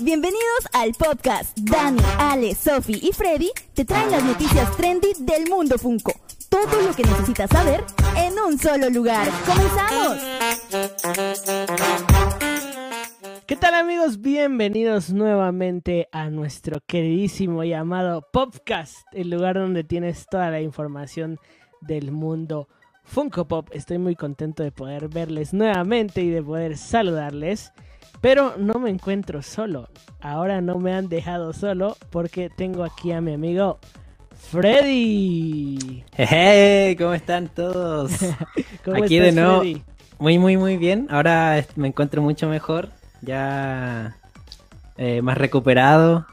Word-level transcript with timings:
Bienvenidos 0.00 0.68
al 0.72 0.92
podcast. 0.92 1.58
Dani, 1.58 2.00
Ale, 2.18 2.54
Sophie 2.54 2.98
y 3.02 3.12
Freddy 3.12 3.50
te 3.74 3.84
traen 3.84 4.10
las 4.10 4.24
noticias 4.24 4.74
trendy 4.76 5.08
del 5.18 5.50
mundo 5.50 5.76
Funko. 5.76 6.12
Todo 6.48 6.80
lo 6.82 6.94
que 6.94 7.02
necesitas 7.02 7.50
saber 7.50 7.84
en 8.16 8.38
un 8.38 8.58
solo 8.58 8.88
lugar. 8.88 9.28
¡Comenzamos! 9.46 10.18
¿Qué 13.46 13.56
tal 13.56 13.74
amigos? 13.74 14.20
Bienvenidos 14.20 15.12
nuevamente 15.12 16.08
a 16.10 16.30
nuestro 16.30 16.80
queridísimo 16.86 17.62
llamado 17.64 18.26
Popcast, 18.32 19.06
el 19.12 19.30
lugar 19.30 19.56
donde 19.56 19.84
tienes 19.84 20.26
toda 20.26 20.50
la 20.50 20.62
información 20.62 21.38
del 21.82 22.12
mundo 22.12 22.68
Funko 23.04 23.46
Pop. 23.46 23.68
Estoy 23.72 23.98
muy 23.98 24.16
contento 24.16 24.62
de 24.62 24.72
poder 24.72 25.08
verles 25.08 25.52
nuevamente 25.52 26.22
y 26.22 26.30
de 26.30 26.42
poder 26.42 26.78
saludarles. 26.78 27.72
Pero 28.22 28.54
no 28.56 28.74
me 28.74 28.88
encuentro 28.88 29.42
solo. 29.42 29.88
Ahora 30.20 30.60
no 30.60 30.78
me 30.78 30.94
han 30.94 31.08
dejado 31.08 31.52
solo 31.52 31.96
porque 32.10 32.48
tengo 32.48 32.84
aquí 32.84 33.10
a 33.10 33.20
mi 33.20 33.34
amigo 33.34 33.80
Freddy. 34.50 36.04
Hey, 36.16 36.94
¿cómo 36.94 37.14
están 37.14 37.48
todos? 37.48 38.12
¿Cómo 38.84 39.02
Aquí 39.02 39.18
estás, 39.18 39.34
de 39.34 39.40
nuevo. 39.40 39.58
Freddy? 39.58 39.82
Muy, 40.20 40.38
muy, 40.38 40.56
muy 40.56 40.76
bien. 40.76 41.08
Ahora 41.10 41.66
me 41.74 41.88
encuentro 41.88 42.22
mucho 42.22 42.48
mejor. 42.48 42.90
Ya 43.22 44.16
eh, 44.98 45.20
más 45.20 45.36
recuperado, 45.36 46.24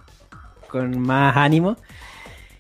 con 0.67 0.99
más 0.99 1.37
ánimo. 1.37 1.75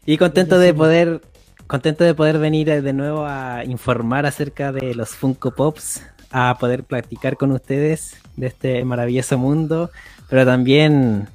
Y 0.07 0.17
contento 0.17 0.57
de 0.57 0.73
poder, 0.73 1.21
contento 1.67 2.03
de 2.03 2.15
poder 2.15 2.39
venir 2.39 2.67
eh, 2.69 2.81
de 2.81 2.93
nuevo 2.93 3.27
a 3.27 3.63
informar 3.63 4.25
acerca 4.25 4.71
de 4.71 4.95
los 4.95 5.09
Funko 5.09 5.51
Pops, 5.51 6.03
a 6.31 6.57
poder 6.59 6.83
platicar 6.83 7.37
con 7.37 7.51
ustedes 7.51 8.17
de 8.39 8.47
este 8.47 8.85
maravilloso 8.85 9.37
mundo, 9.37 9.91
pero 10.29 10.45
también 10.45 11.27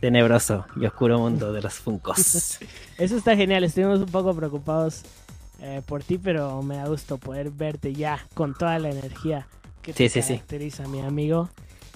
tenebroso 0.00 0.66
y 0.76 0.86
oscuro 0.86 1.18
mundo 1.18 1.52
de 1.52 1.62
los 1.62 1.74
Funkos. 1.74 2.58
Eso 2.98 3.16
está 3.16 3.36
genial. 3.36 3.64
Estuvimos 3.64 4.00
un 4.00 4.06
poco 4.06 4.34
preocupados 4.34 5.02
eh, 5.60 5.82
por 5.86 6.02
ti, 6.02 6.18
pero 6.18 6.62
me 6.62 6.76
da 6.76 6.86
gusto 6.86 7.18
poder 7.18 7.50
verte 7.50 7.92
ya 7.92 8.24
con 8.34 8.54
toda 8.54 8.78
la 8.78 8.90
energía 8.90 9.46
que 9.82 9.92
te 9.92 10.08
Sí, 10.08 10.20
sí, 10.20 10.22
sí. 10.22 10.34
caracteriza, 10.34 10.86
mi 10.88 11.00
amigo. 11.00 11.48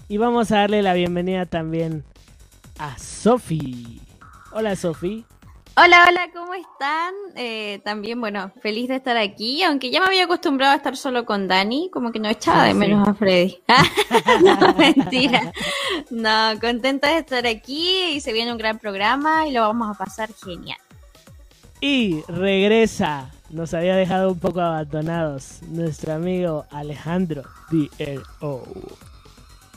Y 0.08 0.19
vamos 0.19 0.50
a 0.53 0.56
darle 0.58 0.83
la 0.83 0.92
bienvenida 0.94 1.47
también 1.47 2.05
a 2.78 2.98
Sofi. 2.98 4.00
Hola, 4.53 4.77
Sofi. 4.77 5.25
Hola, 5.77 6.06
hola, 6.08 6.28
¿cómo 6.33 6.55
están? 6.55 7.12
Eh, 7.34 7.80
también, 7.84 8.20
bueno, 8.20 8.53
feliz 8.62 8.89
de 8.89 8.94
estar 8.97 9.17
aquí, 9.17 9.61
aunque 9.64 9.91
ya 9.91 9.98
me 10.00 10.06
había 10.06 10.25
acostumbrado 10.25 10.72
a 10.72 10.77
estar 10.77 10.97
solo 10.97 11.25
con 11.25 11.48
Dani, 11.48 11.91
como 11.92 12.12
que 12.12 12.20
no 12.20 12.28
echaba 12.28 12.62
Ah, 12.62 12.66
de 12.66 12.72
sí. 12.72 12.78
menos 12.78 13.08
a 13.08 13.14
Freddy. 13.14 13.58
no, 14.44 14.75
mentira. 14.75 15.53
No, 16.11 16.61
contenta 16.61 17.08
de 17.08 17.19
estar 17.19 17.44
aquí 17.48 18.12
y 18.14 18.20
se 18.20 18.33
viene 18.33 18.53
un 18.53 18.58
gran 18.58 18.78
programa 18.78 19.48
y 19.48 19.53
lo 19.53 19.62
vamos 19.62 19.91
a 19.91 19.98
pasar 19.98 20.31
genial. 20.33 20.78
Y 21.81 22.22
regresa. 22.28 23.31
Nos 23.50 23.75
había 23.75 23.97
dejado 23.97 24.31
un 24.31 24.38
poco 24.38 24.61
abandonados 24.61 25.61
nuestro 25.69 26.12
amigo 26.12 26.66
Alejandro 26.70 27.42
DRO. 27.70 28.62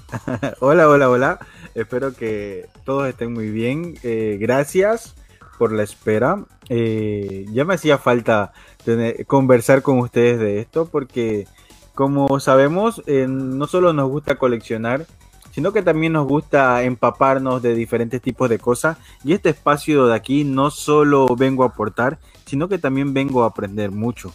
Hola, 0.60 0.88
hola, 0.90 1.10
hola. 1.10 1.40
Espero 1.74 2.14
que 2.16 2.68
todos 2.86 3.08
estén 3.10 3.34
muy 3.34 3.50
bien. 3.50 3.96
Eh, 4.04 4.38
gracias 4.40 5.16
por 5.58 5.72
la 5.72 5.84
espera. 5.84 6.44
Eh, 6.70 7.46
ya 7.52 7.66
me 7.66 7.74
hacía 7.76 7.98
falta 7.98 8.54
tener- 8.84 9.26
conversar 9.26 9.82
con 9.82 10.00
ustedes 10.00 10.40
de 10.40 10.60
esto 10.60 10.86
porque, 10.86 11.48
como 11.96 12.40
sabemos, 12.40 13.02
eh, 13.08 13.26
no 13.28 13.68
solo 13.68 13.94
nos 13.94 14.10
gusta 14.10 14.36
coleccionar, 14.36 15.06
sino 15.52 15.74
que 15.74 15.82
también 15.82 16.14
nos 16.14 16.28
gusta 16.28 16.84
empaparnos 16.84 17.62
de 17.64 17.74
diferentes 17.74 18.22
tipos 18.22 18.50
de 18.50 18.60
cosas. 18.60 18.98
Y 19.24 19.34
este 19.34 19.50
espacio 19.50 20.06
de 20.08 20.16
aquí 20.16 20.44
no 20.44 20.70
solo 20.70 21.26
vengo 21.36 21.64
a 21.64 21.68
aportar, 21.68 22.20
sino 22.46 22.70
que 22.70 22.78
también 22.78 23.14
vengo 23.14 23.44
a 23.44 23.48
aprender 23.48 23.92
mucho. 23.92 24.32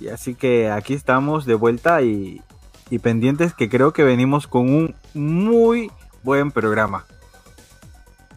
Y 0.00 0.08
así 0.08 0.34
que 0.34 0.70
aquí 0.70 0.94
estamos 0.94 1.44
de 1.44 1.54
vuelta 1.54 2.02
y, 2.02 2.40
y 2.90 2.98
pendientes 2.98 3.52
que 3.54 3.68
creo 3.68 3.92
que 3.92 4.04
venimos 4.04 4.46
con 4.46 4.68
un 4.68 4.94
muy 5.14 5.90
buen 6.22 6.50
programa. 6.50 7.04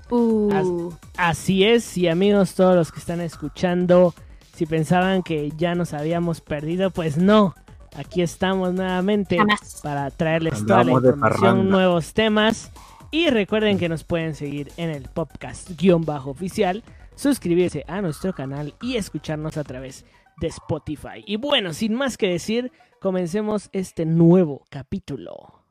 Uh, 0.10 0.92
Así 1.18 1.64
es, 1.64 1.98
y 1.98 2.08
amigos, 2.08 2.56
todos 2.56 2.76
los 2.76 2.92
que 2.92 3.00
están 3.00 3.22
escuchando, 3.22 4.14
si 4.56 4.66
pensaban 4.66 5.24
que 5.24 5.52
ya 5.58 5.76
nos 5.76 5.94
habíamos 5.94 6.42
perdido, 6.42 6.90
pues 6.92 7.18
no. 7.18 7.56
Aquí 7.96 8.22
estamos 8.22 8.74
nuevamente 8.74 9.38
jamás. 9.38 9.80
para 9.82 10.10
traerles 10.12 10.66
toda 10.66 10.84
la 10.84 10.92
información, 10.92 11.70
nuevos 11.70 12.14
temas. 12.14 12.72
Y 13.12 13.30
recuerden 13.30 13.80
que 13.80 13.90
nos 13.90 14.04
pueden 14.04 14.36
seguir 14.36 14.72
en 14.78 14.90
el 14.92 15.04
podcast 15.10 15.72
guion 15.80 16.06
bajo 16.06 16.30
oficial, 16.30 16.84
suscribirse 17.16 17.84
a 17.88 18.02
nuestro 18.02 18.34
canal 18.34 18.76
y 18.82 18.98
escucharnos 18.98 19.58
a 19.58 19.64
través 19.64 20.06
de 20.40 20.48
Spotify. 20.48 21.24
Y 21.26 21.38
bueno, 21.38 21.74
sin 21.74 21.96
más 21.96 22.18
que 22.18 22.28
decir, 22.30 22.72
comencemos 23.02 23.70
este 23.74 24.06
nuevo 24.06 24.64
capítulo. 24.70 25.64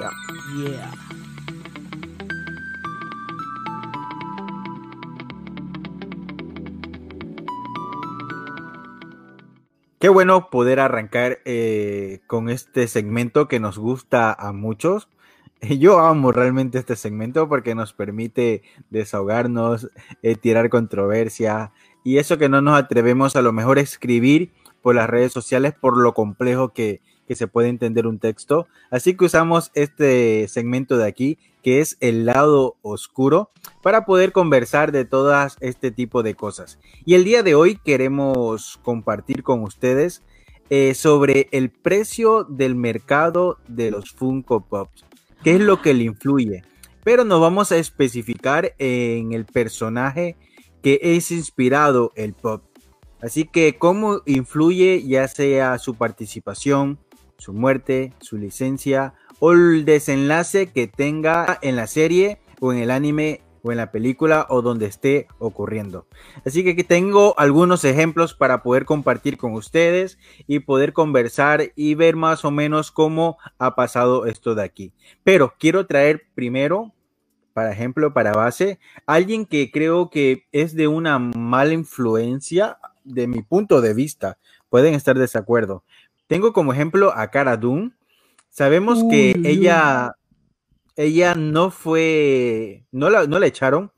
Ya. 0.00 0.70
Yeah. 0.70 0.92
Qué 10.02 10.08
bueno 10.08 10.50
poder 10.50 10.80
arrancar 10.80 11.38
eh, 11.44 12.22
con 12.26 12.48
este 12.48 12.88
segmento 12.88 13.46
que 13.46 13.60
nos 13.60 13.78
gusta 13.78 14.32
a 14.32 14.52
muchos. 14.52 15.08
Yo 15.78 16.00
amo 16.00 16.32
realmente 16.32 16.80
este 16.80 16.96
segmento 16.96 17.48
porque 17.48 17.76
nos 17.76 17.92
permite 17.92 18.62
desahogarnos, 18.90 19.92
eh, 20.24 20.34
tirar 20.34 20.70
controversia 20.70 21.70
y 22.02 22.18
eso 22.18 22.36
que 22.36 22.48
no 22.48 22.60
nos 22.60 22.80
atrevemos 22.80 23.36
a 23.36 23.42
lo 23.42 23.52
mejor 23.52 23.78
a 23.78 23.82
escribir 23.82 24.50
por 24.82 24.96
las 24.96 25.08
redes 25.08 25.32
sociales 25.32 25.72
por 25.72 25.96
lo 25.96 26.14
complejo 26.14 26.70
que, 26.70 27.00
que 27.26 27.34
se 27.34 27.46
puede 27.46 27.68
entender 27.68 28.06
un 28.06 28.18
texto. 28.18 28.66
Así 28.90 29.16
que 29.16 29.26
usamos 29.26 29.70
este 29.74 30.48
segmento 30.48 30.96
de 30.96 31.06
aquí 31.06 31.38
que 31.62 31.80
es 31.80 31.96
el 32.00 32.26
lado 32.26 32.76
oscuro 32.82 33.50
para 33.82 34.04
poder 34.04 34.32
conversar 34.32 34.92
de 34.92 35.04
todas 35.04 35.56
este 35.60 35.90
tipo 35.90 36.22
de 36.22 36.34
cosas. 36.34 36.78
Y 37.04 37.14
el 37.14 37.24
día 37.24 37.42
de 37.42 37.54
hoy 37.54 37.78
queremos 37.84 38.80
compartir 38.82 39.42
con 39.42 39.62
ustedes 39.62 40.22
eh, 40.70 40.94
sobre 40.94 41.48
el 41.52 41.70
precio 41.70 42.44
del 42.44 42.74
mercado 42.74 43.58
de 43.68 43.90
los 43.90 44.10
Funko 44.10 44.60
Pops. 44.60 45.04
¿Qué 45.44 45.56
es 45.56 45.60
lo 45.60 45.82
que 45.82 45.94
le 45.94 46.04
influye? 46.04 46.64
Pero 47.04 47.24
nos 47.24 47.40
vamos 47.40 47.72
a 47.72 47.76
especificar 47.76 48.74
en 48.78 49.32
el 49.32 49.44
personaje 49.44 50.36
que 50.82 50.98
es 51.02 51.30
inspirado 51.30 52.12
el 52.16 52.34
pop. 52.34 52.62
Así 53.20 53.44
que 53.44 53.76
cómo 53.78 54.22
influye 54.26 55.04
ya 55.06 55.28
sea 55.28 55.78
su 55.78 55.94
participación, 55.94 56.98
su 57.42 57.52
muerte, 57.52 58.12
su 58.20 58.38
licencia 58.38 59.14
o 59.40 59.50
el 59.50 59.84
desenlace 59.84 60.70
que 60.70 60.86
tenga 60.86 61.58
en 61.60 61.74
la 61.74 61.88
serie 61.88 62.38
o 62.60 62.72
en 62.72 62.78
el 62.78 62.92
anime 62.92 63.40
o 63.64 63.72
en 63.72 63.78
la 63.78 63.90
película 63.90 64.46
o 64.48 64.62
donde 64.62 64.86
esté 64.86 65.26
ocurriendo. 65.40 66.06
Así 66.46 66.62
que 66.62 66.70
aquí 66.70 66.84
tengo 66.84 67.34
algunos 67.38 67.84
ejemplos 67.84 68.34
para 68.34 68.62
poder 68.62 68.84
compartir 68.84 69.38
con 69.38 69.54
ustedes 69.54 70.18
y 70.46 70.60
poder 70.60 70.92
conversar 70.92 71.72
y 71.74 71.96
ver 71.96 72.14
más 72.14 72.44
o 72.44 72.52
menos 72.52 72.92
cómo 72.92 73.38
ha 73.58 73.74
pasado 73.74 74.26
esto 74.26 74.54
de 74.54 74.62
aquí. 74.62 74.92
Pero 75.24 75.54
quiero 75.58 75.86
traer 75.86 76.22
primero, 76.36 76.92
para 77.52 77.72
ejemplo, 77.72 78.14
para 78.14 78.32
base, 78.32 78.78
alguien 79.06 79.46
que 79.46 79.72
creo 79.72 80.10
que 80.10 80.46
es 80.52 80.76
de 80.76 80.86
una 80.86 81.18
mala 81.18 81.72
influencia 81.72 82.78
de 83.02 83.26
mi 83.26 83.42
punto 83.42 83.80
de 83.80 83.94
vista. 83.94 84.38
Pueden 84.70 84.94
estar 84.94 85.16
de 85.16 85.22
desacuerdo. 85.22 85.84
Tengo 86.26 86.52
como 86.52 86.72
ejemplo 86.72 87.12
a 87.16 87.30
Cara 87.30 87.56
Dune. 87.56 87.92
Sabemos 88.48 89.02
que 89.10 89.34
ella, 89.44 90.14
ella 90.96 91.34
no 91.34 91.70
fue, 91.70 92.84
no 92.92 93.08
la, 93.08 93.26
no 93.26 93.38
la 93.38 93.46
echaron, 93.46 93.92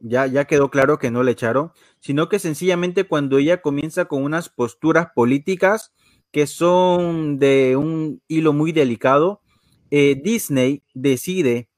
ya, 0.00 0.26
ya 0.26 0.46
quedó 0.46 0.70
claro 0.70 0.98
que 0.98 1.10
no 1.10 1.22
la 1.22 1.32
echaron, 1.32 1.72
sino 2.00 2.28
que 2.28 2.38
sencillamente 2.38 3.04
cuando 3.04 3.38
ella 3.38 3.60
comienza 3.60 4.06
con 4.06 4.22
unas 4.22 4.48
posturas 4.48 5.08
políticas 5.14 5.92
que 6.32 6.46
son 6.46 7.38
de 7.38 7.76
un 7.76 8.22
hilo 8.28 8.52
muy 8.52 8.72
delicado, 8.72 9.42
eh, 9.90 10.20
Disney 10.22 10.82
decide 10.94 11.68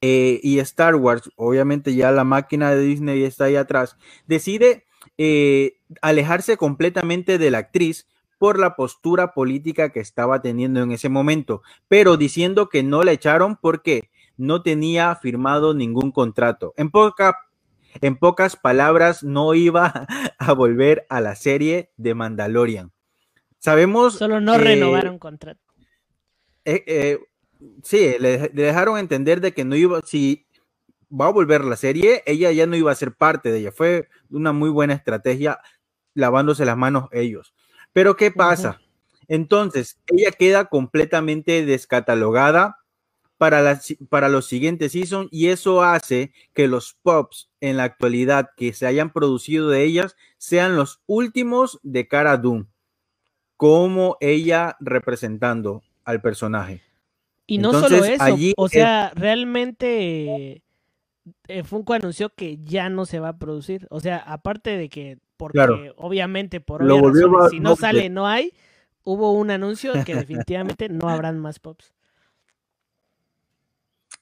eh, 0.00 0.40
y 0.42 0.58
Star 0.60 0.96
Wars, 0.96 1.30
obviamente 1.36 1.94
ya 1.94 2.10
la 2.10 2.24
máquina 2.24 2.70
de 2.70 2.82
Disney 2.82 3.24
está 3.24 3.44
ahí 3.44 3.56
atrás, 3.56 3.96
decide 4.26 4.86
eh, 5.18 5.74
alejarse 6.00 6.56
completamente 6.56 7.36
de 7.36 7.50
la 7.50 7.58
actriz 7.58 8.06
por 8.40 8.58
la 8.58 8.74
postura 8.74 9.34
política 9.34 9.90
que 9.92 10.00
estaba 10.00 10.40
teniendo 10.40 10.82
en 10.82 10.92
ese 10.92 11.10
momento, 11.10 11.60
pero 11.88 12.16
diciendo 12.16 12.70
que 12.70 12.82
no 12.82 13.02
la 13.02 13.12
echaron 13.12 13.56
porque 13.60 14.08
no 14.38 14.62
tenía 14.62 15.14
firmado 15.14 15.74
ningún 15.74 16.10
contrato. 16.10 16.72
En, 16.78 16.90
poca, 16.90 17.36
en 18.00 18.16
pocas 18.16 18.56
palabras, 18.56 19.22
no 19.22 19.52
iba 19.52 20.06
a 20.38 20.52
volver 20.54 21.04
a 21.10 21.20
la 21.20 21.36
serie 21.36 21.90
de 21.98 22.14
Mandalorian. 22.14 22.92
Sabemos 23.58 24.14
Solo 24.14 24.40
no 24.40 24.52
que- 24.56 24.64
renovaron 24.64 25.18
contrato. 25.18 25.60
eh, 26.64 26.82
eh, 26.86 27.18
Sí, 27.84 28.14
le, 28.18 28.50
le 28.54 28.62
dejaron 28.62 28.96
entender 28.96 29.42
de 29.42 29.52
que 29.52 29.66
no 29.66 29.76
iba, 29.76 30.00
si 30.02 30.46
va 31.12 31.26
a 31.26 31.30
volver 31.30 31.62
la 31.62 31.76
serie, 31.76 32.22
ella 32.24 32.50
ya 32.52 32.66
no 32.66 32.74
iba 32.74 32.90
a 32.90 32.94
ser 32.94 33.12
parte 33.14 33.52
de 33.52 33.58
ella. 33.58 33.70
Fue 33.70 34.08
una 34.30 34.54
muy 34.54 34.70
buena 34.70 34.94
estrategia 34.94 35.60
lavándose 36.14 36.64
las 36.64 36.78
manos 36.78 37.10
ellos. 37.12 37.52
Pero 37.92 38.16
¿qué 38.16 38.30
pasa? 38.30 38.80
Entonces, 39.28 39.98
ella 40.08 40.30
queda 40.32 40.66
completamente 40.66 41.64
descatalogada 41.64 42.78
para, 43.38 43.62
la, 43.62 43.80
para 44.08 44.28
los 44.28 44.46
siguientes 44.46 44.92
seasons 44.92 45.28
y 45.30 45.48
eso 45.48 45.82
hace 45.82 46.32
que 46.52 46.68
los 46.68 46.96
pops 47.02 47.50
en 47.60 47.76
la 47.76 47.84
actualidad 47.84 48.50
que 48.56 48.72
se 48.72 48.86
hayan 48.86 49.12
producido 49.12 49.70
de 49.70 49.84
ellas 49.84 50.16
sean 50.36 50.76
los 50.76 51.00
últimos 51.06 51.78
de 51.82 52.06
cara 52.06 52.32
a 52.32 52.36
Doom, 52.36 52.66
como 53.56 54.16
ella 54.20 54.76
representando 54.80 55.82
al 56.04 56.20
personaje. 56.20 56.82
Y 57.46 57.58
no 57.58 57.72
solo 57.72 58.04
eso, 58.04 58.36
o 58.56 58.68
sea, 58.68 59.10
realmente 59.14 60.62
eh, 61.48 61.62
Funko 61.64 61.94
anunció 61.94 62.30
que 62.30 62.58
ya 62.62 62.88
no 62.88 63.06
se 63.06 63.20
va 63.20 63.30
a 63.30 63.38
producir. 63.38 63.86
O 63.90 64.00
sea, 64.00 64.18
aparte 64.18 64.76
de 64.76 64.88
que, 64.88 65.18
porque 65.40 65.92
obviamente 65.96 66.60
por 66.60 66.82
razones, 66.82 67.50
si 67.50 67.60
no 67.60 67.74
sale, 67.74 68.10
no 68.10 68.26
hay, 68.26 68.52
hubo 69.04 69.32
un 69.32 69.50
anuncio 69.50 69.94
que 70.04 70.14
definitivamente 70.14 70.90
no 70.90 71.08
habrán 71.08 71.38
más 71.38 71.58
pops. 71.58 71.94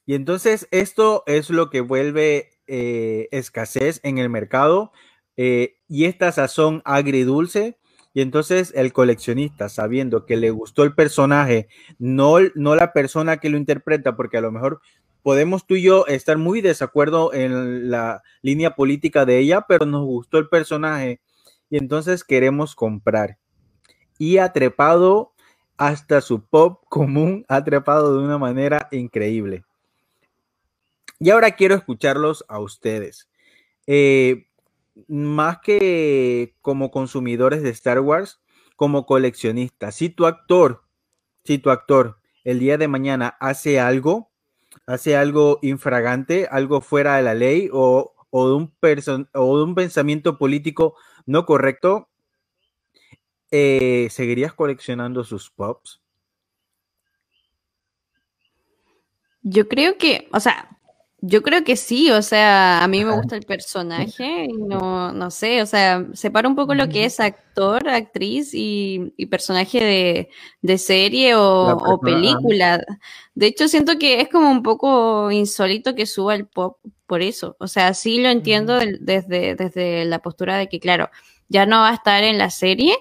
Y 0.07 0.15
entonces 0.15 0.69
esto 0.71 1.25
es 1.27 1.51
lo 1.51 1.71
que 1.71 1.81
vuelve 1.81 2.51
eh, 2.69 3.29
escasez 3.33 4.01
en 4.05 4.19
el 4.19 4.31
mercado 4.31 4.93
eh, 5.37 5.79
y 5.89 6.05
esta 6.05 6.31
sazón 6.31 6.83
agridulce. 6.85 7.79
Y 8.15 8.23
entonces 8.23 8.73
el 8.77 8.93
coleccionista, 8.93 9.69
sabiendo 9.69 10.25
que 10.25 10.37
le 10.37 10.51
gustó 10.51 10.85
el 10.85 10.95
personaje, 10.95 11.69
no, 11.99 12.37
no 12.55 12.75
la 12.77 12.93
persona 12.93 13.39
que 13.39 13.51
lo 13.51 13.59
interpreta, 13.59 14.17
porque 14.17 14.39
a 14.39 14.41
lo 14.41 14.51
mejor 14.51 14.81
podemos 15.23 15.67
tú 15.67 15.77
y 15.77 15.83
yo 15.83 16.07
estar 16.07 16.39
muy 16.39 16.61
desacuerdo 16.61 17.33
en 17.33 17.91
la 17.91 18.23
línea 18.43 18.75
política 18.75 19.25
de 19.25 19.39
ella, 19.39 19.67
pero 19.69 19.87
nos 19.87 20.05
gustó 20.05 20.39
el 20.39 20.49
personaje 20.49 21.21
y 21.71 21.79
entonces 21.79 22.25
queremos 22.25 22.75
comprar. 22.75 23.39
Y 24.19 24.39
ha 24.39 24.53
trepado 24.53 25.33
hasta 25.77 26.21
su 26.21 26.45
pop 26.45 26.83
común, 26.89 27.45
ha 27.49 27.63
trepado 27.63 28.19
de 28.19 28.25
una 28.25 28.39
manera 28.39 28.89
increíble. 28.91 29.65
Y 31.21 31.31
ahora 31.31 31.53
quiero 31.53 31.75
escucharlos 31.75 32.45
a 32.49 32.61
ustedes. 32.61 33.29
Eh, 33.87 34.47
más 35.07 35.59
que 35.61 36.57
como 36.61 36.91
consumidores 36.91 37.63
de 37.63 37.71
Star 37.71 38.01
Wars, 38.01 38.41
como 38.77 39.07
coleccionistas, 39.07 39.95
si 39.95 40.09
tu 40.09 40.27
actor, 40.27 40.83
si 41.45 41.59
tu 41.59 41.71
actor 41.71 42.19
el 42.45 42.59
día 42.59 42.79
de 42.79 42.89
mañana 42.89 43.37
hace 43.41 43.81
algo, 43.81 44.31
hace 44.87 45.17
algo 45.17 45.59
infragante, 45.63 46.49
algo 46.51 46.81
fuera 46.81 47.17
de 47.17 47.23
la 47.23 47.35
ley 47.35 47.69
o, 47.73 48.15
de, 48.31 48.39
un 48.55 48.73
o 49.35 49.63
un 49.63 49.75
pensamiento 49.75 50.39
político 50.39 50.95
no 51.27 51.45
correcto, 51.45 52.09
eh, 53.51 54.09
¿seguirías 54.11 54.55
coleccionando 54.55 55.25
sus 55.25 55.51
pops? 55.51 56.01
Yo 59.43 59.69
creo 59.69 59.97
que, 59.97 60.29
o 60.33 60.41
sea, 60.41 60.78
yo 61.21 61.43
creo 61.43 61.65
que 61.65 61.77
sí, 61.77 62.11
o 62.13 62.23
sea, 62.23 62.83
a 62.83 62.89
mí 62.89 63.05
me 63.05 63.17
gusta 63.17 63.37
el 63.37 63.45
personaje 63.45 64.45
y 64.45 64.53
no, 64.53 65.13
no 65.13 65.31
sé, 65.33 65.63
o 65.63 65.67
sea, 65.67 66.07
separa 66.13 66.49
un 66.49 66.55
poco 66.55 66.75
lo 66.75 66.89
que 66.89 67.05
es 67.05 67.19
actor, 67.19 67.89
actriz 67.89 68.51
y, 68.53 69.13
personaje 69.29 70.29
de, 70.63 70.79
serie 70.79 71.35
o, 71.35 72.01
película. 72.01 72.85
De 73.35 73.47
hecho, 73.47 73.67
siento 73.67 73.99
que 73.99 74.21
es 74.21 74.29
como 74.29 74.49
un 74.51 74.63
poco 74.63 75.33
insólito 75.33 75.97
que 75.97 76.07
suba 76.07 76.37
el 76.37 76.47
pop 76.47 76.79
por 77.07 77.23
eso. 77.23 77.57
O 77.59 77.67
sea, 77.67 77.95
sí 77.95 78.21
lo 78.21 78.29
entiendo 78.29 78.79
desde, 79.01 79.57
desde 79.57 80.05
la 80.05 80.21
postura 80.21 80.57
de 80.57 80.69
que, 80.69 80.79
claro, 80.79 81.11
ya 81.49 81.67
no 81.67 81.79
va 81.79 81.91
a 81.91 81.95
estar 81.95 82.23
en 82.23 82.39
la 82.39 82.51
serie 82.51 82.95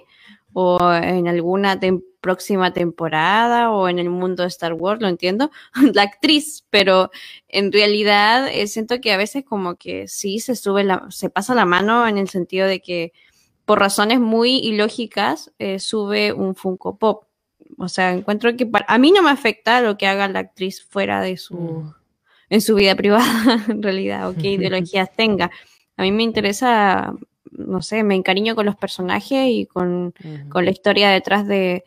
o 0.54 0.80
en 0.92 1.28
alguna 1.28 1.80
temporada 1.80 2.17
próxima 2.28 2.74
temporada 2.74 3.72
o 3.72 3.88
en 3.88 4.00
el 4.00 4.10
mundo 4.10 4.44
de 4.44 4.50
Star 4.50 4.74
Wars, 4.74 5.02
lo 5.02 5.08
entiendo, 5.08 5.50
la 5.94 6.02
actriz, 6.02 6.66
pero 6.70 7.10
en 7.48 7.72
realidad 7.72 8.50
eh, 8.50 8.68
siento 8.68 9.00
que 9.00 9.14
a 9.14 9.18
veces 9.18 9.46
como 9.46 9.76
que 9.76 10.10
sí 10.10 10.40
se 10.40 10.58
sube 10.58 10.84
la, 10.84 11.06
se 11.10 11.30
pasa 11.30 11.56
la 11.56 11.64
mano 11.64 12.06
en 12.06 12.18
el 12.18 12.28
sentido 12.28 12.68
de 12.68 12.82
que 12.82 13.14
por 13.64 13.80
razones 13.80 14.20
muy 14.20 14.58
ilógicas 14.58 15.54
eh, 15.58 15.80
sube 15.80 16.34
un 16.34 16.54
Funko 16.54 16.98
Pop. 16.98 17.24
O 17.78 17.88
sea, 17.88 18.12
encuentro 18.12 18.54
que 18.58 18.70
a 18.88 18.98
mí 18.98 19.12
no 19.14 19.24
me 19.24 19.30
afecta 19.30 19.80
lo 19.80 19.98
que 19.98 20.08
haga 20.08 20.28
la 20.28 20.40
actriz 20.40 20.84
fuera 20.84 21.22
de 21.22 21.38
su, 21.38 21.56
mm. 21.56 21.94
en 22.50 22.62
su 22.62 22.76
vida 22.76 22.96
privada, 22.96 23.26
en 23.70 23.82
realidad, 23.82 24.30
o 24.30 24.36
qué 24.36 24.52
ideologías 24.60 25.14
tenga. 25.16 25.50
A 25.96 26.02
mí 26.02 26.12
me 26.12 26.24
interesa, 26.24 27.14
no 27.52 27.82
sé, 27.82 28.04
me 28.04 28.16
encariño 28.16 28.54
con 28.54 28.66
los 28.66 28.76
personajes 28.76 29.48
y 29.48 29.66
con, 29.66 30.14
con 30.50 30.66
la 30.66 30.72
historia 30.72 31.10
detrás 31.10 31.48
de, 31.48 31.86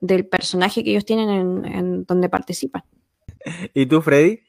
del 0.00 0.26
personaje 0.26 0.84
que 0.84 0.90
ellos 0.90 1.04
tienen 1.04 1.64
en, 1.64 2.04
donde 2.04 2.28
participan. 2.28 2.84
¿Y 3.74 3.86
tú, 3.86 4.02
Freddy? 4.02 4.40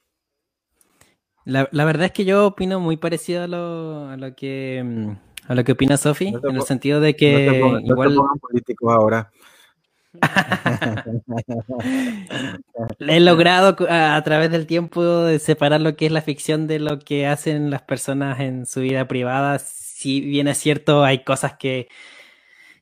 La, 1.46 1.68
verdad 1.72 2.08
es 2.08 2.12
que 2.12 2.26
yo 2.26 2.48
opino 2.48 2.80
muy 2.80 2.98
parecido 2.98 3.44
a 3.44 3.48
lo, 3.48 4.10
a 4.10 4.18
lo 4.18 4.36
que 4.36 4.84
mm, 4.84 5.12
a 5.48 5.56
lo 5.56 5.64
que 5.64 5.72
opina 5.72 5.98
Sofi, 5.98 6.28
en 6.28 6.56
el 6.56 6.62
sentido 6.64 7.00
de 7.00 7.16
que 7.16 7.62
igual 7.84 8.16
políticos 8.42 8.94
ahora. 8.94 9.32
He 13.00 13.20
logrado 13.20 13.76
a, 13.90 14.22
través 14.24 14.52
del 14.52 14.68
tiempo 14.68 15.24
de 15.24 15.40
separar 15.40 15.82
lo 15.82 15.96
que 15.96 16.06
es 16.08 16.12
la 16.12 16.22
ficción 16.22 16.68
de 16.68 16.80
lo 16.80 17.00
que 17.00 17.28
hacen 17.28 17.70
las 17.70 17.84
personas 17.84 18.40
en 18.40 18.66
su 18.66 18.82
vida 18.82 19.08
privada. 19.08 19.60
Si 19.60 20.22
bien 20.22 20.48
es 20.48 20.58
cierto, 20.58 21.04
hay 21.04 21.24
cosas 21.24 21.58
que 21.58 21.88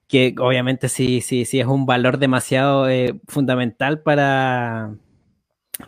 que 0.07 0.35
obviamente 0.39 0.89
sí, 0.89 1.21
sí, 1.21 1.45
sí 1.45 1.59
es 1.59 1.67
un 1.67 1.85
valor 1.85 2.17
demasiado 2.17 2.89
eh, 2.89 3.19
fundamental 3.27 4.01
para, 4.01 4.95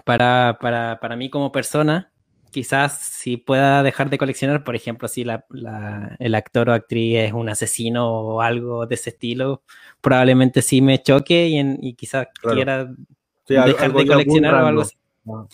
para, 0.03 0.57
para, 0.59 0.99
para, 0.99 1.15
mí 1.15 1.29
como 1.29 1.51
persona. 1.51 2.11
Quizás 2.51 2.97
si 2.97 3.37
pueda 3.37 3.83
dejar 3.83 4.09
de 4.09 4.17
coleccionar, 4.17 4.63
por 4.63 4.75
ejemplo, 4.75 5.07
si 5.07 5.23
la, 5.23 5.45
el 6.17 6.33
actor 6.33 6.69
o 6.69 6.73
actriz 6.73 7.17
es 7.17 7.33
un 7.33 7.49
asesino 7.49 8.09
o 8.09 8.41
algo 8.41 8.87
de 8.87 8.95
ese 8.95 9.11
estilo, 9.11 9.63
probablemente 10.01 10.61
sí 10.61 10.81
me 10.81 11.01
choque 11.01 11.47
y, 11.49 11.59
y 11.87 11.93
quizás 11.93 12.27
quiera 12.41 12.89
dejar 13.47 13.93
de 13.93 14.07
coleccionar 14.07 14.55
o 14.55 14.67
algo 14.67 14.81
así. 14.81 14.95
Ah, 15.29 15.45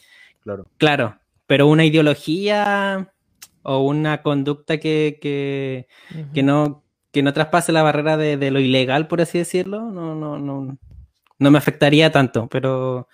claro. 0.41 0.67
claro, 0.77 1.19
pero 1.47 1.67
una 1.67 1.83
ideología 1.83 3.11
o 3.63 3.79
una 3.79 4.21
conducta 4.21 4.77
que, 4.77 5.17
que, 5.21 5.87
que 6.33 6.43
no, 6.43 6.82
que 7.13 7.21
no 7.21 7.31
traspase 7.31 7.71
la 7.71 7.83
barrera 7.83 8.17
de, 8.17 8.51
lo 8.51 8.59
ilegal, 8.59 9.07
por 9.07 9.21
así 9.21 9.37
decirlo, 9.37 9.91
no, 9.91 10.15
no, 10.15 10.39
no, 10.39 10.77
no 11.37 11.51
me 11.51 11.57
afectaría 11.59 12.11
tanto, 12.11 12.47
pero 12.47 13.07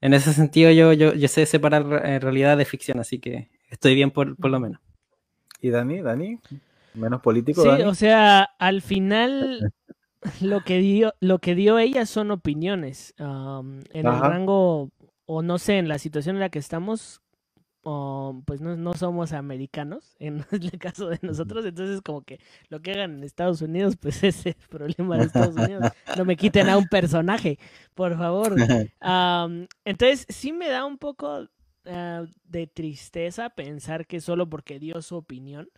en 0.00 0.14
ese 0.14 0.32
sentido 0.32 0.70
yo, 0.70 0.92
yo, 0.92 1.12
yo 1.12 1.26
sé 1.26 1.44
separar 1.44 2.06
eh, 2.06 2.20
realidad 2.20 2.56
de 2.56 2.64
ficción, 2.64 3.00
así 3.00 3.18
que 3.18 3.50
estoy 3.68 3.96
bien 3.96 4.12
por, 4.12 4.36
lo 4.48 4.60
menos. 4.60 4.80
¿Y 5.60 5.70
Dani? 5.70 6.02
¿Dani? 6.02 6.38
¿Menos 6.94 7.20
político? 7.20 7.62
Sí, 7.62 7.82
o 7.82 7.94
sea, 7.96 8.44
al 8.60 8.80
final 8.80 9.72
lo 10.40 10.60
que 10.60 10.78
dio, 10.78 11.12
lo 11.18 11.40
que 11.40 11.56
dio 11.56 11.80
ella 11.80 12.06
son 12.06 12.30
opiniones. 12.30 13.12
en 13.18 13.82
el 13.92 14.04
rango, 14.04 14.92
o 15.26 15.42
no 15.42 15.58
sé, 15.58 15.78
en 15.78 15.88
la 15.88 15.98
situación 15.98 16.36
en 16.36 16.40
la 16.40 16.50
que 16.50 16.60
estamos, 16.60 17.21
pues 17.82 18.60
no, 18.60 18.76
no, 18.76 18.94
somos 18.94 19.32
americanos, 19.32 20.14
en 20.20 20.44
el 20.52 20.78
caso 20.78 21.08
de 21.08 21.18
nosotros, 21.22 21.64
entonces 21.64 22.00
como 22.00 22.22
que 22.22 22.38
lo 22.68 22.80
que 22.80 22.92
hagan 22.92 23.14
en 23.14 23.24
Estados 23.24 23.60
Unidos, 23.60 23.96
pues 24.00 24.22
ese 24.22 24.50
es 24.50 24.56
el 24.56 24.68
problema 24.68 25.16
de 25.16 25.24
Estados 25.24 25.56
Unidos, 25.56 25.90
no 26.16 26.24
me 26.24 26.36
quiten 26.36 26.68
a 26.68 26.76
un 26.78 26.86
personaje, 26.86 27.58
por 27.94 28.16
favor. 28.16 28.54
entonces 29.84 30.26
sí 30.28 30.52
me 30.52 30.68
da 30.68 30.84
un 30.84 30.96
poco 30.96 31.48
ah, 31.86 32.24
de 32.44 32.66
tristeza 32.68 33.50
pensar 33.50 34.06
que 34.06 34.20
solo 34.20 34.48
porque 34.48 34.78
dio 34.78 35.02
su 35.02 35.16
opinión, 35.16 35.68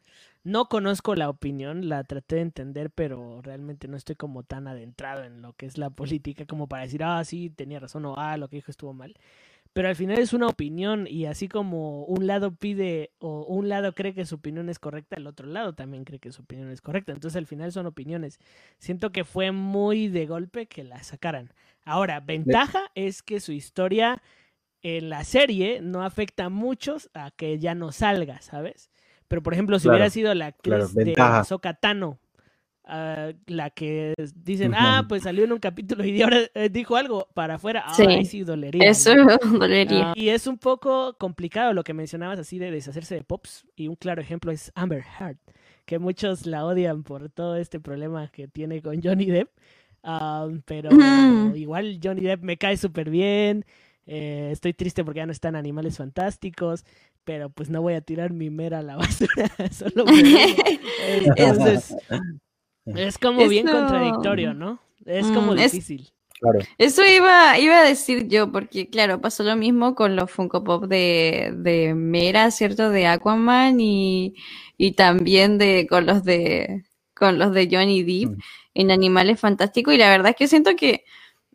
no 0.42 0.68
conozco 0.68 1.14
la 1.14 1.30
opinión, 1.30 1.88
la 1.88 2.04
traté 2.04 2.36
de 2.36 2.42
entender, 2.42 2.90
pero 2.90 3.40
realmente 3.40 3.88
no 3.88 3.96
estoy 3.96 4.14
como 4.14 4.42
tan 4.42 4.68
adentrado 4.68 5.24
en 5.24 5.40
lo 5.40 5.54
que 5.54 5.64
es 5.64 5.78
la 5.78 5.88
política 5.88 6.44
como 6.44 6.66
para 6.68 6.82
decir, 6.82 7.02
ah, 7.02 7.24
sí, 7.24 7.48
tenía 7.48 7.80
razón 7.80 8.04
o 8.04 8.16
ah, 8.18 8.36
lo 8.36 8.48
que 8.48 8.56
dijo 8.56 8.70
estuvo 8.70 8.92
mal 8.92 9.16
pero 9.74 9.88
al 9.88 9.96
final 9.96 10.20
es 10.20 10.32
una 10.32 10.46
opinión 10.46 11.08
y 11.10 11.26
así 11.26 11.48
como 11.48 12.04
un 12.04 12.28
lado 12.28 12.54
pide 12.54 13.10
o 13.18 13.44
un 13.44 13.68
lado 13.68 13.92
cree 13.92 14.14
que 14.14 14.24
su 14.24 14.36
opinión 14.36 14.68
es 14.68 14.78
correcta, 14.78 15.16
el 15.16 15.26
otro 15.26 15.48
lado 15.48 15.74
también 15.74 16.04
cree 16.04 16.20
que 16.20 16.30
su 16.30 16.42
opinión 16.42 16.70
es 16.70 16.80
correcta. 16.80 17.10
Entonces 17.10 17.36
al 17.36 17.46
final 17.46 17.72
son 17.72 17.86
opiniones. 17.86 18.38
Siento 18.78 19.10
que 19.10 19.24
fue 19.24 19.50
muy 19.50 20.06
de 20.06 20.26
golpe 20.26 20.66
que 20.66 20.84
la 20.84 21.02
sacaran. 21.02 21.52
Ahora, 21.84 22.20
ventaja 22.20 22.92
es 22.94 23.24
que 23.24 23.40
su 23.40 23.50
historia 23.50 24.22
en 24.80 25.10
la 25.10 25.24
serie 25.24 25.80
no 25.82 26.04
afecta 26.04 26.44
a 26.44 26.50
muchos 26.50 27.10
a 27.12 27.32
que 27.32 27.58
ya 27.58 27.74
no 27.74 27.90
salga, 27.90 28.40
¿sabes? 28.42 28.92
Pero 29.26 29.42
por 29.42 29.54
ejemplo, 29.54 29.80
si 29.80 29.88
hubiera 29.88 30.08
sido 30.08 30.32
la 30.34 30.46
actriz 30.46 30.94
de 30.94 31.14
Ahsoka 31.18 31.74
Ah, 32.86 33.32
la 33.46 33.70
que 33.70 34.12
dicen, 34.34 34.74
ah, 34.76 35.06
pues 35.08 35.22
salió 35.22 35.44
en 35.44 35.52
un 35.52 35.58
capítulo 35.58 36.04
y 36.04 36.20
ahora 36.20 36.40
eh, 36.54 36.68
dijo 36.68 36.96
algo 36.96 37.28
para 37.32 37.54
afuera, 37.54 37.82
ah, 37.86 37.94
Sí. 37.94 38.02
ahí 38.02 38.26
sí 38.26 38.42
dolería. 38.44 38.90
Eso 38.90 39.14
¿no? 39.14 39.38
dolería. 39.58 40.10
Ah, 40.10 40.12
y 40.14 40.28
es 40.28 40.46
un 40.46 40.58
poco 40.58 41.16
complicado 41.16 41.72
lo 41.72 41.82
que 41.82 41.94
mencionabas 41.94 42.38
así 42.38 42.58
de 42.58 42.70
deshacerse 42.70 43.14
de 43.14 43.22
Pops. 43.24 43.66
Y 43.74 43.88
un 43.88 43.96
claro 43.96 44.20
ejemplo 44.20 44.52
es 44.52 44.70
Amber 44.74 45.02
Heard, 45.18 45.38
que 45.86 45.98
muchos 45.98 46.44
la 46.44 46.66
odian 46.66 47.04
por 47.04 47.30
todo 47.30 47.56
este 47.56 47.80
problema 47.80 48.28
que 48.28 48.48
tiene 48.48 48.82
con 48.82 49.02
Johnny 49.02 49.26
Depp. 49.26 49.48
Ah, 50.02 50.46
pero 50.66 50.90
igual 51.56 51.98
Johnny 52.04 52.20
Depp 52.20 52.42
me 52.42 52.58
cae 52.58 52.76
súper 52.76 53.08
bien. 53.08 53.64
eh, 54.06 54.50
estoy 54.52 54.74
triste 54.74 55.02
porque 55.02 55.20
ya 55.20 55.26
no 55.26 55.32
están 55.32 55.56
Animales 55.56 55.96
Fantásticos. 55.96 56.84
Pero 57.24 57.48
pues 57.48 57.70
no 57.70 57.80
voy 57.80 57.94
a 57.94 58.02
tirar 58.02 58.34
mi 58.34 58.50
mera 58.50 58.80
a 58.80 58.82
la 58.82 58.96
basura. 58.96 59.48
Solo. 59.72 60.04
Entonces, 61.08 61.96
es 62.86 63.18
como 63.18 63.46
bien 63.48 63.66
contradictorio, 63.66 64.54
¿no? 64.54 64.78
Es 65.06 65.26
como 65.28 65.54
Mm, 65.54 65.58
es- 65.58 65.72
difícil. 65.72 66.10
Claro. 66.40 66.58
Eso 66.78 67.02
iba, 67.06 67.58
iba 67.58 67.78
a 67.78 67.84
decir 67.84 68.28
yo, 68.28 68.50
porque 68.52 68.90
claro, 68.90 69.20
pasó 69.20 69.44
lo 69.44 69.56
mismo 69.56 69.94
con 69.94 70.14
los 70.16 70.30
Funko 70.30 70.62
Pop 70.64 70.84
de, 70.86 71.52
de 71.56 71.94
Mera, 71.94 72.50
¿cierto? 72.50 72.90
De 72.90 73.06
Aquaman 73.06 73.80
y, 73.80 74.34
y 74.76 74.92
también 74.92 75.56
de, 75.56 75.86
con 75.88 76.04
los 76.06 76.22
de, 76.24 76.84
con 77.14 77.38
los 77.38 77.52
de 77.54 77.68
Johnny 77.70 78.02
Depp 78.02 78.32
Mm. 78.36 78.40
en 78.74 78.90
Animales 78.90 79.40
Fantásticos. 79.40 79.94
Y 79.94 79.98
la 79.98 80.10
verdad 80.10 80.30
es 80.30 80.36
que 80.36 80.48
siento 80.48 80.76
que, 80.76 81.04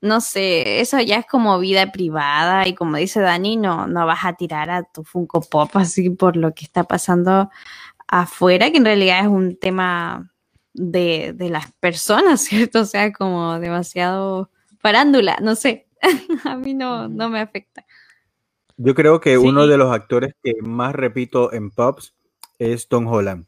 no 0.01 0.21
sé, 0.21 0.79
eso 0.79 0.99
ya 1.01 1.17
es 1.17 1.25
como 1.27 1.59
vida 1.59 1.91
privada 1.91 2.67
y 2.67 2.73
como 2.73 2.95
dice 2.97 3.19
Dani, 3.19 3.57
no, 3.57 3.85
no 3.85 4.05
vas 4.07 4.23
a 4.25 4.33
tirar 4.33 4.71
a 4.71 4.83
tu 4.83 5.03
Funko 5.03 5.41
Pop 5.41 5.69
así 5.75 6.09
por 6.09 6.35
lo 6.37 6.53
que 6.55 6.65
está 6.65 6.85
pasando 6.85 7.49
afuera, 8.07 8.71
que 8.71 8.77
en 8.77 8.85
realidad 8.85 9.19
es 9.21 9.27
un 9.27 9.55
tema 9.57 10.31
de, 10.79 11.33
de 11.35 11.49
las 11.49 11.71
personas, 11.73 12.41
¿cierto? 12.45 12.81
O 12.81 12.85
sea, 12.85 13.11
como 13.11 13.59
demasiado 13.59 14.49
farándula, 14.79 15.37
no 15.41 15.55
sé. 15.55 15.87
A 16.45 16.55
mí 16.55 16.73
no, 16.73 17.09
no 17.09 17.29
me 17.29 17.41
afecta. 17.41 17.85
Yo 18.77 18.95
creo 18.95 19.19
que 19.19 19.31
Sí, 19.31 19.37
uno 19.37 19.67
de 19.67 19.77
los 19.77 19.91
actores 19.91 20.33
que 20.41 20.53
más 20.61 20.95
repito 20.95 21.51
en 21.51 21.69
Pops 21.69 22.15
es 22.59 22.87
Tom 22.87 23.07
Holland, 23.07 23.45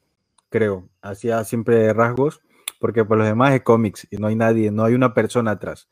creo. 0.49 0.89
Hacía 1.01 1.43
siempre 1.45 1.93
rasgos, 1.93 2.41
porque 2.79 3.05
por 3.05 3.17
los 3.17 3.27
demás 3.27 3.53
es 3.53 3.61
cómics 3.61 4.07
y 4.11 4.17
no 4.17 4.27
hay 4.27 4.35
nadie, 4.35 4.71
no 4.71 4.83
hay 4.83 4.93
una 4.93 5.13
persona 5.13 5.51
atrás. 5.51 5.87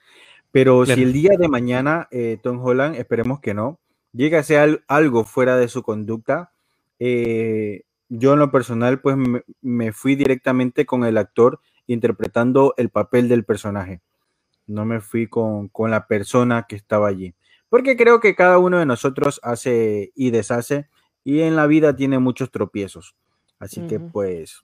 Pero 0.51 0.85
si 0.85 1.03
el 1.03 1.13
día 1.13 1.37
de 1.37 1.47
mañana 1.47 2.09
eh, 2.11 2.37
Tom 2.41 2.59
Holland, 2.61 2.95
esperemos 2.95 3.39
que 3.39 3.53
no, 3.53 3.79
llega 4.11 4.39
a 4.39 4.43
ser 4.43 4.83
algo 4.87 5.23
fuera 5.23 5.55
de 5.55 5.69
su 5.69 5.83
conducta, 5.83 6.51
eh, 6.99 7.83
yo 8.09 8.33
en 8.33 8.39
lo 8.39 8.51
personal 8.51 8.99
pues 9.01 9.15
me, 9.17 9.43
me 9.61 9.91
fui 9.93 10.15
directamente 10.15 10.85
con 10.85 11.05
el 11.05 11.17
actor 11.17 11.59
interpretando 11.87 12.73
el 12.77 12.89
papel 12.89 13.29
del 13.29 13.45
personaje. 13.45 14.01
No 14.67 14.85
me 14.85 15.01
fui 15.01 15.27
con, 15.27 15.67
con 15.69 15.91
la 15.91 16.07
persona 16.07 16.65
que 16.67 16.75
estaba 16.75 17.07
allí. 17.07 17.33
Porque 17.69 17.95
creo 17.97 18.19
que 18.19 18.35
cada 18.35 18.57
uno 18.59 18.79
de 18.79 18.85
nosotros 18.85 19.39
hace 19.43 20.11
y 20.15 20.31
deshace 20.31 20.87
y 21.23 21.41
en 21.41 21.55
la 21.55 21.67
vida 21.67 21.95
tiene 21.95 22.19
muchos 22.19 22.51
tropiezos. 22.51 23.15
Así 23.59 23.81
que 23.87 23.99
pues 23.99 24.63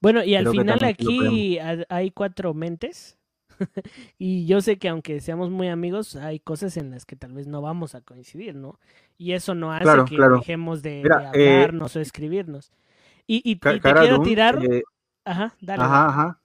Bueno, 0.00 0.22
y 0.24 0.34
al 0.34 0.44
final 0.52 0.78
aquí 0.84 1.58
ha- 1.58 1.86
hay 1.88 2.10
cuatro 2.10 2.54
mentes. 2.54 3.18
y 4.18 4.46
yo 4.46 4.60
sé 4.60 4.78
que 4.78 4.88
aunque 4.88 5.20
seamos 5.20 5.50
muy 5.50 5.68
amigos, 5.68 6.16
hay 6.16 6.40
cosas 6.40 6.76
en 6.76 6.90
las 6.90 7.06
que 7.06 7.16
tal 7.16 7.32
vez 7.32 7.46
no 7.46 7.62
vamos 7.62 7.94
a 7.94 8.00
coincidir, 8.02 8.54
¿no? 8.54 8.78
Y 9.18 9.32
eso 9.32 9.54
no 9.54 9.72
hace 9.72 10.02
Claro, 10.02 10.04
que 10.04 10.16
claro. 10.16 10.44
dejemos 10.44 10.82
de, 10.82 11.08
Mira, 11.08 11.16
de 11.16 11.26
eh, 11.32 11.68
hablarnos 11.68 11.96
o 11.96 12.00
escribirnos. 12.00 12.72
Y, 13.26 13.42
y- 13.50 13.56
te 13.80 13.94
quiero 13.94 14.20
tirar. 14.20 14.70
eh, 14.70 14.82
Ajá, 15.24 15.56
dale. 15.60 15.92
ajá, 15.92 16.08
ajá. 16.08 16.42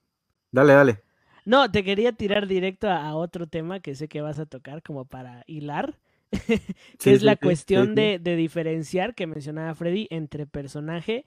Dale, 0.51 0.73
dale. 0.73 1.03
No, 1.45 1.71
te 1.71 1.83
quería 1.83 2.11
tirar 2.13 2.47
directo 2.47 2.87
a, 2.89 3.07
a 3.07 3.15
otro 3.15 3.47
tema 3.47 3.79
que 3.79 3.95
sé 3.95 4.07
que 4.07 4.21
vas 4.21 4.39
a 4.39 4.45
tocar 4.45 4.83
como 4.83 5.05
para 5.05 5.43
hilar, 5.47 5.97
que 7.01 7.13
Sí, 7.13 7.13
es 7.13 7.23
la 7.23 7.35
sí, 7.37 7.37
cuestión 7.37 7.95
sí. 7.95 7.95
De, 7.95 8.19
de 8.19 8.35
diferenciar 8.35 9.15
que 9.15 9.27
mencionaba 9.27 9.73
Freddy 9.75 10.07
entre 10.11 10.45
personaje 10.47 11.25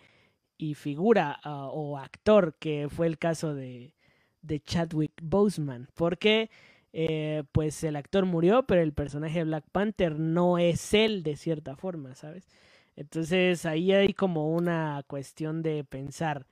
y 0.58 0.74
figura 0.74 1.40
ah, 1.44 1.68
o 1.72 1.98
actor, 1.98 2.56
que 2.58 2.88
fue 2.90 3.06
el 3.08 3.18
caso 3.18 3.54
de, 3.54 3.94
de 4.42 4.60
Chadwick 4.60 5.12
Boseman, 5.22 5.88
porque 5.94 6.50
eh, 6.92 7.44
pues 7.52 7.82
el 7.84 7.96
actor 7.96 8.26
murió, 8.26 8.64
pero 8.64 8.82
el 8.82 8.92
personaje 8.92 9.38
de 9.38 9.44
Black 9.44 9.64
Panther 9.72 10.18
no 10.18 10.58
es 10.58 10.92
él 10.94 11.22
de 11.22 11.36
cierta 11.36 11.76
forma, 11.76 12.14
¿sabes? 12.14 12.48
Entonces 12.96 13.64
ahí 13.64 13.92
hay 13.92 14.12
como 14.12 14.52
una 14.52 15.02
cuestión 15.06 15.62
de 15.62 15.84
pensar, 15.84 16.46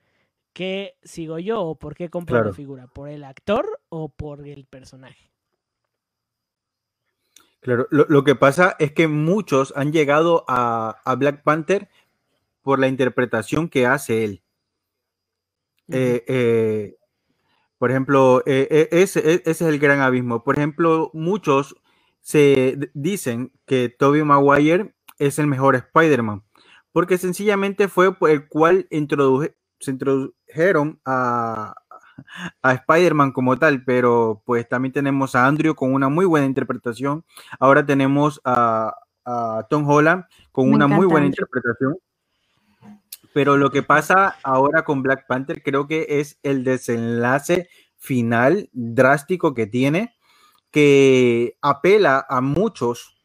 ¿qué 0.52 0.96
sigo 1.02 1.38
yo 1.38 1.62
o 1.62 1.74
por 1.74 1.94
qué 1.94 2.08
compro 2.08 2.42
la 2.42 2.52
figura? 2.54 2.86
¿Por 2.86 3.10
el 3.10 3.24
actor 3.24 3.80
o 3.90 4.08
por 4.08 4.46
el 4.46 4.64
personaje? 4.64 5.30
Claro, 7.60 7.86
lo, 7.90 8.06
lo 8.08 8.24
que 8.24 8.34
pasa 8.34 8.74
es 8.78 8.92
que 8.92 9.06
muchos 9.06 9.74
han 9.76 9.92
llegado 9.92 10.46
a, 10.48 11.02
a 11.04 11.14
Black 11.16 11.42
Panther 11.42 11.90
por 12.62 12.78
la 12.78 12.88
interpretación 12.88 13.68
que 13.68 13.86
hace 13.86 14.24
él. 14.24 14.42
Eh, 15.92 16.24
eh, 16.28 16.96
por 17.80 17.90
ejemplo, 17.90 18.42
eh, 18.44 18.68
eh, 18.70 18.88
ese, 18.92 19.20
e- 19.20 19.42
ese 19.46 19.50
es 19.50 19.62
el 19.62 19.78
gran 19.78 20.00
abismo. 20.00 20.44
Por 20.44 20.56
ejemplo, 20.58 21.10
muchos 21.14 21.74
se 22.20 22.90
dicen 22.92 23.52
que 23.64 23.88
Tobey 23.88 24.22
Maguire 24.22 24.94
es 25.18 25.38
el 25.38 25.46
mejor 25.46 25.76
Spider-Man, 25.76 26.42
porque 26.92 27.16
sencillamente 27.16 27.88
fue 27.88 28.14
el 28.28 28.48
cual 28.48 28.86
introduje- 28.90 29.54
se 29.78 29.92
introdujeron 29.92 31.00
a, 31.06 31.74
a 32.62 32.72
Spider-Man 32.74 33.32
como 33.32 33.58
tal, 33.58 33.82
pero 33.82 34.42
pues 34.44 34.68
también 34.68 34.92
tenemos 34.92 35.34
a 35.34 35.46
Andrew 35.46 35.74
con 35.74 35.94
una 35.94 36.10
muy 36.10 36.26
buena 36.26 36.44
interpretación. 36.44 37.24
Ahora 37.58 37.86
tenemos 37.86 38.42
a, 38.44 38.94
a 39.24 39.66
Tom 39.70 39.88
Holland 39.88 40.24
con 40.52 40.68
Me 40.68 40.74
una 40.74 40.86
muy 40.86 41.06
buena 41.06 41.26
Andrew. 41.28 41.46
interpretación. 41.46 41.96
Pero 43.32 43.56
lo 43.56 43.70
que 43.70 43.82
pasa 43.82 44.36
ahora 44.42 44.84
con 44.84 45.02
Black 45.02 45.26
Panther 45.26 45.62
creo 45.62 45.86
que 45.86 46.06
es 46.08 46.38
el 46.42 46.64
desenlace 46.64 47.68
final 47.96 48.68
drástico 48.72 49.54
que 49.54 49.66
tiene, 49.66 50.16
que 50.70 51.56
apela 51.60 52.26
a 52.28 52.40
muchos, 52.40 53.18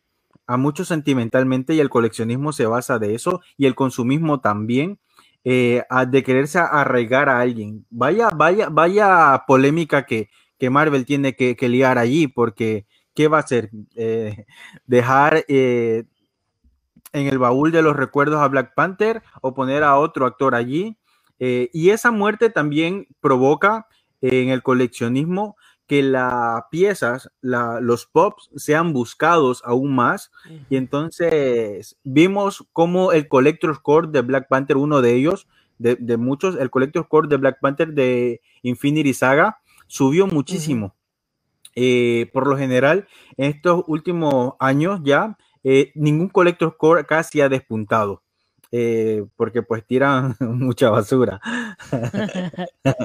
a 0.48 0.58
muchos 0.58 0.88
sentimentalmente 0.88 1.74
y 1.74 1.80
el 1.80 1.90
coleccionismo 1.90 2.54
se 2.54 2.66
basa 2.66 3.00
de 3.00 3.16
eso 3.16 3.42
y 3.58 3.66
el 3.66 3.76
consumismo 3.76 4.42
también, 4.42 5.00
eh, 5.44 5.84
de 6.08 6.24
quererse 6.24 6.60
arraigar 6.60 7.30
a 7.30 7.40
alguien. 7.40 7.86
Vaya, 7.90 8.30
vaya, 8.30 8.70
vaya 8.70 9.44
polémica 9.48 10.06
que, 10.06 10.30
que 10.58 10.70
Marvel 10.70 11.06
tiene 11.06 11.36
que, 11.36 11.56
que 11.56 11.70
liar 11.70 11.98
allí, 11.98 12.28
porque 12.28 12.86
¿qué 13.16 13.28
va 13.28 13.38
a 13.38 13.42
hacer? 13.42 13.72
Eh, 13.96 14.46
dejar 14.86 15.46
eh, 15.48 16.04
en 17.16 17.28
el 17.28 17.38
baúl 17.38 17.72
de 17.72 17.82
los 17.82 17.96
recuerdos 17.96 18.40
a 18.42 18.48
Black 18.48 18.74
Panther 18.76 19.24
o 19.42 19.54
poner 19.54 19.84
a 19.84 19.98
otro 19.98 20.26
actor 20.26 20.54
allí. 20.56 20.98
Eh, 21.40 21.70
y 21.74 21.90
esa 21.90 22.12
muerte 22.12 22.50
también 22.50 23.08
provoca 23.20 23.88
eh, 24.22 24.42
en 24.44 24.50
el 24.50 24.62
coleccionismo 24.64 25.58
que 25.88 26.02
las 26.02 26.64
piezas, 26.72 27.30
la- 27.42 27.80
los 27.80 28.06
pops 28.08 28.50
sean 28.56 28.92
buscados 28.94 29.62
aún 29.66 29.94
más. 29.96 30.32
Y 30.70 30.78
entonces 30.78 31.98
vimos 32.04 32.66
cómo 32.74 33.12
el 33.12 33.28
Collector's 33.28 33.80
Core 33.80 34.08
de 34.12 34.22
Black 34.22 34.48
Panther, 34.48 34.78
uno 34.78 35.02
de 35.02 35.14
ellos, 35.14 35.48
de, 35.78 35.96
de 35.96 36.18
muchos, 36.18 36.56
el 36.58 36.70
Collector's 36.70 37.08
Core 37.08 37.28
de 37.28 37.38
Black 37.38 37.60
Panther 37.62 37.94
de 37.94 38.42
Infinity 38.64 39.14
Saga, 39.14 39.60
subió 39.88 40.26
muchísimo. 40.26 40.96
Eh, 41.76 42.30
por 42.34 42.48
lo 42.48 42.58
general, 42.58 43.08
en 43.38 43.52
estos 43.52 43.84
últimos 43.88 44.54
años 44.60 45.02
ya, 45.04 45.38
eh, 45.66 45.92
ningún 45.96 46.30
Collector's 46.30 46.76
Core 46.78 47.06
casi 47.06 47.42
ha 47.42 47.50
despuntado. 47.50 48.22
eh, 48.72 49.26
porque 49.36 49.62
pues 49.64 49.86
tiran 49.86 50.36
mucha 50.40 50.90
basura. 50.90 51.40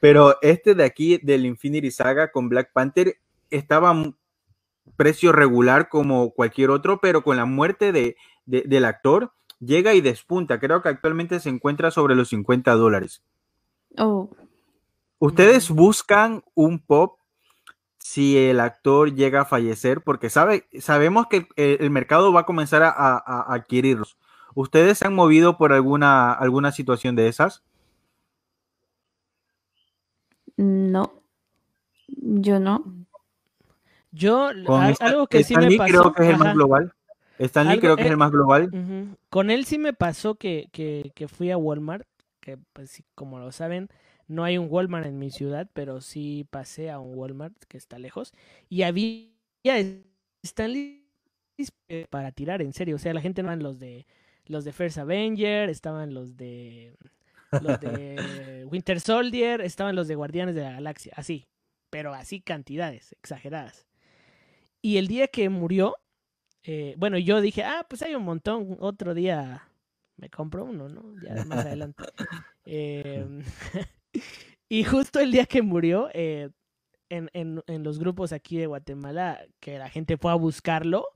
Pero 0.00 0.36
este 0.42 0.74
de 0.74 0.84
aquí, 0.84 1.18
del 1.22 1.46
Infinity 1.46 1.90
Saga 1.90 2.30
con 2.30 2.48
Black 2.48 2.72
Panther, 2.72 3.16
estaba 3.50 3.94
precio 4.96 5.32
regular 5.32 5.88
como 5.88 6.30
cualquier 6.30 6.70
otro, 6.70 7.00
pero 7.00 7.22
con 7.22 7.36
la 7.36 7.44
muerte 7.44 7.92
de, 7.92 8.16
de- 8.46 8.62
del 8.62 8.84
actor, 8.84 9.32
llega 9.60 9.94
y 9.94 10.00
despunta. 10.00 10.58
Creo 10.58 10.82
que 10.82 10.88
actualmente 10.88 11.40
se 11.40 11.50
encuentra 11.50 11.90
sobre 11.90 12.14
los 12.14 12.28
50 12.30 12.72
dólares. 12.74 13.22
Oh, 13.98 14.30
¿Ustedes 15.18 15.68
buscan 15.70 16.42
un 16.54 16.78
pop 16.78 17.17
si 17.98 18.38
el 18.38 18.60
actor 18.60 19.14
llega 19.14 19.42
a 19.42 19.44
fallecer? 19.44 20.00
Porque 20.02 20.30
sabe, 20.30 20.66
sabemos 20.80 21.26
que 21.28 21.48
el, 21.56 21.78
el 21.80 21.90
mercado 21.90 22.32
va 22.32 22.40
a 22.40 22.46
comenzar 22.46 22.82
a, 22.82 22.88
a- 22.90 23.18
a 23.18 23.54
adquirirlos. 23.54 24.16
¿Ustedes 24.54 24.98
se 24.98 25.06
han 25.06 25.14
movido 25.14 25.56
por 25.58 25.72
alguna, 25.72 26.32
alguna 26.32 26.72
situación 26.72 27.14
de 27.16 27.28
esas? 27.28 27.62
no. 30.56 31.12
Yo 32.08 32.58
no. 32.58 32.82
Yo, 34.10 34.48
Con 34.66 34.82
a- 34.82 34.90
esta- 34.90 35.06
algo 35.06 35.26
que 35.26 35.44
sí 35.44 35.54
me 35.56 35.68
Lee 35.68 35.76
pasó. 35.78 35.90
creo 36.00 36.12
que 36.14 36.22
es 36.24 36.28
el 36.30 36.38
más 36.38 36.46
ajá. 36.48 36.54
global. 36.54 36.92
Stan 37.38 37.66
Lee 37.66 37.72
Algo- 37.74 37.80
creo 37.82 37.96
que 37.96 38.02
es 38.02 38.08
eh, 38.08 38.10
el 38.12 38.16
más 38.16 38.30
global. 38.32 39.16
Con 39.30 39.50
él 39.50 39.64
sí 39.66 39.78
me 39.78 39.92
pasó 39.92 40.34
que, 40.36 40.68
que, 40.72 41.12
que 41.14 41.28
fui 41.28 41.50
a 41.50 41.56
Walmart, 41.58 42.06
que 42.48 42.58
pues 42.72 43.02
como 43.14 43.38
lo 43.38 43.52
saben, 43.52 43.88
No 44.26 44.44
hay 44.44 44.58
un 44.58 44.68
Walmart 44.70 45.06
en 45.06 45.18
mi 45.18 45.30
ciudad, 45.30 45.70
pero 45.74 46.00
sí 46.00 46.46
pasé 46.50 46.90
a 46.90 46.98
un 47.00 47.14
Walmart 47.16 47.54
que 47.68 47.76
está 47.78 47.98
lejos. 47.98 48.32
Y 48.68 48.82
había 48.82 49.30
Stanley 50.42 51.06
para 52.10 52.32
tirar, 52.32 52.62
en 52.62 52.72
serio. 52.72 52.96
O 52.96 52.98
sea, 52.98 53.14
la 53.14 53.20
gente 53.20 53.42
no 53.42 53.48
eran 53.48 53.62
los 53.62 53.78
de 53.78 54.06
los 54.46 54.64
de 54.64 54.72
First 54.72 54.98
Avenger, 54.98 55.68
estaban 55.70 56.14
los 56.14 56.36
de 56.36 56.96
los 57.62 57.80
de 57.80 58.64
Winter 58.70 59.00
Soldier, 59.00 59.60
estaban 59.60 59.96
los 59.96 60.08
de 60.08 60.14
Guardianes 60.14 60.54
de 60.54 60.62
la 60.62 60.72
Galaxia, 60.72 61.12
así, 61.16 61.46
pero 61.90 62.14
así 62.14 62.40
cantidades 62.40 63.12
exageradas. 63.12 63.86
Y 64.82 64.98
el 64.98 65.08
día 65.08 65.28
que 65.28 65.48
murió, 65.48 65.96
eh, 66.64 66.94
bueno, 66.98 67.18
yo 67.18 67.40
dije, 67.40 67.64
ah, 67.64 67.86
pues 67.88 68.02
hay 68.02 68.14
un 68.14 68.24
montón, 68.24 68.76
otro 68.80 69.14
día 69.14 69.67
me 70.18 70.28
compro 70.28 70.64
uno, 70.64 70.88
¿no? 70.88 71.14
Ya 71.22 71.44
más 71.44 71.58
adelante. 71.66 72.04
Em, 72.64 73.42
y 74.68 74.84
justo 74.84 75.20
el 75.20 75.32
día 75.32 75.46
que 75.46 75.62
murió, 75.62 76.10
eh, 76.12 76.50
en, 77.08 77.30
en, 77.32 77.62
en, 77.66 77.82
los 77.82 77.98
grupos 77.98 78.32
aquí 78.32 78.58
de 78.58 78.66
Guatemala, 78.66 79.40
que 79.60 79.78
la 79.78 79.88
gente 79.88 80.18
fue 80.18 80.30
a 80.30 80.34
buscarlo, 80.34 81.06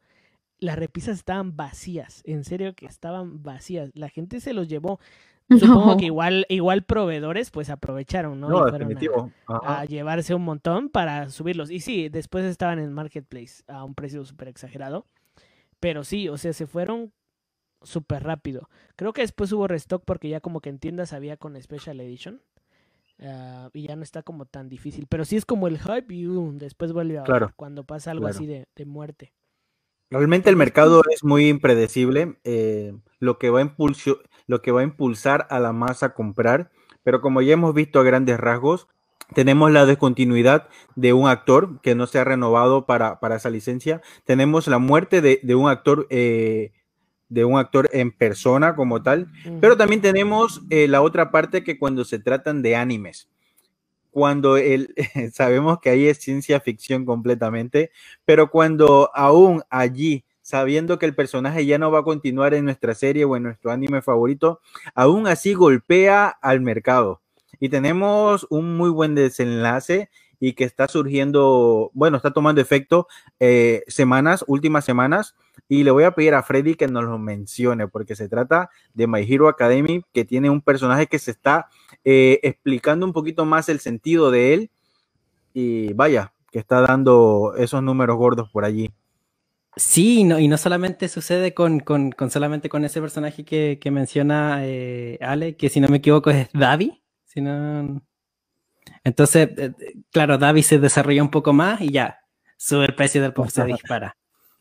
las 0.63 0.79
repisas 0.79 1.19
estaban 1.19 1.57
vacías, 1.57 2.23
en 2.25 2.45
serio 2.45 2.75
que 2.75 2.87
estaban 2.87 3.43
vacías. 3.43 3.91
La 3.95 4.09
gente 4.09 4.41
se 4.41 4.55
los 4.55 4.69
llevó. 4.69 5.01
Supongo 5.51 5.97
que 5.97 6.07
igual, 6.07 6.47
igual 6.49 6.85
proveedores 6.85 7.51
pues 7.51 7.69
aprovecharon, 7.69 8.41
¿no? 8.41 8.49
No, 8.49 8.65
definitivo. 8.65 9.33
A, 9.47 9.85
llevarse 9.85 10.35
un 10.35 10.45
montón 10.45 10.89
para 10.89 11.29
subirlos. 11.29 11.71
Y 11.71 11.81
sí, 11.81 12.09
después 12.09 12.45
estaban 12.45 12.79
en 12.79 12.93
Marketplace 12.93 13.65
a 13.67 13.85
un 13.85 13.95
precio 13.95 14.25
súper 14.25 14.49
exagerado. 14.49 15.05
Pero 15.81 16.05
sí, 16.05 16.29
o 16.29 16.39
sea, 16.39 16.53
se 16.53 16.67
fueron 16.67 17.13
súper 17.85 18.25
rápido. 18.25 18.69
Creo 18.97 19.13
que 19.13 19.23
después 19.23 19.53
hubo 19.53 19.69
restock 19.69 20.03
porque 20.05 20.29
ya 20.29 20.41
como 20.41 20.61
que 20.61 20.71
en 20.71 20.79
tiendas 20.79 21.13
había 21.13 21.37
con 21.37 21.61
Special 21.61 22.01
Edition. 22.01 22.41
Ah, 23.25 23.71
y 23.73 23.87
ya 23.87 23.97
no 23.97 24.03
está 24.03 24.23
como 24.23 24.47
tan 24.47 24.69
difícil. 24.69 25.07
Pero 25.09 25.25
sí 25.25 25.37
es 25.37 25.45
como 25.45 25.69
el 25.69 25.79
hype 25.79 26.13
y 26.13 26.27
uh, 26.27 26.53
después 26.55 26.93
vuelve 26.93 27.19
a 27.19 27.25
claro, 27.25 27.53
cuando 27.57 27.85
pasa 27.85 28.11
algo 28.11 28.27
así 28.27 28.47
de, 28.47 28.67
de, 28.75 28.85
muerte. 28.85 29.33
Realmente 30.11 30.51
el 30.51 30.57
mercado 30.57 31.03
es 31.11 31.23
muy 31.23 31.49
impredecible. 31.49 32.37
Eh, 32.45 32.95
lo, 33.21 33.39
que 33.39 33.51
va 33.51 33.63
a 33.63 33.75
lo 34.47 34.63
que 34.63 34.73
va 34.73 34.81
a 34.81 34.85
impulsar 34.85 35.47
a 35.51 35.61
la 35.61 35.73
masa 35.73 36.07
a 36.07 36.15
comprar. 36.15 36.71
Pero 37.05 37.21
como 37.21 37.43
ya 37.43 37.55
hemos 37.55 37.75
visto 37.75 38.01
a 38.01 38.05
grandes 38.05 38.39
rasgos, 38.39 38.89
tenemos 39.35 39.71
la 39.71 39.87
descontinuidad 39.87 40.69
de 40.95 41.13
un 41.13 41.29
actor 41.29 41.81
que 41.81 41.95
no 41.95 42.07
se 42.07 42.19
ha 42.19 42.25
renovado 42.25 42.87
para, 42.87 43.21
para 43.21 43.37
esa 43.37 43.51
licencia. 43.51 44.03
Tenemos 44.25 44.67
la 44.67 44.79
muerte 44.79 45.21
de, 45.21 45.41
de 45.43 45.55
un 45.55 45.69
actor 45.69 46.07
eh, 46.11 46.73
de 47.33 47.47
un 47.47 47.59
actor 47.59 47.89
en 47.93 48.13
persona 48.13 48.77
como 48.77 49.03
tal, 49.03 49.29
pero 49.61 49.77
también 49.77 50.03
tenemos 50.03 50.61
eh, 50.69 50.87
la 50.87 51.01
otra 51.01 51.31
parte 51.31 51.65
que 51.65 51.79
cuando 51.79 52.05
se 52.05 52.19
tratan 52.19 52.61
de 52.61 52.77
animes, 52.77 53.31
cuando 54.11 54.59
el, 54.59 54.95
sabemos 55.33 55.81
que 55.81 55.89
ahí 55.89 56.07
es 56.07 56.19
ciencia 56.19 56.61
ficción 56.61 57.07
completamente, 57.07 57.91
pero 58.27 58.51
cuando 58.51 59.11
aún 59.15 59.63
allí, 59.71 60.27
sabiendo 60.43 60.99
que 60.99 61.07
el 61.07 61.15
personaje 61.15 61.65
ya 61.65 61.79
no 61.79 61.91
va 61.91 62.01
a 62.01 62.05
continuar 62.05 62.53
en 62.53 62.67
nuestra 62.67 62.95
serie 62.95 63.25
o 63.25 63.35
en 63.35 63.45
nuestro 63.45 63.71
anime 63.71 64.03
favorito, 64.03 64.61
aún 64.95 65.27
así 65.27 65.55
golpea 65.55 66.29
al 66.29 66.61
mercado. 66.61 67.23
Y 67.59 67.71
tenemos 67.71 68.47
un 68.51 68.77
muy 68.77 68.91
buen 68.91 69.15
desenlace 69.15 70.11
y 70.39 70.53
que 70.53 70.65
está 70.65 70.87
surgiendo, 70.89 71.91
bueno, 71.95 72.19
está 72.19 72.33
tomando 72.33 72.61
efecto 72.61 73.07
eh, 73.41 73.85
semanas, 73.87 74.45
últimas 74.49 74.85
semanas, 74.85 75.35
y 75.69 75.85
le 75.85 75.91
voy 75.91 76.05
a 76.05 76.13
pedir 76.13 76.35
a 76.35 76.43
Freddy 76.43 76.75
que 76.75 76.89
nos 76.89 77.05
lo 77.05 77.19
mencione, 77.19 77.89
porque 77.89 78.17
se 78.17 78.29
trata 78.29 78.71
de 78.95 79.07
My 79.07 79.21
Hero 79.21 79.49
Academy, 79.49 80.03
que 80.13 80.25
tiene 80.25 80.51
un 80.51 80.61
personaje 80.61 81.07
que 81.07 81.19
se 81.19 81.31
está 81.31 81.69
eh, 82.05 82.41
explicando 82.43 83.07
un 83.07 83.13
poquito 83.13 83.45
más 83.45 83.69
el 83.69 83.81
sentido 83.81 84.31
de 84.31 84.55
él, 84.55 84.71
y 85.55 85.93
vaya, 85.93 86.33
que 86.51 86.59
está 86.59 86.81
dando 86.81 87.55
esos 87.57 87.83
números 87.83 88.17
gordos 88.17 88.51
por 88.51 88.65
allí. 88.65 88.91
Sí, 89.77 90.25
no, 90.25 90.39
y 90.39 90.49
no 90.49 90.59
solamente 90.59 91.09
sucede 91.09 91.55
con, 91.55 91.81
con, 91.81 92.13
con 92.13 92.31
solamente 92.31 92.69
con 92.69 92.85
ese 92.85 93.01
personaje 93.01 93.45
que, 93.45 93.79
que 93.81 93.91
menciona 93.91 94.59
eh, 94.67 95.19
Ale, 95.23 95.57
que 95.57 95.71
si 95.71 95.81
no 95.81 95.89
me 95.89 95.97
equivoco 95.99 96.31
es 96.31 96.49
Davi, 96.53 97.03
sino 97.25 98.03
entonces, 99.05 99.49
eh, 99.57 99.73
claro, 100.11 100.39
David 100.39 100.63
se 100.63 100.79
desarrolla 100.79 101.23
un 101.23 101.31
poco 101.31 101.53
más 101.53 101.81
y 101.81 101.91
ya, 101.91 102.21
sube 102.57 102.85
el 102.87 102.95
precio 102.95 103.23
del 103.23 103.33
pop, 103.33 103.49
se 103.49 103.65
dispara. 103.65 104.17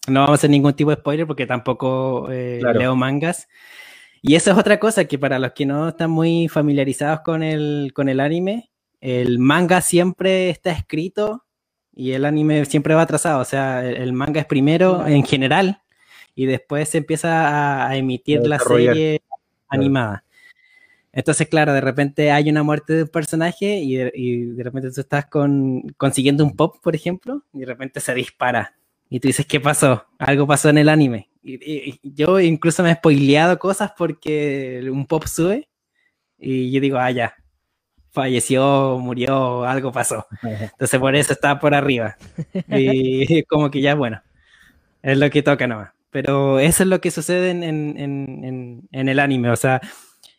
No 0.08 0.22
vamos 0.22 0.32
a 0.32 0.34
hacer 0.36 0.50
ningún 0.50 0.74
tipo 0.74 0.90
de 0.90 0.98
spoiler 0.98 1.28
porque 1.28 1.46
tampoco 1.46 2.28
eh, 2.32 2.62
leo 2.74 2.96
mangas. 2.96 3.48
Y 4.22 4.36
eso 4.36 4.52
es 4.52 4.58
otra 4.58 4.80
cosa 4.80 5.06
que 5.06 5.18
para 5.18 5.40
los 5.40 5.52
que 5.54 5.66
no 5.66 5.90
están 5.90 6.12
muy 6.12 6.48
familiarizados 6.48 7.22
con 7.22 7.44
el, 7.44 7.92
con 7.94 8.10
el 8.10 8.20
anime, 8.20 8.72
el 9.00 9.40
manga 9.40 9.82
siempre 9.82 10.50
está 10.50 10.72
escrito 10.72 11.46
y 11.94 12.12
el 12.12 12.26
anime 12.26 12.66
siempre 12.66 12.94
va 12.94 13.02
atrasado. 13.02 13.42
O 13.42 13.46
sea, 13.46 13.88
el, 13.88 14.14
manga 14.14 14.40
es 14.42 14.46
primero 14.46 15.06
en 15.08 15.24
general 15.24 15.82
y 16.36 16.46
después 16.46 16.90
se 16.90 17.00
empieza 17.00 17.88
a, 17.88 17.96
emitir 17.96 18.46
la 18.48 18.60
serie 18.60 19.22
animada. 19.70 20.24
Entonces, 21.14 21.48
claro, 21.48 21.74
de 21.74 21.82
repente 21.82 22.32
hay 22.32 22.50
una 22.50 22.64
muerte 22.64 22.94
de 22.94 23.04
un 23.04 23.10
personaje 23.10 23.80
y 23.80 23.96
de, 23.96 24.64
repente 24.64 24.92
tú 24.92 25.02
estás 25.02 25.26
con, 25.26 25.82
consiguiendo 25.98 26.46
un 26.46 26.56
pop, 26.56 26.78
por 26.82 26.96
ejemplo, 26.96 27.44
y 27.54 27.60
de 27.60 27.66
repente 27.66 28.00
se 28.00 28.14
dispara. 28.14 28.76
Y 29.14 29.20
tú 29.20 29.28
dices, 29.28 29.46
¿qué 29.46 29.60
pasó? 29.60 30.06
Algo 30.18 30.48
pasó 30.48 30.70
en 30.70 30.78
el 30.78 30.88
anime. 30.88 31.30
Y, 31.44 32.00
yo 32.02 32.40
incluso 32.40 32.82
me 32.82 32.92
he 32.92 32.96
spoileado 32.96 33.60
cosas 33.60 33.92
porque 33.98 34.82
un 34.90 35.06
pop 35.06 35.26
sube 35.26 35.68
y 36.38 36.72
yo 36.72 36.80
digo, 36.80 36.98
ah, 36.98 37.12
ya, 37.12 37.36
falleció, 38.12 38.98
murió, 39.00 39.66
algo 39.66 39.92
pasó. 39.92 40.28
Entonces 40.42 40.98
por 40.98 41.14
eso 41.14 41.34
está 41.34 41.60
por 41.60 41.76
arriba. 41.76 42.16
Y 42.70 43.44
como 43.44 43.70
que 43.70 43.82
ya, 43.82 43.96
bueno, 43.96 44.22
es 45.04 45.18
lo 45.18 45.30
que 45.30 45.44
toca 45.44 45.68
nomás. 45.68 45.92
Pero 46.10 46.60
eso 46.60 46.84
es 46.84 46.88
lo 46.88 47.02
que 47.02 47.12
sucede 47.12 47.52
en, 47.52 47.64
en, 47.64 47.98
en, 47.98 48.88
en 48.94 49.10
el 49.10 49.20
anime. 49.20 49.50
O 49.50 49.58
sea, 49.58 49.82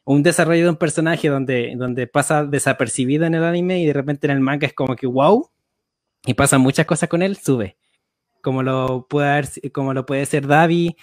un 0.06 0.22
desarrollo 0.22 0.62
de 0.64 0.70
un 0.70 0.76
personaje 0.76 1.28
donde, 1.28 1.74
donde 1.76 2.06
pasa 2.06 2.46
desapercibido 2.46 3.26
en 3.26 3.34
el 3.34 3.44
anime 3.44 3.80
y 3.80 3.86
de 3.86 3.92
repente 3.92 4.28
en 4.28 4.30
el 4.30 4.40
manga 4.40 4.66
es 4.66 4.72
como 4.72 4.96
que 4.96 5.06
wow, 5.06 5.50
y 6.24 6.32
pasan 6.32 6.62
muchas 6.62 6.86
cosas 6.86 7.10
con 7.10 7.20
él, 7.20 7.36
sube. 7.36 7.76
Como 8.42 8.62
lo 8.62 9.06
puede, 9.08 9.70
como 9.72 9.94
lo 9.94 10.04
puede 10.04 10.26
ser 10.26 10.46
Davi, 10.46 10.96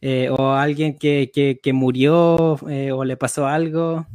eh, 0.00 0.28
o 0.30 0.52
alguien 0.52 0.98
que, 0.98 1.30
que, 1.32 1.72
murió 1.72 2.58
eh, 2.68 2.92
o 2.92 3.04
le 3.04 3.16
pasó 3.16 3.46
algo. 3.46 4.06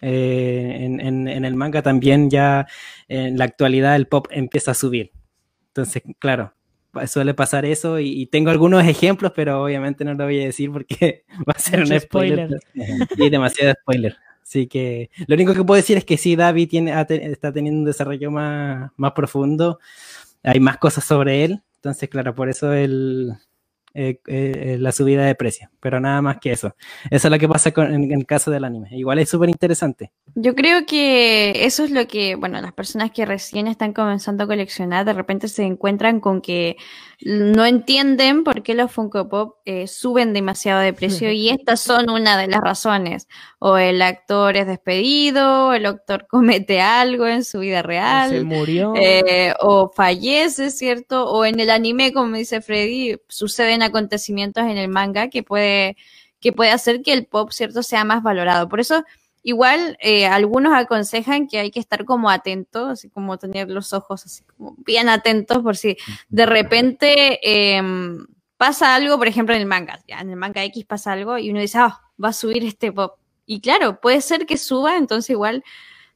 Eh, 0.00 0.76
en, 0.80 1.00
en, 1.00 1.28
en, 1.28 1.44
el 1.44 1.56
manga 1.56 1.82
también 1.82 2.30
ya 2.30 2.68
en 3.08 3.36
la 3.36 3.44
actualidad 3.44 3.96
el 3.96 4.06
pop 4.06 4.26
empieza 4.30 4.70
a 4.72 4.74
subir. 4.74 5.12
Entonces, 5.68 6.02
claro, 6.18 6.54
suele 7.06 7.34
pasar 7.34 7.64
eso 7.64 8.00
y, 8.00 8.26
tengo 8.26 8.50
algunos 8.50 8.84
ejemplos, 8.84 9.32
pero 9.34 9.62
obviamente 9.62 10.04
no 10.04 10.14
lo 10.14 10.24
voy 10.24 10.40
a 10.40 10.46
decir 10.46 10.72
porque 10.72 11.24
va 11.48 11.54
a 11.54 11.58
ser 11.58 11.80
un 11.80 12.00
spoiler. 12.00 12.58
y 13.16 13.30
demasiado 13.30 13.74
spoiler. 13.82 14.16
Así 14.42 14.66
que 14.66 15.10
lo 15.26 15.34
único 15.34 15.52
que 15.52 15.62
puedo 15.62 15.76
decir 15.76 15.98
es 15.98 16.04
que 16.04 16.16
sí, 16.16 16.34
David 16.34 16.70
tiene, 16.70 16.92
está 17.08 17.52
teniendo 17.52 17.80
un 17.80 17.84
desarrollo 17.84 18.30
más, 18.30 18.90
más 18.96 19.12
profundo. 19.12 19.78
Hay 20.42 20.58
más 20.58 20.78
cosas 20.78 21.04
sobre 21.04 21.44
él. 21.44 21.62
Entonces, 21.78 22.08
claro, 22.08 22.34
por 22.34 22.48
eso 22.48 22.72
el, 22.72 23.32
eh, 24.00 24.20
eh, 24.28 24.76
la 24.78 24.92
subida 24.92 25.24
de 25.24 25.34
precio, 25.34 25.70
pero 25.80 25.98
nada 25.98 26.22
más 26.22 26.38
que 26.38 26.52
eso. 26.52 26.76
Eso 27.10 27.26
es 27.26 27.32
lo 27.32 27.36
que 27.40 27.48
pasa 27.48 27.72
con, 27.72 27.92
en, 27.92 28.12
el 28.12 28.26
caso 28.26 28.48
del 28.48 28.62
anime. 28.62 28.90
Igual 28.92 29.18
es 29.18 29.28
súper 29.28 29.48
interesante. 29.48 30.12
Yo 30.36 30.54
creo 30.54 30.86
que 30.86 31.64
eso 31.64 31.82
es 31.82 31.90
lo 31.90 32.06
que, 32.06 32.36
bueno, 32.36 32.60
las 32.60 32.72
personas 32.72 33.10
que 33.10 33.26
recién 33.26 33.66
están 33.66 33.92
comenzando 33.92 34.44
a 34.44 34.46
coleccionar 34.46 35.04
de 35.04 35.14
repente 35.14 35.48
se 35.48 35.64
encuentran 35.64 36.20
con 36.20 36.40
que 36.42 36.76
no 37.20 37.66
entienden 37.66 38.44
por 38.44 38.62
qué 38.62 38.74
los 38.74 38.92
Funko 38.92 39.28
Pop 39.28 39.56
eh, 39.64 39.88
suben 39.88 40.32
demasiado 40.32 40.80
de 40.80 40.92
precio 40.92 41.32
y 41.32 41.48
estas 41.48 41.80
son 41.80 42.10
una 42.10 42.38
de 42.38 42.46
las 42.46 42.60
razones. 42.60 43.26
O 43.58 43.76
el 43.76 44.00
actor 44.02 44.56
es 44.56 44.68
despedido, 44.68 45.72
el 45.72 45.86
actor 45.86 46.26
comete 46.30 46.80
algo 46.80 47.26
en 47.26 47.44
su 47.44 47.58
vida 47.58 47.82
real. 47.82 48.30
Se 48.30 48.44
murió. 48.44 48.94
Eh, 48.96 49.54
o 49.58 49.90
fallece, 49.90 50.70
¿cierto? 50.70 51.28
O 51.28 51.44
en 51.44 51.58
el 51.58 51.70
anime, 51.70 52.12
como 52.12 52.36
dice 52.36 52.60
Freddy, 52.60 53.16
suceden 53.26 53.82
acontecimientos 53.88 54.64
en 54.64 54.78
el 54.78 54.88
manga 54.88 55.28
que 55.28 55.42
puede, 55.42 55.96
que 56.40 56.52
puede 56.52 56.70
hacer 56.70 57.02
que 57.02 57.12
el 57.12 57.26
pop, 57.26 57.50
¿cierto?, 57.52 57.82
sea 57.82 58.04
más 58.04 58.22
valorado. 58.22 58.68
Por 58.68 58.80
eso 58.80 59.04
Igual, 59.42 59.96
eh, 60.00 60.26
algunos 60.26 60.74
aconsejan 60.74 61.46
que 61.46 61.58
hay 61.58 61.70
que 61.70 61.80
estar 61.80 62.04
como 62.04 62.28
atentos, 62.28 62.90
así 62.90 63.08
como 63.08 63.38
tener 63.38 63.70
los 63.70 63.92
ojos 63.92 64.26
así 64.26 64.42
como 64.42 64.74
bien 64.78 65.08
atentos 65.08 65.62
por 65.62 65.76
si 65.76 65.96
de 66.28 66.44
repente 66.44 67.38
em, 67.42 68.26
pasa 68.56 68.94
algo, 68.94 69.16
por 69.16 69.28
ejemplo, 69.28 69.54
en 69.54 69.62
el 69.62 69.66
manga, 69.66 70.00
ya, 70.06 70.20
en 70.20 70.30
el 70.30 70.36
manga 70.36 70.64
X 70.64 70.84
pasa 70.84 71.12
algo 71.12 71.38
y 71.38 71.50
uno 71.50 71.60
dice, 71.60 71.78
ah, 71.78 72.00
va 72.22 72.28
a 72.30 72.32
subir 72.32 72.64
este 72.64 72.92
pop. 72.92 73.18
Y 73.46 73.60
claro, 73.60 74.00
puede 74.00 74.20
ser 74.20 74.44
que 74.44 74.58
suba, 74.58 74.96
entonces 74.98 75.30
igual, 75.30 75.64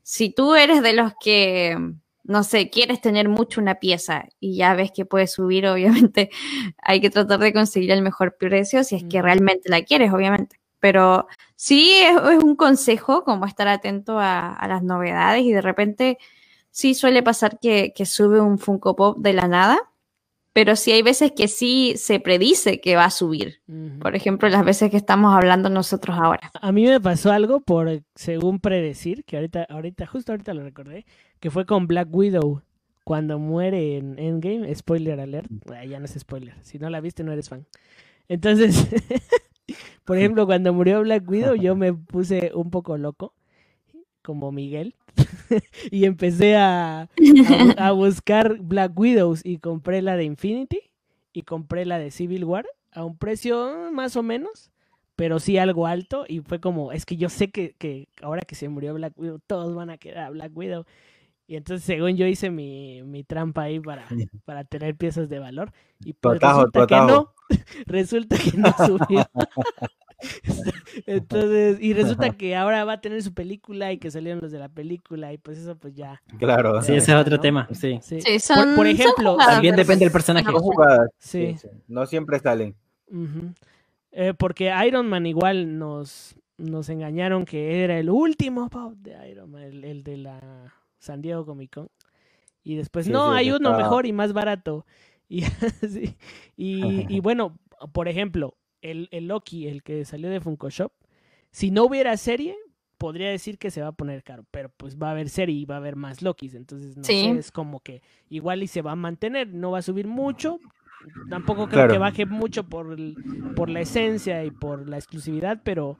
si 0.02 0.30
tú 0.30 0.54
eres 0.54 0.82
de 0.82 0.92
los 0.92 1.12
que, 1.18 1.78
no 2.24 2.44
sé, 2.44 2.70
quieres 2.70 3.00
tener 3.00 3.28
mucho 3.28 3.60
una 3.60 3.76
pieza 3.76 4.26
y 4.40 4.56
ya 4.56 4.74
ves 4.74 4.92
que 4.92 5.04
puede 5.04 5.26
subir, 5.26 5.66
obviamente 5.68 6.30
hay 6.78 7.00
que 7.00 7.10
tratar 7.10 7.38
de 7.40 7.52
conseguir 7.52 7.90
el 7.92 8.02
mejor 8.02 8.36
precio 8.36 8.84
si 8.84 8.96
es 8.96 9.04
que 9.04 9.22
realmente 9.22 9.68
la 9.68 9.82
quieres, 9.82 10.12
obviamente. 10.12 10.60
Pero 10.80 11.28
sí 11.54 11.92
es, 11.92 12.16
es 12.16 12.42
un 12.42 12.56
consejo 12.56 13.24
como 13.24 13.46
estar 13.46 13.68
atento 13.68 14.18
a, 14.18 14.52
a, 14.52 14.68
las 14.68 14.82
novedades 14.82 15.44
y 15.44 15.52
de 15.52 15.60
repente 15.62 16.18
sí 16.70 16.94
suele 16.94 17.22
pasar 17.22 17.60
que, 17.60 17.92
que 17.94 18.06
sube 18.06 18.40
un 18.40 18.58
Funko 18.58 18.96
Pop 18.96 19.18
de 19.18 19.32
la 19.32 19.46
nada 19.46 19.91
pero 20.52 20.76
sí 20.76 20.92
hay 20.92 21.02
veces 21.02 21.32
que 21.32 21.48
sí 21.48 21.94
se 21.96 22.20
predice 22.20 22.80
que 22.80 22.96
va 22.96 23.06
a 23.06 23.10
subir. 23.10 23.60
Por 24.00 24.14
ejemplo, 24.14 24.48
las 24.48 24.64
veces 24.64 24.90
que 24.90 24.96
estamos 24.96 25.34
hablando 25.34 25.68
nosotros 25.70 26.16
ahora. 26.18 26.50
A 26.60 26.72
mí 26.72 26.84
me 26.84 27.00
pasó 27.00 27.32
algo 27.32 27.60
por, 27.60 28.02
según 28.14 28.60
predecir, 28.60 29.24
que 29.24 29.36
ahorita, 29.36 29.64
ahorita, 29.64 30.06
justo 30.06 30.32
ahorita 30.32 30.52
lo 30.52 30.62
recordé, 30.62 31.06
que 31.40 31.50
fue 31.50 31.64
con 31.64 31.86
Black 31.86 32.08
Widow. 32.10 32.62
Cuando 33.04 33.38
muere 33.40 33.96
en 33.96 34.16
Endgame, 34.18 34.72
spoiler 34.76 35.18
alert, 35.18 35.50
ya 35.88 35.98
no 35.98 36.04
es 36.04 36.12
spoiler, 36.12 36.54
si 36.62 36.78
no 36.78 36.88
la 36.88 37.00
viste 37.00 37.24
no 37.24 37.32
eres 37.32 37.48
fan. 37.48 37.66
Entonces, 38.28 38.88
por 40.04 40.18
ejemplo, 40.18 40.46
cuando 40.46 40.72
murió 40.72 41.00
Black 41.00 41.28
Widow, 41.28 41.56
yo 41.56 41.74
me 41.76 41.92
puse 41.92 42.52
un 42.54 42.70
poco 42.70 42.96
loco, 42.98 43.34
como 44.22 44.52
Miguel, 44.52 44.94
y 45.90 46.04
empecé 46.04 46.56
a, 46.56 47.08
a, 47.76 47.92
buscar 47.92 48.58
Black 48.60 48.98
Widows 48.98 49.40
y 49.44 49.58
compré 49.58 50.02
la 50.02 50.16
de 50.16 50.24
Infinity 50.24 50.80
y 51.32 51.42
compré 51.42 51.84
la 51.84 51.98
de 51.98 52.10
Civil 52.10 52.44
War 52.44 52.66
a 52.92 53.04
un 53.04 53.16
precio 53.16 53.90
más 53.92 54.16
o 54.16 54.22
menos, 54.22 54.70
pero 55.16 55.40
sí 55.40 55.58
algo 55.58 55.86
alto 55.86 56.24
y 56.28 56.40
fue 56.40 56.60
como, 56.60 56.92
es 56.92 57.06
que 57.06 57.16
yo 57.16 57.28
sé 57.28 57.50
que, 57.50 57.74
que 57.78 58.08
ahora 58.22 58.42
que 58.42 58.54
se 58.54 58.68
murió 58.68 58.94
Black 58.94 59.14
Widow, 59.16 59.40
todos 59.46 59.74
van 59.74 59.90
a 59.90 59.98
quedar 59.98 60.24
a 60.24 60.30
Black 60.30 60.52
Widow. 60.54 60.84
Y 61.46 61.56
entonces, 61.56 61.84
según 61.84 62.16
yo 62.16 62.26
hice 62.26 62.50
mi, 62.50 63.02
mi 63.02 63.24
trampa 63.24 63.62
ahí 63.62 63.80
para, 63.80 64.06
para 64.44 64.64
tener 64.64 64.96
piezas 64.96 65.28
de 65.28 65.38
valor. 65.38 65.72
Y 66.00 66.14
pues 66.14 66.40
resulta 66.40 66.86
que 66.86 66.96
no, 66.96 67.34
resulta 67.86 68.36
que 68.38 68.56
no 68.56 68.72
subió. 68.86 69.28
Entonces, 71.06 71.78
y 71.80 71.92
resulta 71.94 72.30
que 72.30 72.56
ahora 72.56 72.84
va 72.84 72.94
a 72.94 73.00
tener 73.00 73.22
su 73.22 73.32
película 73.34 73.92
y 73.92 73.98
que 73.98 74.10
salieron 74.10 74.40
los 74.40 74.50
de 74.50 74.58
la 74.58 74.68
película 74.68 75.32
y 75.32 75.38
pues 75.38 75.58
eso 75.58 75.76
pues 75.76 75.94
ya. 75.94 76.22
Claro. 76.38 76.82
Sí, 76.82 76.94
ese 76.94 77.12
es 77.12 77.18
otro 77.18 77.40
tema, 77.40 77.68
sí. 77.72 77.98
sí. 78.02 78.20
son, 78.40 78.74
por, 78.74 78.86
ejemplo, 78.86 79.36
también 79.36 79.76
depende 79.76 80.04
del 80.04 80.12
personaje. 80.12 80.46
Son 80.46 80.60
jugadas. 80.60 81.10
Sí. 81.18 81.56
No 81.88 82.06
siempre 82.06 82.38
salen. 82.38 82.74
eh, 84.12 84.34
porque 84.36 84.72
Iron 84.86 85.08
Man 85.08 85.26
igual 85.26 85.78
nos, 85.78 86.34
nos 86.58 86.88
engañaron 86.88 87.44
que 87.44 87.84
era 87.84 87.98
el 87.98 88.10
último 88.10 88.68
pop 88.68 88.94
de 88.98 89.30
Iron 89.30 89.50
Man, 89.50 89.62
el, 89.62 89.84
el 89.84 90.02
de 90.02 90.16
la 90.16 90.72
San 90.98 91.22
Diego 91.22 91.44
Comic 91.44 91.74
Con. 91.74 91.88
Y 92.64 92.76
después, 92.76 93.08
no, 93.08 93.32
hay 93.32 93.50
uno 93.50 93.76
mejor 93.76 94.06
y 94.06 94.12
más 94.12 94.32
barato. 94.32 94.86
Y, 95.28 95.46
y, 96.58 97.06
y, 97.08 97.20
bueno, 97.20 97.58
por 97.92 98.06
ejemplo, 98.06 98.54
el, 98.82 99.08
el, 99.10 99.28
Loki, 99.28 99.68
el 99.68 99.82
que 99.82 100.04
salió 100.04 100.28
de 100.28 100.40
Funko 100.40 100.70
Shop, 100.70 100.92
si 101.50 101.70
no 101.70 101.84
hubiera 101.84 102.16
serie, 102.16 102.56
podría 103.02 103.30
decir 103.30 103.58
que 103.58 103.72
se 103.72 103.82
va 103.82 103.88
a 103.88 103.92
poner 103.92 104.22
caro, 104.22 104.44
pero 104.52 104.68
pues 104.76 104.96
va 104.96 105.08
a 105.08 105.10
haber 105.10 105.28
serie 105.28 105.56
y 105.56 105.64
va 105.64 105.74
a 105.74 105.78
haber 105.78 105.96
más 105.96 106.22
Lokis, 106.22 106.54
entonces 106.54 106.96
no 106.96 107.02
sé, 107.02 107.30
es 107.30 107.50
como 107.50 107.80
que 107.80 108.00
igual 108.28 108.62
y 108.62 108.68
se 108.68 108.80
va 108.80 108.92
a 108.92 108.96
mantener, 108.96 109.48
no 109.48 109.72
va 109.72 109.78
a 109.78 109.82
subir 109.82 110.06
mucho, 110.06 110.60
tampoco 111.28 111.66
creo 111.66 111.80
claro. 111.80 111.92
que 111.92 111.98
baje 111.98 112.26
mucho 112.26 112.62
por, 112.68 112.92
el, 112.92 113.16
por 113.56 113.70
la 113.70 113.80
esencia 113.80 114.44
y 114.44 114.52
por 114.52 114.88
la 114.88 114.98
exclusividad, 114.98 115.62
pero 115.64 115.98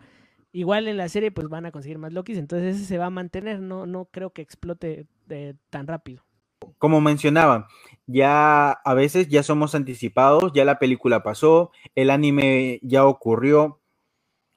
igual 0.52 0.86
en 0.86 0.96
la 0.96 1.08
serie 1.08 1.32
pues 1.32 1.48
van 1.48 1.66
a 1.66 1.72
conseguir 1.72 1.98
más 1.98 2.12
Lokis, 2.12 2.38
entonces 2.38 2.76
ese 2.76 2.84
se 2.84 2.98
va 2.98 3.06
a 3.06 3.10
mantener, 3.10 3.58
no, 3.58 3.84
no 3.84 4.04
creo 4.04 4.30
que 4.30 4.42
explote 4.42 5.06
de, 5.26 5.56
tan 5.70 5.88
rápido. 5.88 6.22
Como 6.82 7.00
mencionaba, 7.00 7.68
ya 8.08 8.72
a 8.72 8.94
veces 8.94 9.28
ya 9.28 9.44
somos 9.44 9.76
anticipados, 9.76 10.50
ya 10.52 10.64
la 10.64 10.80
película 10.80 11.22
pasó, 11.22 11.70
el 11.94 12.10
anime 12.10 12.80
ya 12.82 13.06
ocurrió, 13.06 13.80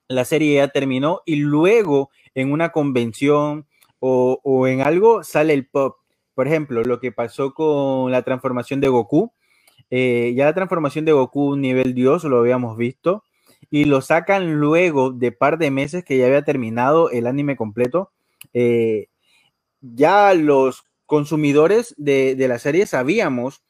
la 0.07 0.25
serie 0.25 0.55
ya 0.55 0.69
terminó 0.69 1.21
y 1.27 1.35
luego 1.35 2.09
en 2.33 2.51
una 2.51 2.71
convención 2.71 3.67
o, 3.99 4.65
en 4.67 4.81
algo 4.81 5.23
sale 5.23 5.53
el 5.53 5.67
pop. 5.67 5.97
Por 6.33 6.47
ejemplo, 6.47 6.81
lo 6.83 6.99
que 6.99 7.11
pasó 7.11 7.53
con 7.53 8.11
la 8.11 8.23
transformación 8.23 8.81
de 8.81 8.87
Goku, 8.87 9.31
eh, 9.91 10.33
ya 10.35 10.45
la 10.45 10.55
transformación 10.55 11.05
de 11.05 11.11
Goku 11.11 11.55
nivel 11.57 11.93
Dios 11.93 12.23
lo 12.23 12.39
habíamos 12.39 12.75
visto, 12.75 13.23
y 13.69 13.85
lo 13.85 14.01
sacan 14.01 14.55
luego 14.55 15.11
de 15.11 15.31
par 15.31 15.59
de 15.59 15.69
meses 15.69 16.03
que 16.03 16.17
ya 16.17 16.25
había 16.25 16.43
terminado 16.43 17.11
el 17.11 17.27
anime 17.27 17.55
completo. 17.55 18.11
Eh, 18.51 19.09
ya 19.79 20.33
los 20.33 20.85
consumidores 21.05 21.93
de, 21.97 22.35
de, 22.35 22.47
la 22.47 22.59
serie 22.59 22.85
sabíamos 22.85 23.63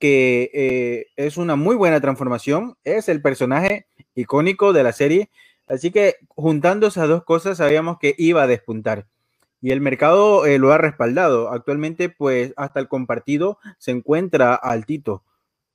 que 0.00 0.50
eh, 0.54 1.06
es 1.16 1.36
una 1.36 1.56
muy 1.56 1.76
buena 1.76 2.00
transformación, 2.00 2.76
es 2.84 3.08
el 3.08 3.20
personaje 3.22 3.86
icónico 4.14 4.72
de 4.72 4.82
la 4.82 4.92
serie, 4.92 5.30
así 5.68 5.92
que 5.92 6.16
juntando 6.30 6.88
esas 6.88 7.06
dos 7.06 7.22
cosas 7.22 7.58
sabíamos 7.58 7.98
que 7.98 8.14
iba 8.18 8.42
a 8.42 8.46
despuntar. 8.46 9.06
Y 9.60 9.72
el 9.72 9.82
mercado 9.82 10.46
eh, 10.46 10.58
lo 10.58 10.72
ha 10.72 10.78
respaldado. 10.78 11.50
Actualmente, 11.50 12.08
pues 12.08 12.54
hasta 12.56 12.80
el 12.80 12.88
compartido 12.88 13.58
se 13.78 13.90
encuentra 13.90 14.54
altito. 14.54 15.22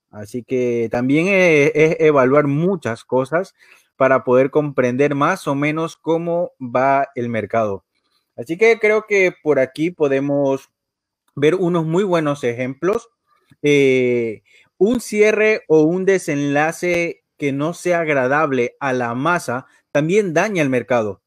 Así 0.09 0.43
que 0.43 0.89
también 0.91 1.27
es, 1.27 1.71
es, 1.75 1.97
evaluar 1.99 2.47
muchas 2.47 3.03
cosas 3.03 3.53
para 3.95 4.23
poder 4.23 4.49
comprender 4.49 5.13
más 5.13 5.47
o 5.47 5.53
menos 5.53 5.97
cómo 5.97 6.51
va 6.59 7.09
el 7.13 7.29
mercado. 7.29 7.85
Así 8.35 8.57
que 8.57 8.79
creo 8.79 9.05
que 9.07 9.33
por 9.43 9.59
aquí 9.59 9.91
podemos 9.91 10.71
ver 11.35 11.55
unos 11.55 11.85
muy 11.85 12.03
buenos 12.03 12.43
ejemplos. 12.43 13.09
Eh, 13.61 14.43
un 14.77 14.99
cierre 14.99 15.63
o 15.67 15.83
un 15.83 16.05
desenlace 16.05 17.23
que 17.37 17.51
no 17.51 17.73
sea 17.73 18.01
agradable 18.01 18.75
a 18.79 18.93
la 18.93 19.13
masa 19.13 19.67
también 19.91 20.33
daña 20.33 20.61
el 20.61 20.69
mercado. 20.69 21.21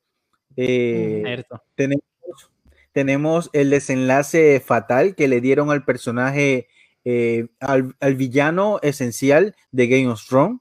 Eh, 0.56 1.44
tenemos, 1.74 2.02
tenemos 2.92 3.50
el 3.52 3.70
desenlace 3.70 4.60
fatal 4.60 5.14
que 5.14 5.28
le 5.28 5.40
dieron 5.40 5.70
al 5.70 5.84
personaje 5.84 6.68
eh, 7.04 7.46
al, 7.60 7.94
al, 8.00 8.16
villano 8.16 8.80
esencial 8.82 9.54
de 9.70 9.86
Game 9.86 10.08
of 10.08 10.22
Thrones. 10.26 10.60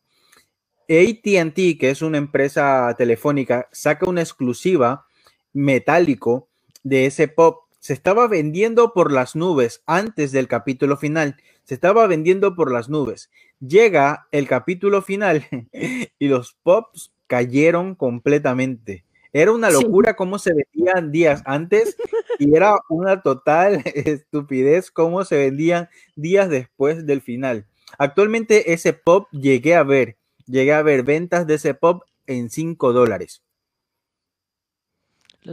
ATT, 0.90 1.78
que 1.78 1.90
es 1.90 2.02
una 2.02 2.18
empresa 2.18 2.96
telefónica, 2.98 3.68
saca 3.74 4.10
una 4.10 4.22
exclusiva 4.22 5.06
metálico 5.52 6.48
de 6.84 7.08
ese 7.08 7.28
pop. 7.28 7.67
Se 7.80 7.94
estaba 7.94 8.28
vendiendo 8.28 8.94
por 8.94 9.12
las 9.12 9.36
nubes 9.36 9.84
antes 9.86 10.32
del 10.32 10.48
capítulo 10.48 10.98
final. 10.98 11.38
Se 11.64 11.74
estaba 11.74 12.08
vendiendo 12.08 12.56
por 12.56 12.72
las 12.72 12.90
nubes. 12.90 13.30
Llega 13.60 14.28
el 14.32 14.48
capítulo 14.48 15.02
final 15.02 15.46
y 16.20 16.28
los 16.28 16.58
pops 16.64 17.14
cayeron 17.28 17.96
completamente. 17.96 19.04
Era 19.34 19.52
una 19.52 19.70
locura 19.70 20.12
sí. 20.12 20.16
cómo 20.18 20.40
se 20.40 20.54
vendían 20.54 21.12
días 21.12 21.44
antes 21.46 21.98
y 22.40 22.56
era 22.56 22.80
una 22.90 23.22
total 23.22 23.84
estupidez 23.86 24.90
cómo 24.90 25.26
se 25.26 25.38
vendían 25.38 25.90
días 26.16 26.50
después 26.50 27.06
del 27.06 27.22
final. 27.22 27.68
Actualmente 27.98 28.74
ese 28.74 28.94
pop 28.94 29.28
llegué 29.32 29.76
a 29.76 29.84
ver, 29.84 30.18
llegué 30.46 30.74
a 30.74 30.82
ver 30.82 31.04
ventas 31.04 31.46
de 31.46 31.56
ese 31.56 31.74
pop 31.74 32.04
en 32.26 32.50
5 32.50 32.94
dólares. 32.94 33.44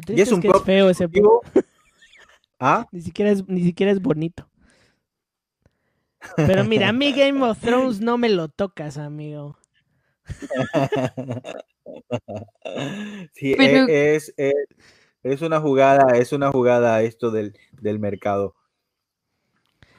Y 0.09 0.21
es 0.21 0.33
un 0.33 0.41
es 0.45 0.51
pop 0.51 0.57
es 0.61 0.65
feo 0.65 0.91
ese 0.91 1.09
pop. 1.09 1.45
¿Ah? 2.67 2.89
Ni 2.93 3.03
siquiera 3.03 3.31
es, 3.31 3.47
ni 3.47 3.63
siquiera 3.63 3.93
es 3.93 4.01
bonito. 4.01 4.49
Pero 6.35 6.65
mira, 6.65 6.89
a 6.89 6.93
mí 6.95 7.13
Game 7.13 7.45
of 7.45 7.59
Thrones 7.61 8.01
no 8.01 8.17
me 8.17 8.31
lo 8.31 8.49
tocas, 8.49 8.97
amigo. 8.97 9.59
sí, 13.35 13.55
Pero... 13.59 13.87
es, 13.89 14.33
es, 14.39 14.55
es, 15.23 15.43
una 15.43 15.61
jugada, 15.61 16.17
es 16.17 16.33
una 16.33 16.51
jugada 16.51 17.03
esto 17.03 17.31
del, 17.31 17.55
del, 17.83 17.99
mercado. 17.99 18.55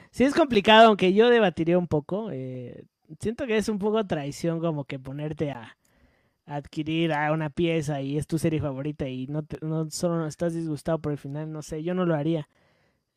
Sí, 0.10 0.24
es 0.24 0.34
complicado, 0.34 0.88
aunque 0.88 1.14
yo 1.14 1.30
debatiría 1.30 1.78
un 1.78 1.88
poco. 1.88 2.32
Eh, 2.32 2.86
siento 3.20 3.46
que 3.46 3.58
es 3.58 3.70
un 3.70 3.78
poco 3.78 4.08
traición 4.08 4.60
como 4.60 4.86
que 4.86 4.98
ponerte 4.98 5.52
a, 5.52 5.62
a 5.62 5.78
adquirir 6.46 7.14
a 7.14 7.32
una 7.32 7.50
pieza 7.50 8.02
y 8.02 8.18
es 8.18 8.28
tu 8.28 8.38
serie 8.38 8.62
favorita 8.62 9.08
y 9.08 9.28
no, 9.28 9.44
te, 9.44 9.58
no 9.62 9.90
solo 9.90 10.28
estás 10.28 10.54
disgustado 10.54 11.00
por 11.00 11.12
el 11.12 11.18
final, 11.18 11.52
no 11.52 11.62
sé, 11.62 11.84
yo 11.84 11.94
no 11.94 12.06
lo 12.06 12.16
haría. 12.16 12.48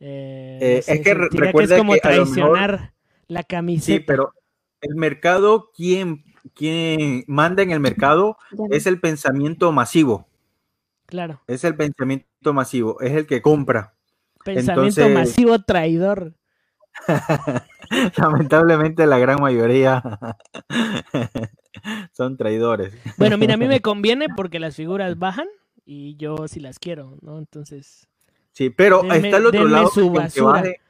Eh, 0.00 0.58
eh, 0.60 0.76
no 0.76 0.82
sé, 0.82 0.92
es 0.94 1.00
que 1.00 1.14
recuerda 1.14 1.52
que 1.52 1.74
es 1.74 1.78
como 1.78 1.92
que 1.94 2.00
traicionar 2.00 2.72
mejor... 2.72 2.92
la 3.28 3.42
camiseta. 3.42 3.98
Sí, 3.98 4.04
pero 4.06 4.32
el 4.80 4.94
mercado, 4.94 5.70
¿quién, 5.74 6.24
quien 6.54 7.24
manda 7.26 7.62
en 7.62 7.70
el 7.70 7.80
mercado 7.80 8.36
es 8.70 8.86
el 8.86 9.00
pensamiento 9.00 9.72
masivo. 9.72 10.28
Claro. 11.06 11.40
Es 11.46 11.64
el 11.64 11.74
pensamiento 11.74 12.52
masivo, 12.52 13.00
es 13.00 13.12
el 13.12 13.26
que 13.26 13.42
compra. 13.42 13.94
Pensamiento 14.44 15.00
Entonces, 15.00 15.14
masivo 15.14 15.58
traidor. 15.60 16.34
Lamentablemente 18.16 19.06
la 19.06 19.18
gran 19.18 19.40
mayoría 19.40 20.02
son 22.12 22.36
traidores. 22.36 22.94
Bueno, 23.16 23.38
mira, 23.38 23.54
a 23.54 23.56
mí 23.56 23.66
me 23.66 23.80
conviene 23.82 24.26
porque 24.34 24.58
las 24.58 24.76
figuras 24.76 25.18
bajan 25.18 25.46
y 25.84 26.16
yo 26.16 26.48
sí 26.48 26.60
las 26.60 26.78
quiero, 26.78 27.16
¿no? 27.22 27.38
Entonces. 27.38 28.06
Sí, 28.52 28.70
pero 28.70 29.02
denme, 29.02 29.28
está 29.28 29.36
el 29.38 29.46
otro 29.46 29.64
lado 29.66 29.90
el 29.94 30.32
que 30.32 30.40
baje 30.40 30.80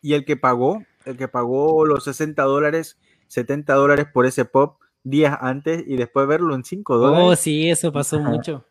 y 0.00 0.14
el 0.14 0.24
que 0.24 0.36
pagó, 0.36 0.82
el 1.04 1.16
que 1.16 1.26
pagó 1.28 1.84
los 1.84 2.04
60 2.04 2.42
dólares, 2.44 2.98
70 3.26 3.74
dólares 3.74 4.06
por 4.12 4.24
ese 4.26 4.44
pop, 4.44 4.80
días 5.02 5.36
antes 5.40 5.82
y 5.86 5.96
después 5.96 6.26
verlo 6.28 6.54
en 6.54 6.64
5 6.64 6.94
Oh, 6.94 6.98
dólares. 6.98 7.40
sí, 7.40 7.68
eso 7.68 7.92
pasó 7.92 8.20
mucho. 8.20 8.64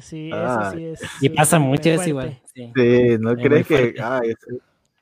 Sí, 0.00 0.30
Ah, 0.32 0.68
eso 0.68 0.76
sí 0.78 0.84
es. 0.84 1.00
Y 1.22 1.28
pasa 1.30 1.58
mucho 1.58 1.90
fuerte. 1.94 2.08
igual. 2.10 2.40
sí. 2.54 2.72
Sí, 2.76 3.16
¿no 3.18 3.32
Es 3.32 3.38
crees 3.42 3.66
que 3.66 3.94
ah, 4.00 4.20
eso, 4.22 4.60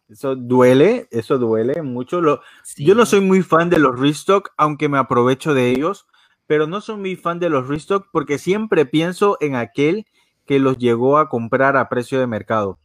eso 0.08 0.36
duele? 0.36 1.08
Eso 1.10 1.38
duele 1.38 1.82
mucho. 1.82 2.20
Lo, 2.20 2.40
Sí. 2.62 2.84
Yo 2.84 2.94
no 2.94 3.06
soy 3.06 3.20
muy 3.20 3.42
fan 3.42 3.70
de 3.70 3.78
los 3.78 3.98
restock, 3.98 4.50
aunque 4.56 4.88
me 4.88 4.98
aprovecho 4.98 5.54
de 5.54 5.70
ellos, 5.70 6.06
pero 6.46 6.66
no 6.66 6.80
soy 6.80 6.96
muy 6.96 7.16
fan 7.16 7.38
de 7.40 7.50
los 7.50 7.68
restock 7.68 8.08
porque 8.12 8.38
siempre 8.38 8.86
pienso 8.86 9.36
en 9.40 9.56
aquel 9.56 10.06
que 10.46 10.58
los 10.60 10.78
llegó 10.78 11.18
a 11.18 11.28
comprar 11.28 11.76
a 11.76 11.88
precio 11.88 12.20
de 12.20 12.26
mercado. 12.28 12.78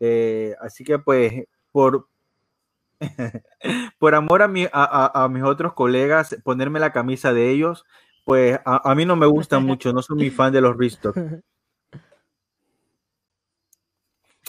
Eh, 0.00 0.54
así 0.60 0.84
que 0.84 0.98
pues 0.98 1.44
por, 1.72 2.08
por 3.98 4.14
amor 4.14 4.42
a, 4.42 4.48
mi- 4.48 4.64
a, 4.66 4.70
a- 4.72 5.24
a 5.24 5.28
mis 5.28 5.42
otros 5.42 5.72
colegas, 5.74 6.36
ponerme 6.44 6.80
la 6.80 6.92
camisa 6.92 7.32
de 7.32 7.50
ellos, 7.50 7.84
pues 8.24 8.58
a, 8.64 8.90
a 8.90 8.94
mí 8.94 9.04
no 9.04 9.16
me 9.16 9.26
gustan 9.26 9.64
mucho, 9.66 9.92
no 9.92 10.02
soy 10.02 10.16
muy 10.16 10.30
fan 10.30 10.52
de 10.52 10.60
los 10.60 10.76
restock. 10.76 11.16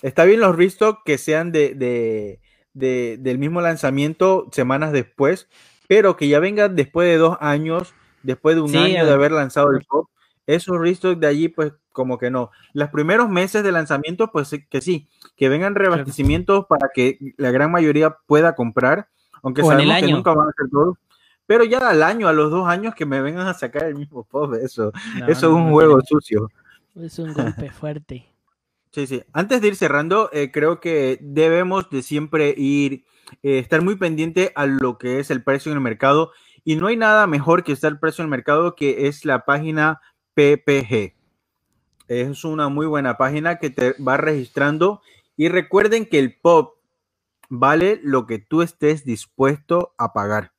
Está 0.02 0.26
bien 0.26 0.40
los 0.40 0.56
restock 0.56 1.04
que 1.06 1.18
sean 1.18 1.52
de, 1.52 1.76
de- 1.76 2.40
de- 2.74 3.18
del 3.20 3.38
mismo 3.38 3.62
lanzamiento 3.62 4.48
semanas 4.52 4.92
después, 4.92 5.48
pero 5.88 6.16
que 6.16 6.28
ya 6.28 6.40
vengan 6.40 6.76
después 6.76 7.08
de 7.08 7.18
dos 7.18 7.38
años, 7.42 7.94
después 8.24 8.56
de 8.56 8.62
un 8.62 8.70
Sí, 8.70 8.78
año 8.78 9.06
de 9.06 9.12
haber 9.12 9.32
lanzado 9.32 9.72
el 9.72 9.86
pop. 9.86 10.10
Esos 10.48 10.80
restock 10.80 11.20
de 11.20 11.28
allí, 11.28 11.50
pues 11.50 11.74
como 11.92 12.18
que 12.18 12.32
no. 12.32 12.50
Los 12.74 12.90
primeros 12.90 13.30
meses 13.30 13.64
de 13.64 13.72
lanzamiento, 13.72 14.32
pues 14.32 14.50
que 14.70 14.82
sí, 14.82 15.08
que 15.36 15.50
vengan 15.50 15.76
reabastecimientos 15.76 16.66
para 16.68 16.90
que 16.94 17.18
la 17.38 17.52
gran 17.52 17.72
mayoría 17.72 18.18
pueda 18.26 18.56
comprar, 18.56 19.10
aunque 19.44 19.62
O 19.62 19.68
sabemos 19.70 19.98
que 20.00 20.12
nunca 20.12 20.34
van 20.34 20.48
a 20.50 20.54
ser 20.58 20.70
todos. 20.72 20.98
Pero 21.46 21.64
ya 21.66 21.80
al 21.80 22.02
año, 22.02 22.28
a 22.30 22.34
los 22.34 22.50
dos 22.50 22.68
años 22.68 22.96
que 22.96 23.06
me 23.06 23.22
vengan 23.22 23.48
a 23.48 23.54
sacar 23.54 23.84
el 23.84 23.96
mismo 23.96 24.24
pop, 24.24 24.54
eso, 24.56 24.92
No, 25.20 25.28
eso 25.28 25.48
no, 25.50 25.54
es 25.58 25.60
un 25.60 25.66
no 25.66 25.72
juego 25.72 26.02
sucio. 26.02 26.50
Es 26.96 27.20
un 27.20 27.34
golpe 27.34 27.70
fuerte. 27.72 28.31
Sí, 28.92 29.08
sí. 29.08 29.24
Antes 29.32 29.62
de 29.62 29.70
ir 29.70 29.76
cerrando, 29.78 30.30
eh, 30.34 30.52
creo 30.52 30.82
que 30.82 31.18
debemos 31.22 31.90
de 31.90 32.02
siempre 32.04 32.54
ir, 32.58 33.06
eh, 33.42 33.60
estar 33.60 33.82
muy 33.82 33.96
pendiente 33.96 34.52
a 34.56 34.66
lo 34.66 34.98
que 34.98 35.20
es 35.20 35.32
el 35.32 35.44
precio 35.44 35.72
en 35.72 35.78
el 35.78 35.84
mercado. 35.84 36.32
Y 36.66 36.76
no 36.76 36.88
hay 36.88 36.98
nada 36.98 37.26
mejor 37.26 37.64
que 37.64 37.72
estar 37.72 37.92
el 37.92 38.00
precio 38.00 38.22
en 38.22 38.26
el 38.28 38.32
mercado 38.32 38.76
que 38.76 39.08
es 39.08 39.24
la 39.24 39.46
página 39.46 40.02
PPG. 40.34 41.16
Es 42.10 42.44
una 42.44 42.68
muy 42.68 42.86
buena 42.86 43.18
página 43.18 43.60
que 43.60 43.70
te 43.70 43.94
va 43.94 44.18
registrando. 44.18 45.02
Y 45.38 45.48
recuerden 45.48 46.06
que 46.06 46.20
el 46.20 46.38
pop 46.38 46.76
vale 47.50 48.00
lo 48.04 48.28
que 48.28 48.40
tú 48.40 48.62
estés 48.62 49.06
dispuesto 49.06 49.96
a 49.98 50.12
pagar. 50.12 50.52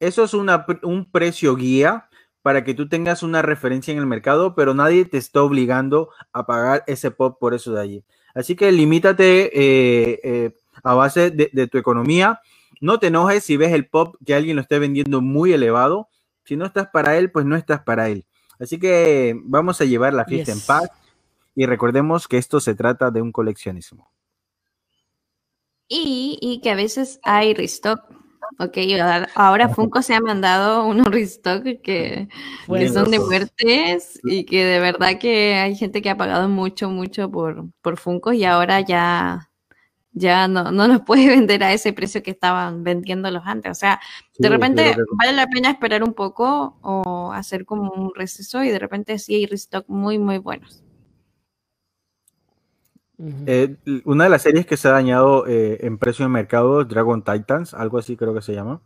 Eso 0.00 0.24
es 0.24 0.34
una 0.34 0.66
un 0.82 1.10
precio 1.10 1.56
guía 1.56 2.10
para 2.46 2.62
que 2.62 2.74
tú 2.74 2.88
tengas 2.88 3.24
una 3.24 3.42
referencia 3.42 3.90
en 3.90 3.98
el 3.98 4.06
mercado, 4.06 4.54
pero 4.54 4.72
nadie 4.72 5.04
te 5.04 5.18
está 5.18 5.42
obligando 5.42 6.10
a 6.32 6.46
pagar 6.46 6.84
ese 6.86 7.10
pop 7.10 7.38
por 7.40 7.54
eso 7.54 7.72
de 7.72 7.80
allí. 7.80 8.04
Así 8.36 8.54
que 8.54 8.70
limítate 8.70 9.46
eh, 9.46 10.20
eh, 10.22 10.56
a 10.84 10.94
base 10.94 11.32
de, 11.32 11.50
de 11.52 11.66
tu 11.66 11.76
economía. 11.76 12.40
No 12.80 13.00
te 13.00 13.08
enojes 13.08 13.42
si 13.42 13.56
ves 13.56 13.72
el 13.72 13.88
pop 13.88 14.14
que 14.24 14.32
alguien 14.32 14.54
lo 14.54 14.62
esté 14.62 14.78
vendiendo 14.78 15.20
muy 15.20 15.52
elevado. 15.52 16.08
Si 16.44 16.54
no 16.54 16.66
estás 16.66 16.86
para 16.92 17.18
él, 17.18 17.32
pues 17.32 17.44
no 17.46 17.56
estás 17.56 17.82
para 17.82 18.10
él. 18.10 18.24
Así 18.60 18.78
que 18.78 19.34
vamos 19.42 19.80
a 19.80 19.84
llevar 19.84 20.14
la 20.14 20.24
fiesta 20.24 20.52
Yes. 20.52 20.62
en 20.62 20.66
paz 20.68 20.88
y 21.56 21.66
recordemos 21.66 22.28
que 22.28 22.38
esto 22.38 22.60
se 22.60 22.76
trata 22.76 23.10
de 23.10 23.22
un 23.22 23.32
coleccionismo. 23.32 24.08
Y, 25.88 26.38
y 26.40 26.60
que 26.60 26.70
a 26.70 26.76
veces 26.76 27.18
hay 27.24 27.54
restock. 27.54 28.04
Ok, 28.58 28.76
ahora- 29.00 29.28
Funko 29.68 30.02
se 30.02 30.14
ha 30.14 30.20
mandado 30.20 30.84
unos 30.86 31.06
restock 31.06 31.62
que, 31.62 31.80
que 31.82 32.28
Bueno, 32.66 32.92
son 32.92 33.10
de 33.10 33.18
muertes 33.18 34.20
y 34.24 34.44
que 34.44 34.64
de 34.64 34.80
verdad 34.80 35.18
que 35.18 35.54
hay 35.54 35.74
gente 35.76 36.00
que 36.02 36.10
ha 36.10 36.16
pagado 36.16 36.48
mucho, 36.48 36.88
mucho 36.90 37.30
por, 37.30 37.64
por 37.82 37.96
Funko 37.98 38.32
y 38.32 38.44
ahora 38.44 38.80
ya, 38.80 39.50
ya 40.12 40.48
no, 40.48 40.70
no 40.72 40.88
los 40.88 41.00
puede 41.06 41.28
vender 41.28 41.62
a 41.64 41.72
ese 41.72 41.92
precio 41.92 42.22
que 42.22 42.30
estaban 42.30 42.82
vendiéndolos 42.84 43.42
antes. 43.44 43.72
O 43.72 43.74
sea, 43.74 44.00
de 44.38 44.48
repente 44.48 44.82
que- 44.94 45.02
vale 45.12 45.32
la 45.32 45.46
pena 45.46 45.70
esperar 45.70 46.02
un 46.02 46.14
poco 46.14 46.78
o 46.82 47.32
hacer 47.32 47.64
como 47.64 47.90
un 47.92 48.12
receso 48.14 48.62
y 48.64 48.70
de 48.70 48.78
repente 48.78 49.18
sí 49.18 49.34
hay 49.34 49.46
restock 49.46 49.84
muy, 49.88 50.18
muy 50.18 50.38
buenos. 50.38 50.82
Eh, 53.18 53.76
una 54.04 54.24
de 54.24 54.30
las 54.30 54.42
series 54.42 54.66
que 54.66 54.76
se 54.76 54.88
ha 54.88 54.92
dañado 54.92 55.46
eh, 55.46 55.78
en 55.80 55.96
precio 55.96 56.24
de 56.24 56.28
mercado 56.28 56.82
es 56.82 56.88
Dragon 56.88 57.22
Titans, 57.22 57.72
algo 57.72 57.98
así 57.98 58.16
creo 58.16 58.34
que 58.34 58.42
se 58.42 58.54
llama. 58.54 58.80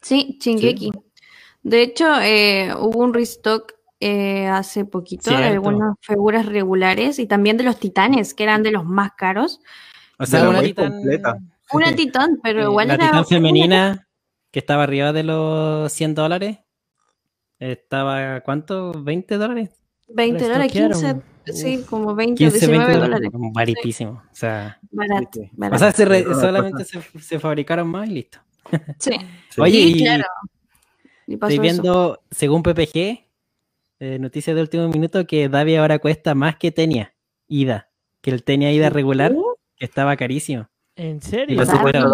Sí, 0.00 0.38
Shingeki. 0.40 0.92
De 1.62 1.82
hecho, 1.82 2.20
eh, 2.20 2.74
hubo 2.78 3.00
un 3.00 3.14
restock 3.14 3.72
eh, 4.00 4.46
hace 4.48 4.84
poquito 4.84 5.30
de 5.30 5.44
algunas 5.44 5.96
figuras 6.00 6.46
regulares 6.46 7.18
y 7.18 7.26
también 7.26 7.56
de 7.56 7.64
los 7.64 7.78
titanes, 7.78 8.34
que 8.34 8.42
eran 8.42 8.62
de 8.62 8.70
los 8.70 8.84
más 8.84 9.12
caros. 9.16 9.60
O 10.18 10.26
sea, 10.26 10.48
una 10.48 10.60
titán, 10.60 10.92
completa. 10.92 11.38
Una 11.72 11.96
titán, 11.96 12.38
pero 12.42 12.60
eh, 12.60 12.64
igual 12.64 12.88
la 12.88 12.94
era 12.94 13.06
titán 13.06 13.26
femenina 13.26 14.08
que 14.50 14.58
estaba 14.58 14.82
arriba 14.82 15.12
de 15.12 15.22
los 15.24 15.90
100 15.92 16.14
dólares. 16.14 16.58
Estaba, 17.58 18.40
¿cuánto? 18.40 18.92
¿20 18.92 19.38
dólares? 19.38 19.70
20 20.08 20.44
dólares, 20.44 20.72
15, 20.72 20.88
Restoquearon. 20.88 21.22
sí, 21.46 21.84
como 21.88 22.14
20 22.14 22.32
o 22.34 22.50
15, 22.50 22.58
19 22.58 22.84
20 22.86 23.00
dólares. 23.00 23.30
Baratísimo. 23.52 24.10
O 24.30 24.34
sea, 24.34 24.78
Barato, 24.90 25.40
o 25.72 25.78
sea 25.78 25.92
se 25.92 26.04
re- 26.04 26.24
solamente 26.24 26.84
se, 26.84 27.00
se 27.20 27.38
fabricaron 27.40 27.88
más 27.88 28.08
y 28.08 28.12
listo. 28.12 28.38
Sí. 28.98 29.12
Sí. 29.50 29.60
Oye, 29.60 29.72
Sí, 29.82 29.92
y 29.94 30.02
claro. 30.04 30.24
Y 31.26 31.34
estoy 31.34 31.52
eso. 31.54 31.62
viendo, 31.62 32.22
según 32.30 32.62
PPG, 32.62 33.24
eh, 34.00 34.18
noticias 34.18 34.54
de 34.56 34.60
último 34.62 34.88
minuto, 34.88 35.26
que 35.26 35.48
Davi 35.48 35.76
ahora 35.76 35.98
cuesta 35.98 36.34
más 36.34 36.56
que 36.56 36.70
Tenia 36.72 37.14
Ida. 37.48 37.88
Que 38.20 38.30
el 38.30 38.42
Tenia 38.44 38.72
Ida 38.72 38.90
regular, 38.90 39.32
Uh, 39.32 39.54
que 39.76 39.84
estaba 39.84 40.16
carísimo. 40.16 40.68
¿En 40.96 41.20
serio? 41.22 41.56
lo 41.58 41.66
superó. 41.66 42.10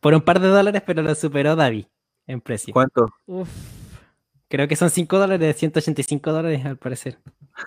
Por 0.00 0.14
un 0.14 0.20
par 0.20 0.40
de 0.40 0.48
dólares, 0.48 0.82
pero 0.86 1.02
lo 1.02 1.14
superó 1.14 1.56
Davi 1.56 1.88
en 2.26 2.40
precio. 2.40 2.72
¿Cuánto? 2.72 3.08
Uf. 3.26 3.48
Creo 4.48 4.66
que 4.66 4.76
son 4.76 4.88
5 4.90 5.18
dólares, 5.18 5.56
185 5.56 6.32
dólares 6.32 6.64
al 6.64 6.78
parecer. 6.78 7.18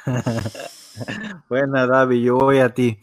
Buena, 1.50 1.86
Davi, 1.86 2.22
yo 2.24 2.38
voy 2.38 2.60
a 2.60 2.74
ti. 2.74 2.98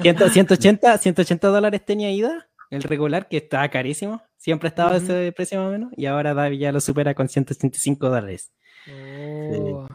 100, 0.00 0.30
180, 0.30 0.98
180 0.98 1.48
dólares 1.48 1.84
tenía 1.84 2.10
ida, 2.12 2.48
el 2.70 2.82
regular, 2.82 3.28
que 3.28 3.38
estaba 3.38 3.68
carísimo. 3.68 4.22
Siempre 4.36 4.68
estaba 4.68 4.96
Ujú. 4.96 5.04
ese 5.04 5.32
precio 5.32 5.58
más 5.58 5.68
o 5.68 5.72
menos. 5.72 5.92
Y 5.96 6.06
ahora 6.06 6.32
Davi 6.34 6.58
ya 6.58 6.72
lo 6.72 6.80
supera 6.80 7.14
con 7.14 7.28
185 7.28 8.08
dólares. 8.08 8.52
Oh. 8.88 9.86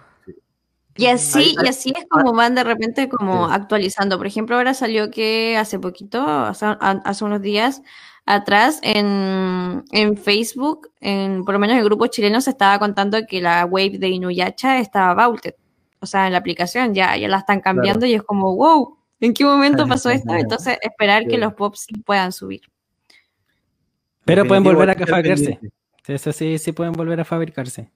Y 0.98 1.08
así, 1.08 1.56
y 1.62 1.68
así 1.68 1.94
es 1.98 2.06
como 2.10 2.34
van 2.34 2.56
de 2.56 2.64
repente 2.64 3.10
como 3.10 3.48
Sí. 3.48 3.54
actualizando. 3.56 4.18
Por 4.18 4.28
ejemplo, 4.28 4.56
ahora 4.56 4.74
salió 4.74 5.10
que 5.10 5.58
hace 5.58 5.80
poquito, 5.80 6.22
hace 6.26 7.26
unos 7.26 7.42
días 7.42 7.82
atrás, 8.26 8.80
en, 8.82 9.84
en 9.92 10.18
Facebook, 10.18 10.90
en, 11.00 11.44
por 11.46 11.54
lo 11.54 11.60
menos 11.60 11.74
en 11.76 11.80
el 11.80 11.86
grupo 11.86 12.08
chileno, 12.08 12.42
se 12.42 12.50
estaba 12.50 12.80
contando 12.80 13.18
que 13.28 13.42
la 13.42 13.66
wave 13.66 13.98
de 14.00 14.10
Inuyasha 14.10 14.80
estaba 14.80 15.14
vaulted. 15.14 15.54
O 16.00 16.06
sea, 16.06 16.26
en 16.28 16.34
la 16.34 16.40
aplicación 16.40 16.94
ya, 16.94 17.16
ya 17.18 17.28
la 17.28 17.38
están 17.38 17.62
cambiando 17.62 18.06
y 18.06 18.14
es 18.14 18.24
como, 18.24 18.56
wow, 18.56 18.98
¿en 19.20 19.34
qué 19.34 19.44
momento 19.46 19.88
pasó 19.88 20.10
esto? 20.10 20.34
Entonces, 20.36 20.78
esperar 20.82 21.26
que 21.28 21.38
los 21.38 21.54
pops 21.54 21.88
puedan 22.06 22.32
subir. 22.32 22.62
Pero 24.26 24.46
pueden 24.46 24.64
volver 24.64 24.90
a 24.90 24.96
fabricarse. 24.96 25.60
Eso 26.08 26.32
sí, 26.34 26.58
sí 26.58 26.72
pueden 26.72 26.94
volver 26.94 27.20
a 27.20 27.26
fabricarse. 27.26 27.90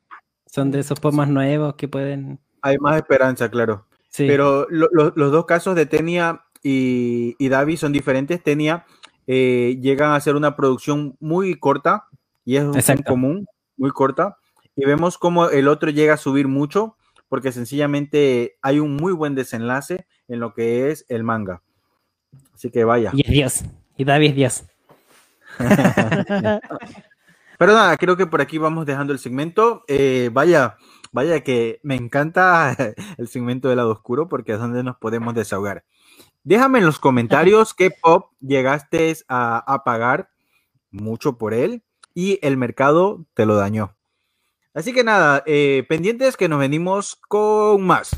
Son 0.45 0.71
de 0.71 0.79
esos 0.79 0.99
pop 0.99 1.13
más 1.13 1.27
nuevos 1.27 1.75
que 1.75 1.87
pueden. 1.87 2.39
Hay 2.61 2.77
más 2.79 2.95
esperanza, 2.97 3.49
claro. 3.49 3.85
Sí. 4.09 4.25
Pero 4.27 4.65
lo- 4.69 4.89
lo- 4.91 5.13
los 5.15 5.31
dos 5.31 5.45
casos 5.45 5.75
de 5.75 5.85
Tenia 5.85 6.41
y, 6.63 7.35
y 7.37 7.49
Davi 7.49 7.77
son 7.77 7.91
diferentes. 7.93 8.41
Tenia 8.43 8.85
eh, 9.31 9.77
llegan 9.79 10.09
a 10.09 10.15
hacer 10.15 10.35
una 10.35 10.55
producción 10.55 11.15
muy 11.19 11.53
corta 11.59 12.07
y 12.45 12.55
es 12.55 12.63
un 12.63 13.03
común, 13.03 13.45
muy 13.77 13.91
corta. 13.91 14.37
Y 14.75 14.85
vemos 14.85 15.19
como 15.19 15.49
el 15.49 15.67
otro 15.67 15.91
llega 15.91 16.15
a 16.15 16.17
subir 16.17 16.47
mucho 16.47 16.97
porque 17.27 17.51
sencillamente 17.51 18.57
hay 18.63 18.79
un 18.79 18.95
muy 18.95 19.13
buen 19.13 19.35
desenlace 19.35 20.07
en 20.27 20.39
lo 20.39 20.55
que 20.55 20.89
es 20.89 21.05
el 21.09 21.23
manga. 21.23 21.61
Así 22.55 22.71
que 22.71 22.83
vaya. 22.85 23.11
Y 23.13 23.21
es 23.21 23.29
Dios. 23.29 23.63
Y 23.97 24.03
Davi 24.03 24.25
es 24.25 24.35
Dios. 24.35 24.63
Pero 27.59 27.73
nada, 27.73 27.97
creo 27.97 28.17
que 28.17 28.25
por 28.25 28.41
aquí 28.41 28.57
vamos 28.57 28.87
dejando 28.87 29.13
el 29.13 29.19
segmento. 29.19 29.83
Eh, 29.87 30.31
vaya, 30.33 30.77
vaya 31.11 31.41
que 31.41 31.79
me 31.83 31.95
encanta 31.95 32.75
el 33.19 33.27
segmento 33.27 33.67
del 33.67 33.77
lado 33.77 33.91
oscuro 33.91 34.27
porque 34.27 34.53
es 34.53 34.59
donde 34.59 34.81
nos 34.81 34.97
podemos 34.97 35.35
desahogar. 35.35 35.83
Déjame 36.43 36.79
en 36.79 36.85
los 36.85 36.99
comentarios 36.99 37.73
qué 37.73 37.91
pop 37.91 38.31
llegaste 38.39 39.15
a, 39.27 39.57
a 39.57 39.83
pagar 39.83 40.29
mucho 40.91 41.37
por 41.37 41.53
él 41.53 41.83
y 42.13 42.39
el 42.41 42.57
mercado 42.57 43.25
te 43.33 43.45
lo 43.45 43.55
dañó. 43.55 43.95
Así 44.73 44.93
que 44.93 45.03
nada, 45.03 45.43
eh, 45.45 45.83
pendientes 45.89 46.37
que 46.37 46.47
nos 46.47 46.59
venimos 46.59 47.17
con 47.27 47.81
más. 47.81 48.11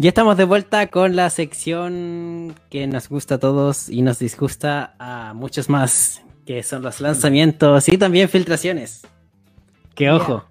Ya 0.00 0.10
estamos 0.10 0.36
de 0.36 0.44
vuelta 0.44 0.86
con 0.86 1.16
la 1.16 1.28
sección 1.28 2.54
que 2.70 2.86
nos 2.86 3.08
gusta 3.08 3.34
a 3.34 3.38
todos 3.38 3.88
y 3.88 4.02
nos 4.02 4.20
disgusta 4.20 4.94
a 5.00 5.34
muchos 5.34 5.68
más, 5.68 6.22
que 6.46 6.62
son 6.62 6.82
los 6.82 7.00
lanzamientos 7.00 7.88
y 7.88 7.98
también 7.98 8.28
filtraciones. 8.28 9.02
Que 9.98 10.10
ojo, 10.12 10.44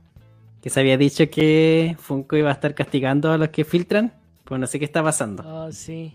que 0.61 0.69
se 0.69 0.81
había 0.81 0.97
dicho 0.97 1.29
que 1.29 1.95
Funko 1.99 2.35
iba 2.35 2.49
a 2.49 2.53
estar 2.53 2.75
castigando 2.75 3.31
a 3.31 3.37
los 3.37 3.47
que 3.47 3.63
filtran, 3.63 4.11
pues 4.43 4.59
no 4.59 4.67
sé 4.67 4.77
qué 4.77 4.83
está 4.83 5.01
pasando. 5.01 5.43
Oh, 5.47 5.71
sí. 5.71 6.11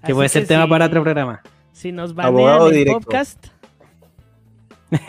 Que 0.00 0.06
Así 0.06 0.12
puede 0.14 0.28
ser 0.28 0.46
tema 0.46 0.68
para 0.68 0.86
otro 0.86 1.02
programa. 1.04 1.40
Si 1.72 1.92
nos 1.92 2.10
Abogado 2.18 2.64
banean 2.64 2.66
el 2.66 2.72
directo. 2.78 3.00
podcast, 3.00 3.46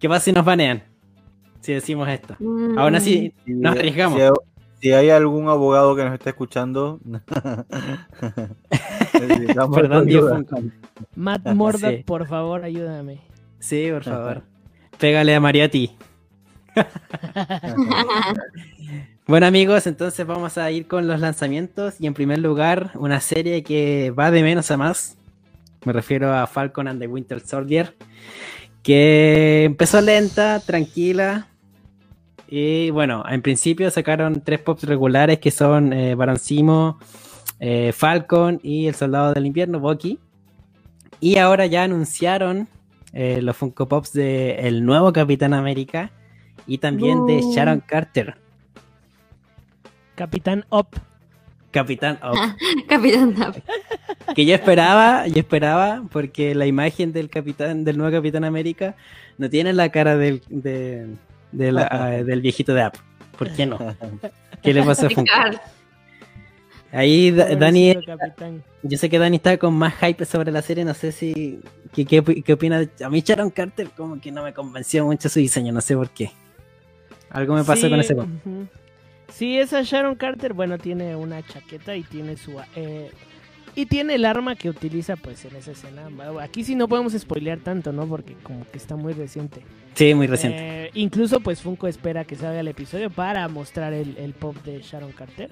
¿Qué 0.00 0.08
pasa 0.08 0.24
si 0.24 0.32
nos 0.32 0.44
banean? 0.44 0.82
Si 1.60 1.72
decimos 1.72 2.08
esto. 2.08 2.34
Mm, 2.40 2.76
Aún 2.78 2.94
así, 2.96 3.32
Si- 3.46 3.52
nos 3.54 3.76
arriesgamos. 3.76 4.18
Si, 4.20 4.88
si 4.88 4.92
hay 4.92 5.10
algún 5.10 5.48
abogado 5.48 5.94
que 5.94 6.02
nos 6.04 6.14
esté 6.14 6.30
escuchando, 6.30 6.98
Perdón, 9.74 10.06
Dios. 10.06 10.32
Matt 11.14 11.46
Murdock, 11.54 11.90
Sí. 11.98 12.02
por 12.04 12.26
favor, 12.26 12.64
ayúdame. 12.64 13.20
Sí, 13.60 13.88
por 13.92 14.02
favor. 14.02 14.42
Pégale 14.98 15.34
a 15.34 15.40
Mariotti. 15.40 15.92
Bueno 19.24 19.46
amigos, 19.46 19.86
entonces 19.86 20.26
vamos 20.26 20.58
a 20.58 20.68
ir 20.72 20.88
con 20.88 21.06
los 21.06 21.20
lanzamientos 21.20 21.94
y 22.00 22.08
en 22.08 22.12
primer 22.12 22.40
lugar 22.40 22.90
una 22.96 23.20
serie 23.20 23.62
que 23.62 24.10
va 24.10 24.32
de 24.32 24.42
menos 24.42 24.72
a 24.72 24.76
más. 24.76 25.16
Me 25.84 25.92
refiero 25.92 26.34
a 26.34 26.48
Falcon 26.48 26.88
and 26.88 27.00
the 27.00 27.06
Winter 27.06 27.38
Soldier, 27.38 27.94
que 28.82 29.62
empezó 29.62 30.00
lenta, 30.00 30.58
tranquila. 30.58 31.46
Y 32.48 32.90
bueno, 32.90 33.22
en 33.28 33.42
principio 33.42 33.92
sacaron 33.92 34.42
tres 34.42 34.58
pops 34.58 34.82
regulares 34.82 35.38
que 35.38 35.52
son 35.52 35.92
eh, 35.92 36.16
Baron 36.16 36.40
Simo, 36.40 36.98
eh, 37.60 37.92
Falcon 37.94 38.58
y 38.62 38.88
el 38.88 38.96
Soldado 38.96 39.34
del 39.34 39.46
Invierno, 39.46 39.78
Bucky. 39.78 40.18
Y 41.20 41.38
ahora 41.38 41.66
ya 41.66 41.84
anunciaron 41.84 42.66
eh, 43.12 43.40
los 43.40 43.56
Funko 43.56 43.86
Pops 43.86 44.12
de 44.12 44.66
el 44.66 44.84
nuevo 44.84 45.12
Capitán 45.12 45.54
América 45.54 46.10
y 46.66 46.78
también 46.78 47.26
de. 47.26 47.40
Sharon 47.54 47.80
Carter. 47.80 48.36
Capitán 50.14 50.64
Op. 50.68 50.94
Capitán 51.70 52.18
Up. 52.22 52.36
Capitán 52.88 53.34
Tap. 53.34 53.56
que 54.34 54.44
yo 54.44 54.54
esperaba, 54.54 55.26
yo 55.26 55.38
esperaba, 55.40 56.02
porque 56.12 56.54
la 56.54 56.66
imagen 56.66 57.12
del 57.12 57.30
capitán, 57.30 57.84
del 57.84 57.96
nuevo 57.96 58.12
Capitán 58.14 58.44
América, 58.44 58.94
no 59.38 59.48
tiene 59.48 59.72
la 59.72 59.88
cara 59.90 60.16
del, 60.16 60.42
de- 60.50 61.06
de 61.50 61.72
la- 61.72 61.88
ah, 61.90 62.10
del 62.10 62.40
viejito 62.42 62.74
de 62.74 62.82
App. 62.82 62.96
¿Por 63.38 63.50
qué 63.50 63.64
no? 63.66 63.78
¿Qué 64.62 64.74
le 64.74 64.82
pasa 64.82 65.06
a 65.06 65.10
Funko? 65.10 65.22
Ricardo. 65.22 65.58
Ahí 66.92 67.30
Da- 67.30 67.56
Dani, 67.56 67.94
Capitán. 68.04 68.62
yo 68.82 68.98
sé 68.98 69.08
que 69.08 69.18
Dani 69.18 69.36
está 69.36 69.56
con 69.56 69.72
más 69.74 69.94
hype 69.94 70.26
sobre 70.26 70.52
la 70.52 70.60
serie, 70.60 70.84
no 70.84 70.92
sé 70.92 71.10
si 71.10 71.58
qué, 71.94 72.04
qué, 72.04 72.22
qué 72.42 72.52
opina. 72.52 72.80
de- 72.80 72.90
A 73.04 73.08
mí 73.08 73.22
Sharon 73.24 73.48
Carter 73.48 73.88
como 73.96 74.20
que 74.20 74.30
no 74.30 74.42
me 74.42 74.52
convenció 74.52 75.06
mucho 75.06 75.30
su 75.30 75.38
diseño, 75.38 75.72
no 75.72 75.80
sé 75.80 75.96
por 75.96 76.10
qué. 76.10 76.30
Algo 77.32 77.54
me 77.54 77.64
pasó 77.64 77.82
Sí, 77.82 77.90
con 77.90 78.00
ese 78.00 78.14
pop. 78.14 78.26
ujú. 78.44 78.66
Sí, 79.28 79.58
esa 79.58 79.82
Sharon 79.82 80.14
Carter, 80.14 80.52
bueno, 80.52 80.78
tiene 80.78 81.16
una 81.16 81.42
chaqueta 81.42 81.96
y 81.96 82.02
tiene 82.02 82.36
su... 82.36 82.52
eh, 82.76 83.10
y 83.74 83.86
tiene 83.86 84.16
el 84.16 84.26
arma 84.26 84.54
que 84.54 84.68
utiliza 84.68 85.16
pues 85.16 85.46
en 85.46 85.56
esa 85.56 85.70
escena. 85.72 86.02
Aquí 86.42 86.62
sí 86.62 86.74
no 86.74 86.88
podemos 86.88 87.14
spoilear 87.14 87.58
tanto, 87.60 87.90
¿no? 87.90 88.06
Porque 88.06 88.34
como 88.42 88.66
que 88.70 88.76
está 88.76 88.96
muy 88.96 89.14
reciente. 89.14 89.62
Sí, 89.94 90.12
muy 90.14 90.26
reciente. 90.26 90.58
Eh, 90.60 90.90
incluso 90.92 91.40
pues 91.40 91.62
Funko 91.62 91.88
espera 91.88 92.24
que 92.26 92.36
salga 92.36 92.60
el 92.60 92.68
episodio 92.68 93.08
para 93.08 93.48
mostrar 93.48 93.94
el, 93.94 94.14
el 94.18 94.34
pop 94.34 94.54
de 94.64 94.82
Sharon 94.82 95.12
Carter. 95.12 95.50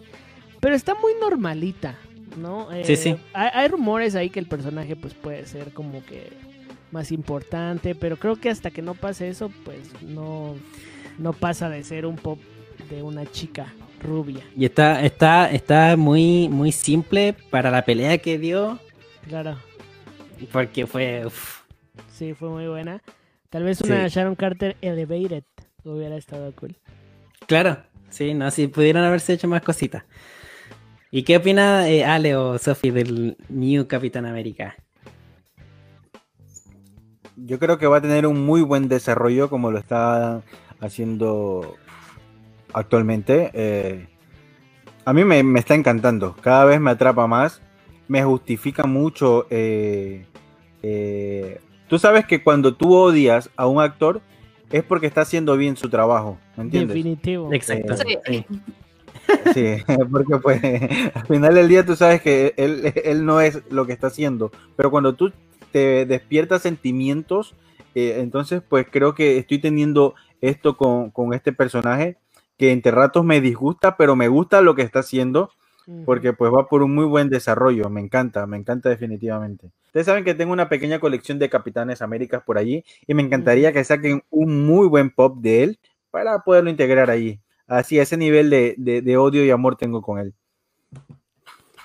Pero 0.61 0.75
está 0.75 0.95
muy 0.97 1.13
normalita, 1.19 1.97
¿no? 2.37 2.71
Eh, 2.71 2.85
Sí, 2.85 2.97
sí. 2.97 3.17
Hay, 3.33 3.49
hay 3.55 3.69
rumores 3.69 4.15
ahí 4.15 4.29
que 4.29 4.41
el 4.41 4.47
personaje 4.47 4.97
pues 4.97 5.15
puede 5.15 5.47
ser 5.47 5.73
como 5.73 6.05
que 6.05 6.29
más 6.93 7.13
importante, 7.13 7.95
pero 7.95 8.19
creo 8.19 8.37
que 8.37 8.51
hasta 8.51 8.71
que 8.71 8.83
no 8.83 8.93
pase 8.93 9.29
eso 9.31 9.51
pues 9.65 9.79
no, 10.03 10.57
no 11.21 11.33
pasa 11.35 11.69
de 11.69 11.85
ser 11.85 12.07
un 12.07 12.17
pop 12.17 12.39
de 12.89 13.03
una 13.03 13.27
chica 13.31 13.73
rubia. 14.03 14.43
Y 14.57 14.65
está, 14.65 15.03
está, 15.05 15.51
está 15.51 15.97
muy, 15.97 16.49
muy 16.49 16.73
simple 16.73 17.35
para 17.51 17.71
la 17.71 17.85
pelea 17.85 18.19
que 18.19 18.39
dio, 18.39 18.79
Claro, 19.29 19.59
porque 20.51 20.87
fue... 20.87 21.27
uf, 21.27 21.61
sí, 22.11 22.33
fue 22.35 22.49
muy 22.49 22.67
buena. 22.67 23.03
Tal 23.51 23.65
vez 23.65 23.81
una 23.83 24.09
Sí. 24.09 24.15
Sharon 24.15 24.35
Carter 24.35 24.77
Elevated 24.81 25.45
hubiera 25.85 26.17
estado 26.17 26.53
cool. 26.57 26.77
Claro, 27.47 27.79
sí, 28.09 28.33
no, 28.33 28.51
sí, 28.51 28.67
pudieron 28.69 29.05
haberse 29.05 29.35
hecho 29.35 29.47
más 29.47 29.61
cositas. 29.63 30.05
¿Y 31.11 31.25
qué 31.25 31.37
opina 31.37 31.89
eh, 31.89 32.05
Ale 32.05 32.37
o 32.37 32.57
Sophie 32.57 32.93
del 32.93 33.37
New 33.49 33.87
Capitán 33.89 34.25
América? 34.25 34.77
Yo 37.37 37.59
creo 37.59 37.79
que 37.79 37.87
va 37.87 37.99
a 37.99 38.03
tener 38.03 38.27
un 38.27 38.45
muy 38.45 38.63
buen 38.63 38.89
desarrollo 38.89 39.51
como 39.51 39.71
lo 39.71 39.79
está 39.79 40.43
haciendo 40.81 41.77
actualmente. 42.73 43.51
Eh, 43.55 44.07
a 45.05 45.13
mí 45.13 45.25
me, 45.25 45.43
me 45.43 45.61
está 45.61 45.75
encantando, 45.75 46.37
cada 46.41 46.65
vez 46.65 46.81
me 46.81 46.91
atrapa 46.91 47.27
más, 47.27 47.63
me 48.09 48.23
justifica 48.23 48.85
mucho. 48.85 49.47
eh, 49.51 50.25
eh, 50.83 51.61
tú 51.89 51.99
sabes 51.99 52.25
que 52.27 52.43
cuando 52.43 52.75
tú 52.75 52.95
odias 52.95 53.51
a 53.57 53.67
un 53.67 53.81
actor 53.81 54.21
es 54.71 54.83
porque 54.83 55.07
está 55.07 55.23
haciendo 55.23 55.57
bien 55.57 55.77
su 55.77 55.89
trabajo, 55.89 56.39
¿me 56.57 56.65
entiendes? 56.65 56.95
Definitivo. 56.95 57.53
Exacto. 57.53 57.97
Sí. 59.55 59.77
porque 60.11 60.37
pues 60.41 60.63
al 61.15 61.27
final 61.27 61.55
del 61.55 61.69
día 61.69 61.85
tú 61.85 61.97
sabes 61.97 62.23
que 62.23 62.55
él, 62.57 62.93
él 63.05 63.25
no 63.25 63.41
es 63.41 63.61
lo 63.71 63.87
que 63.87 63.93
está 63.93 64.07
haciendo, 64.07 64.51
pero 64.77 64.91
cuando 64.91 65.15
tú 65.15 65.33
te 65.73 66.07
despiertas 66.07 66.63
sentimientos, 66.63 67.55
eh, 67.95 68.17
entonces 68.19 68.63
pues 68.67 68.87
creo 68.91 69.15
que 69.15 69.39
estoy 69.39 69.59
teniendo 69.59 70.15
esto 70.41 70.77
con, 70.77 71.11
con 71.11 71.35
este 71.35 71.53
personaje 71.53 72.17
que 72.57 72.73
entre 72.73 72.93
ratos 72.93 73.25
me 73.25 73.41
disgusta, 73.41 73.97
pero 73.97 74.17
me 74.17 74.29
gusta 74.29 74.61
lo 74.61 74.75
que 74.75 74.83
está 74.83 75.01
haciendo 75.01 75.51
porque 76.05 76.33
pues 76.33 76.53
va 76.53 76.69
por 76.69 76.83
un 76.85 76.95
muy 76.95 77.05
buen 77.05 77.31
desarrollo, 77.31 77.89
me 77.91 78.01
encanta, 78.01 78.47
me 78.47 78.57
encanta 78.57 78.89
definitivamente. 78.91 79.73
Ustedes 79.87 80.07
saben 80.07 80.23
que 80.25 80.35
tengo 80.35 80.53
una 80.53 80.69
pequeña 80.69 81.01
colección 81.01 81.41
de 81.41 81.49
Capitanes 81.51 82.01
Américas 82.01 82.43
por 82.45 82.59
allí 82.59 82.85
y 83.09 83.15
me 83.15 83.23
encantaría 83.23 83.73
que 83.73 83.83
saquen 83.83 84.23
un 84.31 84.67
muy 84.67 84.87
buen 84.87 85.11
pop 85.11 85.39
de 85.41 85.65
él 85.65 85.79
para 86.13 86.39
poderlo 86.45 86.71
integrar 86.71 87.11
allí. 87.11 87.41
Así, 87.67 87.99
ese 87.99 88.17
nivel 88.17 88.51
de, 88.51 88.75
de- 88.79 89.03
de 89.03 89.17
odio 89.17 89.45
y 89.45 89.51
amor 89.51 89.77
tengo 89.77 90.01
con 90.01 90.21
él. 90.21 90.33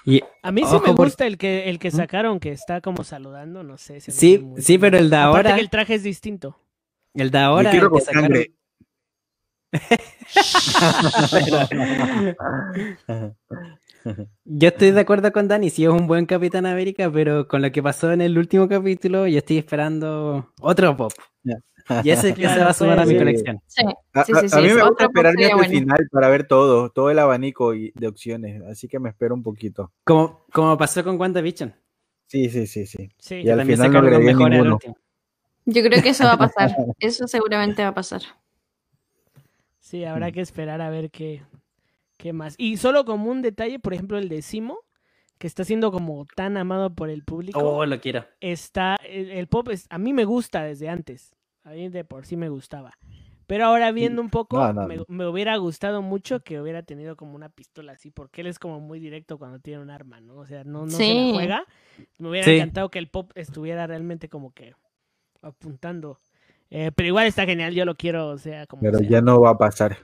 Y, 0.04 0.22
A 0.44 0.52
mí 0.52 0.62
sí 0.66 0.76
Ojo, 0.76 0.88
me 0.90 0.94
por- 0.94 1.06
gusta 1.08 1.26
el 1.26 1.38
que 1.40 1.68
el 1.70 1.80
que 1.80 1.90
sacaron 1.90 2.40
que 2.40 2.52
está 2.52 2.80
como 2.82 3.04
saludando, 3.04 3.64
no 3.64 3.78
sé. 3.78 3.94
me 3.94 4.00
Sí, 4.02 4.48
sí, 4.58 4.78
pero 4.78 4.98
el 5.00 5.10
de 5.10 5.16
Aparte 5.16 5.38
ahora, 5.50 5.56
que 5.56 5.62
el 5.62 5.70
traje 5.72 5.96
es 5.96 6.04
distinto. 6.04 6.56
El 7.16 7.32
de 7.32 7.38
ahora, 7.40 7.64
Yo 7.64 7.72
quiero 7.72 7.86
el 7.88 7.92
que 7.92 7.94
con 7.94 8.02
sacaron- 8.02 8.22
sangre. 8.28 8.52
yo 14.46 14.68
estoy 14.68 14.92
de 14.92 15.00
acuerdo 15.02 15.32
con 15.32 15.48
Dani, 15.48 15.70
sí 15.70 15.84
es 15.84 15.90
un 15.90 16.08
buen 16.08 16.26
Capitán 16.26 16.66
América, 16.66 17.10
pero 17.12 17.48
con 17.48 17.62
lo 17.62 17.72
que 17.72 17.82
pasó 17.82 18.12
en 18.12 18.22
el 18.22 18.38
último 18.38 18.68
capítulo, 18.68 19.28
yo 19.28 19.38
estoy 19.40 19.58
esperando 19.58 20.52
otro 20.62 20.96
pop. 20.96 21.12
Y 22.04 22.10
ese 22.10 22.34
que 22.34 22.48
se 22.50 22.60
va 22.60 22.70
a 22.70 22.74
sumar 22.74 23.00
a 23.00 23.06
mi 23.06 23.16
colección. 23.18 23.62
Sí, 23.68 23.84
A, 24.14 24.24
sí, 24.24 24.32
a- 24.34 24.40
sí, 24.40 24.46
a 24.46 24.50
sí, 24.50 24.62
mí 24.62 24.74
me 24.74 24.84
gusta 24.88 25.06
esperarme 25.06 25.46
hasta 25.46 25.66
el 25.66 25.70
final 25.72 26.08
para 26.12 26.30
ver 26.30 26.48
todo, 26.48 26.90
todo 26.90 27.10
el 27.12 27.20
abanico 27.20 27.72
de 27.74 28.08
opciones, 28.08 28.62
así 28.64 28.88
que 28.88 29.00
me 29.00 29.10
espero 29.10 29.36
un 29.36 29.44
poquito. 29.44 29.92
Como, 30.04 30.46
como 30.52 30.78
pasó 30.78 31.04
con 31.04 31.20
WandaVision. 31.20 31.74
Sí, 32.28 32.50
sí, 32.50 32.66
sí, 32.66 32.88
sí. 32.88 33.10
Sí. 33.20 33.36
Y 33.36 33.50
al 33.50 33.60
También 33.60 33.78
final 33.78 33.94
no 33.94 34.00
agregué 34.00 34.34
ninguno. 34.34 34.80
Yo 35.66 35.82
creo 35.84 36.02
que 36.04 36.10
eso 36.10 36.24
va 36.26 36.34
a 36.34 36.38
pasar. 36.38 36.76
Eso 37.00 37.28
seguramente 37.28 37.82
va 37.82 37.90
a 37.90 37.94
pasar. 37.94 38.22
Sí, 39.80 40.04
habrá 40.04 40.32
que 40.32 40.42
esperar 40.42 40.82
a 40.82 40.90
ver 40.90 41.12
qué, 41.12 41.44
qué 42.18 42.34
más. 42.34 42.56
Y 42.58 42.78
solo 42.78 43.06
como 43.06 43.30
un 43.32 43.42
detalle, 43.42 43.80
por 43.80 43.94
ejemplo, 43.94 44.18
el 44.18 44.30
de 44.30 44.42
Simo, 44.42 44.80
que 45.38 45.48
está 45.48 45.64
siendo 45.64 45.92
como 45.92 46.26
tan 46.36 46.58
amado 46.58 46.94
por 46.94 47.10
el 47.10 47.24
público, 47.24 47.60
Oh, 47.60 47.86
lo 47.86 48.00
quiero. 48.00 48.26
está, 48.40 48.96
el, 49.08 49.30
el 49.32 49.48
pop 49.48 49.70
es, 49.70 49.86
a 49.90 49.98
mí 49.98 50.14
me 50.14 50.26
gusta 50.26 50.64
desde 50.64 50.90
antes. 50.90 51.36
A 51.64 51.72
mí 51.72 51.90
de 51.90 52.04
por 52.06 52.26
sí 52.26 52.36
me 52.38 52.50
gustaba. 52.50 52.98
Pero 53.48 53.66
ahora 53.66 53.92
viendo 53.92 54.22
un 54.24 54.30
poco, 54.32 54.58
No, 54.58 54.74
no, 54.74 54.88
me, 54.88 54.98
no. 54.98 55.06
me 55.08 55.28
hubiera 55.28 55.56
gustado 55.58 56.02
mucho 56.02 56.40
que 56.40 56.60
hubiera 56.60 56.82
tenido 56.82 57.16
como 57.16 57.36
una 57.36 57.50
pistola 57.50 57.92
así, 57.92 58.10
porque 58.10 58.42
él 58.42 58.48
es 58.48 58.58
como 58.58 58.80
muy 58.80 59.00
directo 59.00 59.38
cuando 59.38 59.60
tiene 59.60 59.82
un 59.82 59.92
arma, 59.92 60.20
¿no? 60.20 60.38
O 60.38 60.48
sea, 60.48 60.64
no, 60.64 60.86
no 60.86 60.92
se 60.92 61.14
la 61.14 61.32
juega. 61.34 61.66
Me 62.18 62.30
hubiera 62.30 62.46
Sí. 62.48 62.54
encantado 62.56 62.90
que 62.90 62.98
el 62.98 63.08
pop 63.08 63.32
estuviera 63.36 63.86
realmente 63.86 64.30
como 64.30 64.52
que 64.52 64.74
apuntando. 65.46 66.20
Eh, 66.70 66.92
pero 66.96 67.08
igual 67.08 67.28
está 67.28 67.46
genial, 67.46 67.74
yo 67.74 67.86
lo 67.86 67.96
quiero, 67.96 68.30
o 68.30 68.38
sea, 68.38 68.66
como 68.68 68.82
Pero 68.82 69.00
sea. 69.00 69.08
ya 69.08 69.22
no 69.22 69.40
va 69.42 69.52
a 69.52 69.58
pasar. 69.58 69.98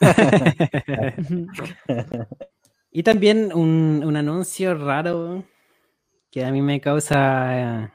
Y 2.92 3.04
también 3.04 3.52
un, 3.54 4.02
un 4.04 4.16
anuncio 4.16 4.74
raro 4.74 5.44
que 6.30 6.44
a 6.44 6.50
mí 6.50 6.60
me 6.60 6.80
causa 6.80 7.84
eh, 7.84 7.88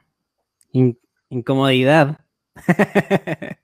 in- 0.72 0.98
incomodidad. 1.30 2.20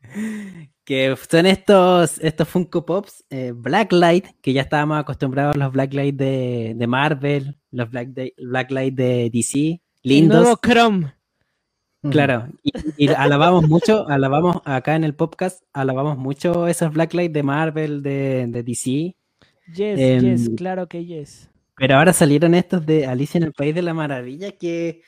que 0.84 1.16
son 1.30 1.45
estos, 1.45 2.20
estos 2.20 2.49
Funko 2.49 2.86
Pops 2.86 3.24
eh, 3.30 3.54
Blacklight, 3.56 4.26
que 4.41 4.52
ya 4.52 4.64
estábamos 4.64 4.99
acostumbrados 4.99 5.56
a 5.56 5.60
los 5.60 5.72
Blacklight 5.72 6.16
de, 6.18 6.74
de 6.76 6.88
Marvel, 6.88 7.58
los 7.72 7.89
Black 7.89 8.10
Blacklight 8.38 8.93
de 8.95 9.30
DC, 9.32 9.82
lindos. 10.04 10.38
El 10.38 10.43
nuevo 10.43 10.60
Chrome. 10.62 11.14
Claro, 12.10 12.47
y, 12.64 12.72
y, 12.97 13.08
alabamos 13.10 13.68
mucho, 13.68 14.08
alabamos 14.10 14.58
acá 14.66 14.95
en 14.95 15.04
el 15.04 15.14
podcast, 15.14 15.62
alabamos 15.72 16.18
mucho 16.18 16.68
esos 16.68 16.91
Blacklight 16.91 17.32
de 17.32 17.43
Marvel, 17.43 18.02
de, 18.02 18.47
de 18.47 18.64
DC. 18.64 19.16
Yes, 19.76 19.99
eh, 19.99 20.20
yes, 20.20 20.49
claro 20.58 20.88
que 20.88 21.06
yes. 21.06 21.49
Pero 21.76 21.97
ahora 21.97 22.12
salieron 22.12 22.56
estos 22.56 22.86
de 22.86 23.06
Alicia 23.06 23.38
en 23.38 23.43
el 23.43 23.54
País 23.54 23.76
de 23.76 23.84
la 23.84 23.93
Maravilla 23.93 24.52
que 24.52 25.04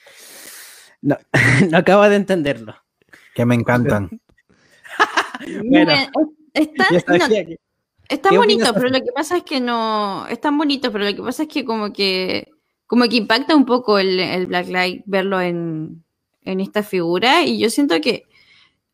no, 1.02 1.18
no 1.70 1.78
acabo 1.78 2.04
de 2.04 2.16
entenderlo. 2.16 2.76
Que 3.36 3.46
me 3.46 3.56
encantan. 3.56 4.10
bueno, 5.66 5.92
están, 6.54 6.88
no, 6.92 7.26
están 8.08 8.36
bonitos, 8.36 8.72
pero 8.74 8.90
lo 8.90 9.00
que 9.00 9.12
pasa 9.14 9.38
es 9.38 9.44
que 9.44 9.60
no. 9.60 10.28
Están 10.28 10.58
bonitos, 10.58 10.92
pero 10.92 11.06
lo 11.06 11.16
que 11.16 11.22
pasa 11.22 11.44
es 11.44 11.50
que 11.50 11.66
como 11.66 11.92
que. 11.92 12.50
Como 12.86 13.06
que 13.06 13.16
impacta 13.16 13.56
un 13.56 13.66
poco 13.66 13.98
el, 13.98 14.20
el 14.20 14.46
Blacklight 14.46 15.04
verlo 15.08 15.42
en, 15.42 16.04
en 16.46 16.60
esta 16.60 16.84
figura. 16.84 17.44
Y 17.44 17.60
yo 17.60 17.70
siento 17.70 18.00
que 18.02 18.26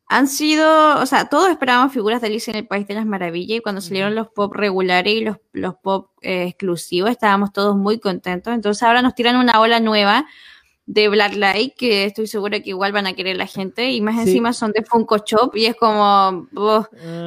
han 0.06 0.26
sido, 0.26 1.00
o 1.00 1.06
sea, 1.06 1.28
todos 1.28 1.50
esperábamos 1.50 1.92
figuras 1.92 2.20
de 2.20 2.26
Alicia 2.26 2.50
en 2.50 2.56
el 2.56 2.66
País 2.66 2.86
de 2.88 2.94
las 2.94 3.06
Maravillas 3.06 3.58
y 3.58 3.60
cuando 3.60 3.80
salieron 3.80 4.16
los 4.16 4.28
pop 4.28 4.52
regulares 4.52 5.14
y 5.14 5.20
los, 5.20 5.36
los 5.52 5.76
pop 5.76 6.10
eh, 6.22 6.46
exclusivos 6.48 7.10
estábamos 7.10 7.52
todos 7.52 7.76
muy 7.76 8.00
contentos. 8.00 8.52
Entonces 8.52 8.82
ahora 8.82 9.02
nos 9.02 9.14
tiran 9.14 9.36
una 9.36 9.60
ola 9.60 9.78
nueva 9.78 10.26
de 10.92 11.08
Blacklight 11.08 11.76
que 11.76 12.04
estoy 12.06 12.26
segura 12.26 12.58
que 12.58 12.70
igual 12.70 12.90
van 12.90 13.06
a 13.06 13.12
querer 13.12 13.36
la 13.36 13.46
gente 13.46 13.92
y 13.92 14.00
más 14.00 14.16
sí. 14.16 14.22
encima 14.22 14.52
son 14.52 14.72
de 14.72 14.82
Funko 14.82 15.18
Shop 15.18 15.54
y 15.54 15.66
es 15.66 15.76
como, 15.76 16.48
uh, 16.52 16.82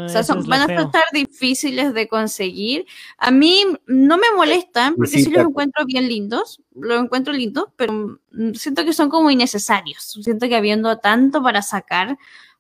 o 0.05 0.09
sea, 0.09 0.22
son, 0.22 0.45
van 0.47 0.70
a 0.70 0.82
estar 0.82 1.05
difíciles 1.14 1.93
de 1.93 2.09
conseguir. 2.09 2.86
A 3.18 3.32
mí 3.32 3.64
no 3.88 4.18
me 4.18 4.28
molestan 4.36 4.95
porque 4.95 5.11
sí, 5.11 5.24
sí 5.24 5.32
los 5.32 5.45
encuentro 5.47 5.86
bien 5.86 6.09
lindos, 6.09 6.61
los 6.76 7.01
encuentro 7.01 7.32
lindos, 7.32 7.68
pero 7.78 8.20
siento 8.53 8.84
que 8.84 8.91
son 8.91 9.09
como 9.09 9.32
innecesarios. 9.32 10.20
Siento 10.22 10.49
que 10.49 10.57
habiendo 10.57 10.97
tanto 10.97 11.41
para 11.41 11.61
sacar, 11.61 12.18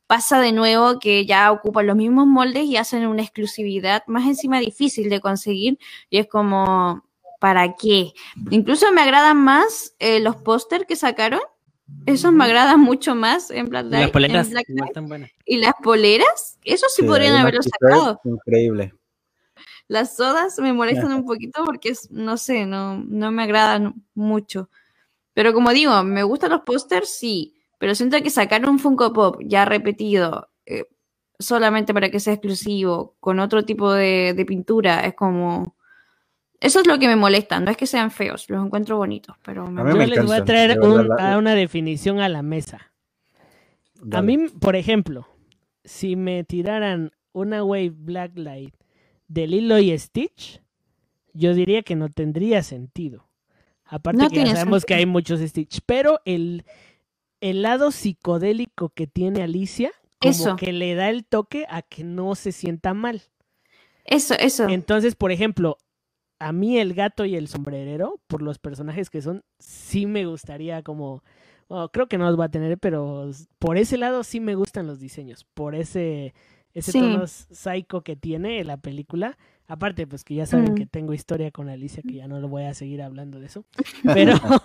pasa 0.07 0.39
de 0.39 0.53
nuevo 0.53 0.99
que 0.99 1.25
ya 1.25 1.51
ocupan 1.51 1.87
los 1.87 1.97
mismos 1.97 2.27
moldes 2.27 2.63
y 2.63 2.77
hacen 2.77 3.05
una 3.07 3.23
exclusividad 3.23 4.03
más 4.07 4.25
encima 4.25 4.61
difícil 4.61 5.09
de 5.09 5.19
conseguir 5.19 5.79
y 6.09 6.19
es 6.19 6.27
como, 6.27 7.03
¿para 7.43 7.75
qué? 7.75 8.13
Incluso 8.51 8.89
me 8.93 9.01
agradan 9.01 9.35
más 9.35 9.93
eh, 9.99 10.21
los 10.21 10.37
póster 10.37 10.85
que 10.85 10.95
sacaron. 10.95 11.41
Esos 12.05 12.31
me 12.31 12.45
agradan 12.45 12.79
mucho 12.79 13.15
más 13.15 13.51
en 13.51 13.67
Black 13.67 13.87
Light. 13.87 14.03
Las 14.03 14.11
poleras 14.11 14.49
Black 14.49 14.65
Light. 14.69 15.29
Y 15.45 15.57
las 15.57 15.73
poleras, 15.83 16.57
eso 16.63 16.85
sí, 16.87 17.01
sí 17.01 17.07
podrían 17.07 17.35
haberlo 17.35 17.61
sacado. 17.61 18.21
Increíble. 18.23 18.93
Las 19.89 20.15
sodas 20.15 20.57
me 20.59 20.71
molestan 20.71 21.11
un 21.13 21.25
poquito 21.25 21.65
porque 21.65 21.89
es, 21.89 22.09
no 22.09 22.37
sé, 22.37 22.65
no, 22.65 22.97
no 22.97 23.29
me 23.33 23.43
agradan 23.43 24.05
mucho. 24.13 24.69
Pero 25.33 25.51
como 25.53 25.71
digo, 25.71 26.01
me 26.03 26.23
gustan 26.23 26.51
los 26.51 26.61
pósters, 26.61 27.09
sí 27.09 27.59
pero 27.83 27.95
siento 27.95 28.15
que 28.23 28.29
sacar 28.29 28.65
un 28.69 28.79
Funko 28.79 29.11
Pop 29.11 29.41
ya 29.43 29.65
repetido 29.65 30.47
eh, 30.65 30.85
solamente 31.37 31.93
para 31.93 32.09
que 32.09 32.21
sea 32.21 32.31
exclusivo, 32.31 33.17
con 33.19 33.41
otro 33.41 33.65
tipo 33.65 33.91
de, 33.91 34.33
de, 34.33 34.45
pintura, 34.45 35.01
es 35.01 35.15
como... 35.15 35.75
Eso 36.63 36.79
es 36.79 36.87
lo 36.87 36.97
que 36.97 37.07
me 37.07 37.17
molesta, 37.17 37.59
no 37.59 37.69
es 37.69 37.75
que 37.75 37.85
sean 37.85 38.09
feos, 38.09 38.49
los 38.49 38.65
encuentro 38.65 38.95
bonitos, 38.97 39.35
pero... 39.43 39.69
Me... 39.69 39.81
Yo 39.81 39.97
me 39.97 40.07
les 40.07 40.25
voy 40.25 40.37
a 40.37 40.45
traer 40.45 40.79
un, 40.79 41.11
a 41.19 41.37
una 41.37 41.55
definición 41.55 42.21
a 42.21 42.29
la 42.29 42.41
mesa. 42.41 42.93
Dale. 44.01 44.17
A 44.17 44.21
mí, 44.21 44.47
por 44.47 44.77
ejemplo, 44.77 45.27
si 45.83 46.15
me 46.15 46.45
tiraran 46.45 47.11
una 47.33 47.65
Wave 47.65 47.91
Blacklight 47.93 48.73
de 49.27 49.47
Lilo 49.47 49.77
y 49.77 49.97
Stitch, 49.99 50.61
yo 51.33 51.53
diría 51.53 51.83
que 51.83 51.95
no 51.95 52.07
tendría 52.07 52.63
sentido. 52.63 53.27
Aparte 53.83 54.23
no 54.23 54.29
que 54.29 54.45
ya 54.45 54.55
sabemos 54.55 54.83
sentido. 54.83 54.87
que 54.87 54.93
hay 54.93 55.05
muchos 55.05 55.41
Stitch, 55.41 55.81
pero 55.85 56.21
el 56.23 56.63
el 57.41 57.61
lado 57.61 57.91
psicodélico 57.91 58.87
que 58.87 59.05
tiene 59.05 59.43
Alicia, 59.43 59.91
como 60.21 60.31
eso. 60.31 60.55
que 60.55 60.71
le 60.71 60.95
da 60.95 61.09
el 61.09 61.25
toque 61.25 61.65
a 61.69 61.81
que 61.81 62.05
no 62.05 62.35
se 62.35 62.53
sienta 62.53 62.93
mal. 62.93 63.21
Eso, 64.05 64.33
eso. 64.39 64.69
Entonces, 64.69 65.15
por 65.15 65.33
ejemplo, 65.33 65.77
a 66.43 66.51
mí 66.51 66.77
el 66.77 66.93
gato 66.93 67.25
y 67.25 67.35
el 67.35 67.47
sombrerero, 67.47 68.19
por 68.27 68.41
los 68.41 68.59
personajes 68.59 69.09
que 69.09 69.21
son, 69.21 69.43
sí 69.59 70.05
me 70.05 70.25
gustaría 70.25 70.83
como... 70.83 71.23
Oh, 71.69 71.89
creo 71.89 72.07
que 72.07 72.17
no 72.17 72.25
los 72.25 72.39
va 72.39 72.45
a 72.45 72.51
tener, 72.51 72.77
pero 72.77 73.31
por 73.57 73.77
ese 73.77 73.97
lado 73.97 74.23
sí 74.23 74.39
me 74.39 74.53
gustan 74.53 74.85
los 74.85 74.99
diseños. 74.99 75.45
Por 75.53 75.73
ese, 75.73 76.33
ese 76.73 76.91
sí. 76.91 76.99
tono 76.99 77.25
psycho 77.25 78.01
que 78.01 78.15
tiene 78.15 78.63
la 78.65 78.77
película. 78.77 79.37
Aparte, 79.67 80.05
pues 80.05 80.25
que 80.25 80.35
ya 80.35 80.45
saben 80.45 80.73
mm. 80.73 80.75
que 80.75 80.85
tengo 80.85 81.13
historia 81.13 81.49
con 81.51 81.69
Alicia, 81.69 82.03
que 82.03 82.15
ya 82.15 82.27
no 82.27 82.39
lo 82.39 82.49
voy 82.49 82.63
a 82.63 82.73
seguir 82.73 83.01
hablando 83.01 83.39
de 83.39 83.45
eso. 83.45 83.65
Pero, 84.03 84.33
pero, 84.37 84.61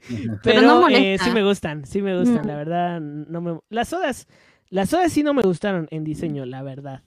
pero 0.42 0.62
no 0.62 0.88
eh, 0.88 1.18
sí 1.22 1.30
me 1.30 1.44
gustan, 1.44 1.84
sí 1.84 2.00
me 2.00 2.18
gustan, 2.18 2.44
mm. 2.44 2.48
la 2.48 2.56
verdad. 2.56 3.00
no 3.00 3.40
me 3.42 3.60
Las 3.68 3.88
sodas, 3.88 4.26
las 4.70 4.88
sodas 4.88 5.12
sí 5.12 5.22
no 5.22 5.34
me 5.34 5.42
gustaron 5.42 5.86
en 5.90 6.02
diseño, 6.02 6.46
la 6.46 6.62
verdad. 6.62 7.02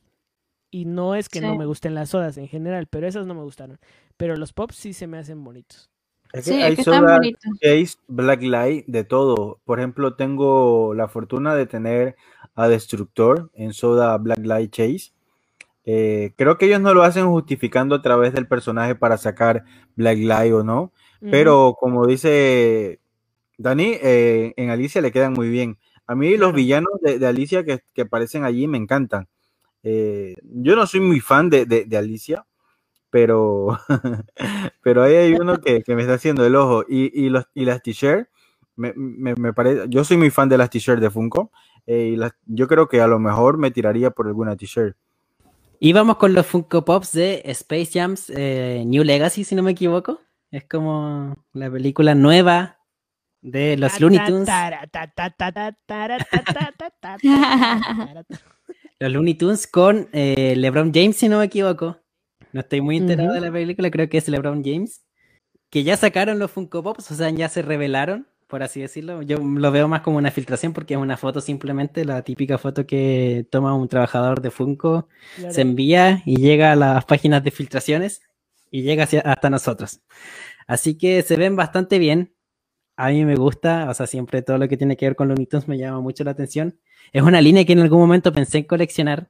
Y 0.74 0.86
no 0.86 1.14
es 1.14 1.30
que 1.30 1.38
sí. 1.38 1.46
no 1.46 1.56
me 1.56 1.68
gusten 1.68 1.94
las 1.94 2.10
sodas 2.10 2.36
en 2.40 2.48
general, 2.48 2.88
pero 2.88 3.06
esas 3.06 3.28
no 3.28 3.36
me 3.36 3.44
gustaron. 3.44 3.78
Pero 4.18 4.36
los 4.36 4.54
pops 4.54 4.76
sí 4.76 4.94
se 4.94 5.06
me 5.06 5.20
hacen 5.20 5.44
bonitos. 5.44 5.92
Es 6.34 6.46
que 6.46 6.52
sí, 6.52 6.62
hay 6.64 6.72
es 6.72 6.78
que 6.78 6.84
soda, 6.84 7.20
Chase, 7.62 7.98
Blacklight, 8.08 8.88
de 8.88 9.04
todo. 9.04 9.60
Por 9.66 9.78
ejemplo, 9.78 10.16
tengo 10.16 10.96
la 10.96 11.08
fortuna 11.08 11.54
de 11.54 11.68
tener 11.68 12.16
a 12.56 12.68
Destructor 12.68 13.52
en 13.54 13.74
soda 13.74 14.18
Blacklight 14.18 14.72
Chase. 14.72 15.12
Eh, 15.86 16.34
creo 16.38 16.58
que 16.58 16.66
ellos 16.66 16.82
no 16.82 16.96
lo 16.96 17.04
hacen 17.04 17.30
justificando 17.30 17.94
a 17.94 18.02
través 18.02 18.34
del 18.34 18.48
personaje 18.48 18.96
para 18.96 19.20
sacar 19.20 19.66
Blacklight 19.96 20.54
o 20.54 20.64
no, 20.64 20.92
pero 21.20 21.76
como 21.80 22.08
dice 22.08 23.00
Dani, 23.60 23.98
eh, 24.02 24.54
en 24.58 24.72
Alicia 24.72 25.02
le 25.02 25.12
quedan 25.12 25.34
muy 25.34 25.50
bien. 25.50 25.78
A 26.08 26.16
mí 26.16 26.36
los 26.36 26.52
villanos 26.52 26.94
de, 27.02 27.20
de 27.20 27.28
Alicia 27.28 27.64
que, 27.64 27.82
que, 27.94 28.02
aparecen 28.02 28.44
allí 28.44 28.68
me 28.68 28.80
encantan. 28.80 29.28
Eh, 29.84 30.36
yo 30.44 30.76
no 30.76 30.88
soy 30.88 31.02
muy 31.02 31.20
fan 31.20 31.50
de, 31.50 31.66
de, 31.66 31.86
de 31.86 31.98
Alicia, 31.98 32.46
pero, 33.10 33.78
pero 34.82 35.04
ahí 35.04 35.16
hay 35.16 35.34
uno 35.34 35.60
que, 35.60 35.84
que, 35.84 35.96
me 35.96 36.02
está 36.02 36.16
haciendo 36.16 36.46
el 36.46 36.56
ojo. 36.56 36.84
Y, 36.88 37.12
y, 37.26 37.30
los, 37.30 37.46
y 37.54 37.66
las 37.66 37.84
t-shirts, 37.84 38.30
me, 38.76 38.94
me, 38.96 39.36
me, 39.36 39.54
parece, 39.54 39.86
yo 39.90 40.04
soy 40.04 40.18
muy 40.18 40.32
fan 40.32 40.50
de 40.50 40.58
las 40.58 40.70
t-shirts 40.70 41.02
de 41.02 41.12
Funko. 41.12 41.52
Eh, 41.86 42.12
y 42.14 42.16
las, 42.16 42.34
yo 42.46 42.68
creo 42.68 42.88
que 42.88 43.02
a 43.02 43.08
lo 43.08 43.20
mejor 43.20 43.58
me 43.58 43.72
tiraría 43.72 44.12
por 44.12 44.28
alguna 44.28 44.56
t-shirt. 44.56 44.96
Y 45.80 45.92
vamos 45.92 46.16
con 46.16 46.34
los 46.34 46.48
Funko 46.48 46.86
Pops 46.86 47.12
de 47.12 47.42
Space 47.46 47.92
Jams 47.94 48.32
eh, 48.34 48.84
New 48.86 49.04
Legacy, 49.04 49.44
si 49.44 49.54
no 49.54 49.64
me 49.64 49.72
equivoco. 49.72 50.22
Es 50.50 50.64
como 50.64 51.36
la 51.52 51.70
película 51.70 52.16
nueva 52.16 52.80
de 53.42 53.76
los 53.76 54.00
Looney 54.00 54.26
Tunes. 54.26 54.50
Los 59.00 59.12
Looney 59.12 59.36
Tunes 59.36 59.68
con 59.68 60.10
eh, 60.14 60.56
LeBron 60.56 60.92
James, 60.94 61.18
si 61.18 61.30
no 61.30 61.40
me 61.40 61.46
equivoco. 61.46 61.98
No 62.52 62.62
estoy 62.62 62.82
muy 62.82 62.98
enterado 62.98 63.30
uh 63.30 63.32
-huh. 63.32 63.36
de 63.36 63.42
la 63.42 63.52
película, 63.52 63.92
creo 63.92 64.10
que 64.10 64.18
es 64.18 64.28
LeBron 64.28 64.64
James. 64.64 65.04
Que 65.70 65.84
ya 65.84 65.98
sacaron 65.98 66.38
los 66.38 66.52
Funko 66.52 66.84
Pops, 66.84 67.10
o 67.12 67.16
sea, 67.16 67.30
ya 67.32 67.50
se 67.50 67.64
revelaron, 67.64 68.28
por 68.48 68.62
así 68.62 68.80
decirlo. 68.80 69.24
Yo 69.24 69.40
lo 69.40 69.72
veo 69.72 69.88
más 69.88 70.02
como 70.02 70.18
una 70.18 70.30
filtración 70.30 70.72
porque 70.72 70.94
es 70.94 71.00
una 71.00 71.18
foto 71.18 71.42
simplemente, 71.42 72.06
la 72.06 72.22
típica 72.22 72.60
foto 72.60 72.86
que 72.86 73.48
toma 73.50 73.74
un 73.74 73.88
trabajador 73.88 74.42
de 74.42 74.52
Funko, 74.52 75.08
claro. 75.36 75.54
se 75.54 75.62
envía 75.62 76.22
y 76.26 76.36
llega 76.36 76.74
a 76.74 76.76
las 76.76 77.06
páginas 77.06 77.44
de 77.44 77.50
filtraciones 77.50 78.22
y 78.70 78.84
llega 78.84 79.06
hacia, 79.06 79.22
hasta 79.22 79.50
nosotros. 79.50 80.02
Así 80.68 80.96
que 80.96 81.24
se 81.24 81.36
ven 81.38 81.56
bastante 81.56 81.98
bien. 81.98 82.36
A 82.96 83.10
mí 83.10 83.26
me 83.26 83.36
gusta, 83.36 83.90
o 83.90 83.94
sea, 83.96 84.06
siempre 84.06 84.44
todo 84.44 84.60
lo 84.60 84.68
que 84.68 84.78
tiene 84.78 84.96
que 84.96 85.08
ver 85.08 85.16
con 85.16 85.28
Looney 85.28 85.48
Tunes 85.48 85.68
me 85.68 85.80
llama 85.80 86.02
mucho 86.02 86.24
la 86.24 86.32
atención. 86.32 86.80
Es 87.12 87.22
una 87.22 87.42
línea 87.42 87.66
que 87.66 87.74
en 87.74 87.80
algún 87.80 88.00
momento 88.00 88.32
pensé 88.34 88.60
en 88.60 88.64
coleccionar. 88.66 89.30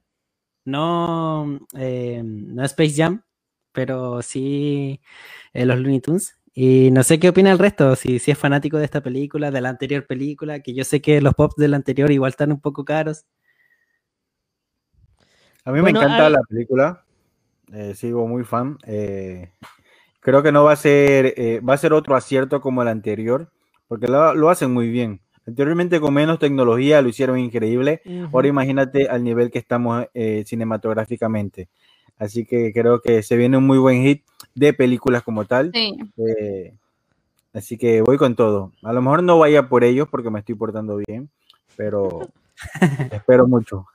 No, 0.64 1.60
eh, 1.76 2.22
no 2.24 2.64
Space 2.64 2.94
Jam, 2.96 3.22
pero 3.72 4.22
sí 4.22 5.00
eh, 5.52 5.66
los 5.66 5.78
Looney 5.78 6.00
Tunes. 6.00 6.38
Y 6.54 6.90
no 6.92 7.02
sé 7.02 7.18
qué 7.18 7.30
opina 7.30 7.50
el 7.50 7.58
resto, 7.58 7.96
si, 7.96 8.20
si 8.20 8.30
es 8.30 8.38
fanático 8.38 8.78
de 8.78 8.84
esta 8.84 9.02
película, 9.02 9.50
de 9.50 9.60
la 9.60 9.70
anterior 9.70 10.06
película, 10.06 10.60
que 10.60 10.72
yo 10.72 10.84
sé 10.84 11.02
que 11.02 11.20
los 11.20 11.34
pops 11.34 11.56
de 11.56 11.66
la 11.66 11.76
anterior 11.76 12.12
igual 12.12 12.30
están 12.30 12.52
un 12.52 12.60
poco 12.60 12.84
caros. 12.84 13.26
A 15.64 15.72
mí 15.72 15.80
bueno, 15.80 15.98
me 15.98 16.04
encanta 16.04 16.26
hay... 16.26 16.32
la 16.32 16.40
película, 16.48 17.04
eh, 17.72 17.94
sigo 17.94 18.28
muy 18.28 18.44
fan. 18.44 18.78
Eh, 18.86 19.50
creo 20.20 20.44
que 20.44 20.52
no 20.52 20.62
va 20.62 20.72
a 20.72 20.76
ser, 20.76 21.34
eh, 21.36 21.60
va 21.60 21.74
a 21.74 21.78
ser 21.78 21.92
otro 21.92 22.14
acierto 22.14 22.60
como 22.60 22.82
el 22.82 22.88
anterior, 22.88 23.50
porque 23.88 24.06
lo, 24.06 24.32
lo, 24.34 24.48
hacen 24.48 24.70
muy 24.70 24.90
bien. 24.90 25.20
Anteriormente 25.46 26.00
con 26.00 26.14
menos 26.14 26.38
tecnología 26.38 27.02
lo 27.02 27.08
hicieron 27.08 27.38
increíble. 27.38 28.00
Uh 28.04 28.10
-huh. 28.10 28.30
Ahora 28.32 28.48
imagínate 28.48 29.08
al 29.08 29.22
nivel 29.22 29.50
que 29.50 29.58
estamos 29.58 30.06
eh, 30.14 30.44
cinematográficamente. 30.46 31.68
Así 32.18 32.44
que 32.44 32.72
creo 32.72 33.00
que 33.00 33.22
se 33.22 33.36
viene 33.36 33.58
un 33.58 33.66
muy 33.66 33.78
buen 33.78 34.02
hit 34.02 34.24
de 34.54 34.72
películas 34.72 35.22
como 35.22 35.44
tal. 35.44 35.70
Sí. 35.74 35.96
Eh, 36.16 36.72
así 37.52 37.76
que 37.76 38.02
voy 38.02 38.16
con 38.16 38.36
todo. 38.36 38.72
A 38.82 38.92
lo 38.92 39.02
mejor 39.02 39.22
no 39.22 39.38
vaya 39.38 39.68
por 39.68 39.84
ellos 39.84 40.08
porque 40.08 40.30
me 40.30 40.38
estoy 40.38 40.54
portando 40.54 40.96
bien, 40.96 41.28
pero 41.76 42.28
Espero 43.10 43.46
mucho. 43.46 43.86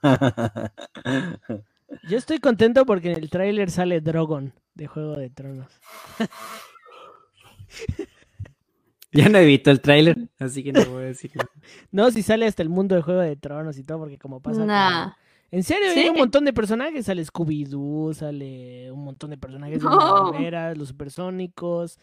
Yo 2.07 2.17
estoy 2.17 2.39
contento 2.39 2.85
porque 2.85 3.11
en 3.11 3.17
el 3.17 3.29
tráiler 3.29 3.71
sale 3.71 4.01
Drogon 4.01 4.53
de 4.75 4.87
Juego 4.87 5.15
de 5.15 5.29
Tronos. 5.29 5.71
Ya 9.25 9.27
no 9.29 9.37
he 9.39 9.45
visto 9.45 9.71
el 9.71 9.81
tráiler, 9.81 10.17
así 10.39 10.63
que 10.63 10.71
no 10.71 10.85
voy 10.85 11.03
a 11.03 11.05
decir 11.07 11.31
nada. 11.35 11.49
No, 11.91 12.11
si 12.11 12.21
sale 12.21 12.45
hasta 12.45 12.61
el 12.63 12.69
mundo 12.69 12.95
de 12.95 13.01
Juego 13.01 13.21
de 13.21 13.35
Tronos 13.35 13.77
y 13.77 13.83
todo, 13.83 13.99
porque 13.99 14.17
como 14.19 14.39
pasa. 14.41 14.65
Nah. 14.65 15.13
En 15.51 15.63
serio, 15.63 15.87
Sí. 15.93 16.01
hay 16.01 16.09
un 16.09 16.17
montón 16.17 16.45
de 16.45 16.53
personajes. 16.53 17.05
Sale 17.07 17.23
Scooby-Doo, 17.25 18.13
sale 18.13 18.91
un 18.91 19.03
montón 19.03 19.31
de 19.31 19.37
personajes 19.37 19.79
de 19.79 19.85
No. 19.89 20.31
Barbera, 20.31 20.75
los 20.75 20.89
supersónicos, 20.89 21.97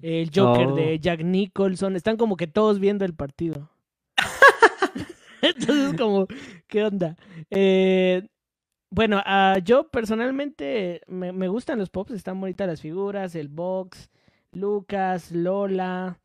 el 0.00 0.30
Joker 0.34 0.68
Oh. 0.68 0.74
de 0.74 0.98
Jack 0.98 1.20
Nicholson. 1.22 1.96
Están 1.96 2.16
como 2.16 2.36
que 2.36 2.46
todos 2.46 2.78
viendo 2.78 3.04
el 3.04 3.14
partido. 3.14 3.68
Entonces, 5.42 5.94
como, 5.98 6.26
¿qué 6.66 6.84
onda? 6.84 7.16
Eh, 7.50 8.26
bueno, 8.90 9.20
ah, 9.24 9.58
yo 9.62 9.88
personalmente 9.90 11.02
me, 11.06 11.32
me 11.32 11.48
gustan 11.48 11.78
los 11.78 11.90
pops, 11.90 12.12
están 12.12 12.40
bonitas 12.40 12.66
las 12.66 12.80
figuras, 12.80 13.34
el 13.34 13.48
box, 13.48 14.10
Lucas, 14.52 15.30
Lola. 15.30 16.18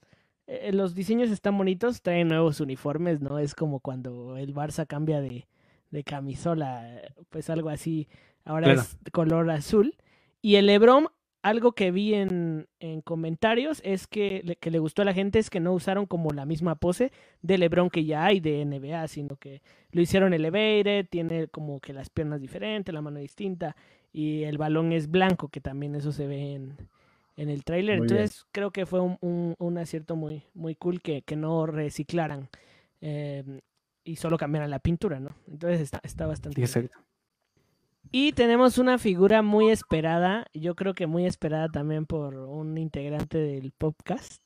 Eh, 0.48 0.72
los 0.74 0.94
diseños 0.96 1.30
están 1.32 1.58
bonitos, 1.58 2.02
traen 2.02 2.28
nuevos 2.30 2.60
uniformes, 2.60 3.22
¿no? 3.22 3.39
Es 3.39 3.56
como 3.56 3.80
cuando 3.80 4.38
el 4.38 4.54
Barça 4.54 4.86
cambia 4.88 5.22
de, 5.22 5.48
de 5.91 6.04
camisola, 6.04 6.98
eh, 6.98 7.10
pues 7.30 7.50
algo 7.50 7.70
así. 7.70 8.08
Ahora 8.46 8.66
Claro. 8.66 8.82
es 8.82 8.98
color 9.12 9.50
azul. 9.52 9.96
Y 10.41 10.56
el 10.56 10.66
Lebron, 10.66 11.08
algo 11.41 11.72
que 11.74 11.91
vi 11.91 12.14
en, 12.14 12.68
en 12.80 13.02
comentarios 13.02 13.82
es 13.86 14.08
que 14.08 14.41
le, 14.44 14.56
que 14.58 14.72
le 14.72 14.80
gustó 14.80 15.02
a 15.02 15.06
la 15.06 15.14
gente 15.14 15.39
es 15.39 15.50
que 15.50 15.60
no 15.60 15.74
usaron 15.74 16.06
como 16.06 16.32
la 16.32 16.46
misma 16.46 16.76
pose 16.76 17.12
de 17.41 17.58
Lebron 17.58 17.89
que 17.89 18.06
ya 18.06 18.26
hay 18.26 18.39
de 18.39 18.64
NBA, 18.66 19.08
sino 19.08 19.36
que 19.38 19.62
lo 19.91 20.02
hicieron 20.02 20.34
elevated, 20.34 21.08
tiene 21.10 21.48
como 21.48 21.80
que 21.80 21.94
las 21.94 22.10
piernas 22.10 22.41
diferentes, 22.41 22.94
la 22.94 23.02
mano 23.02 23.20
distinta 23.20 23.76
y 24.12 24.44
el 24.44 24.58
balón 24.58 24.91
es 24.94 25.10
blanco, 25.10 25.48
que 25.50 25.60
también 25.62 25.96
eso 25.96 26.12
se 26.12 26.28
ve 26.28 26.54
en, 26.54 26.78
en 27.36 27.49
el 27.49 27.63
tráiler. 27.63 27.99
Bien. 28.01 28.03
Entonces 28.11 28.45
creo 28.51 28.71
que 28.71 28.86
fue 28.86 28.99
un, 29.01 29.17
un- 29.21 29.55
un 29.57 29.77
acierto 29.77 30.15
muy, 30.15 30.43
muy 30.53 30.75
cool 30.75 31.01
que, 31.01 31.21
que 31.23 31.36
no 31.36 31.65
reciclaran 31.65 32.49
eh, 33.01 33.61
y 34.03 34.15
solo 34.17 34.38
cambiaran 34.38 34.69
la 34.69 34.79
pintura, 34.79 35.19
¿no? 35.19 35.29
Entonces 35.47 35.81
está, 35.81 35.99
está 36.03 36.25
bastante 36.27 36.55
bien. 36.61 36.67
Exacto. 36.67 36.97
Y 38.11 38.34
tenemos 38.34 38.77
una 38.77 38.99
figura 38.99 39.41
muy 39.41 39.71
esperada, 39.71 40.45
yo 40.53 40.75
creo 40.75 40.93
que 40.93 41.07
muy 41.07 41.25
esperada 41.25 41.69
también 41.69 42.05
por 42.05 42.36
un 42.36 42.77
integrante 42.77 43.38
del 43.39 43.71
podcast. 43.71 44.45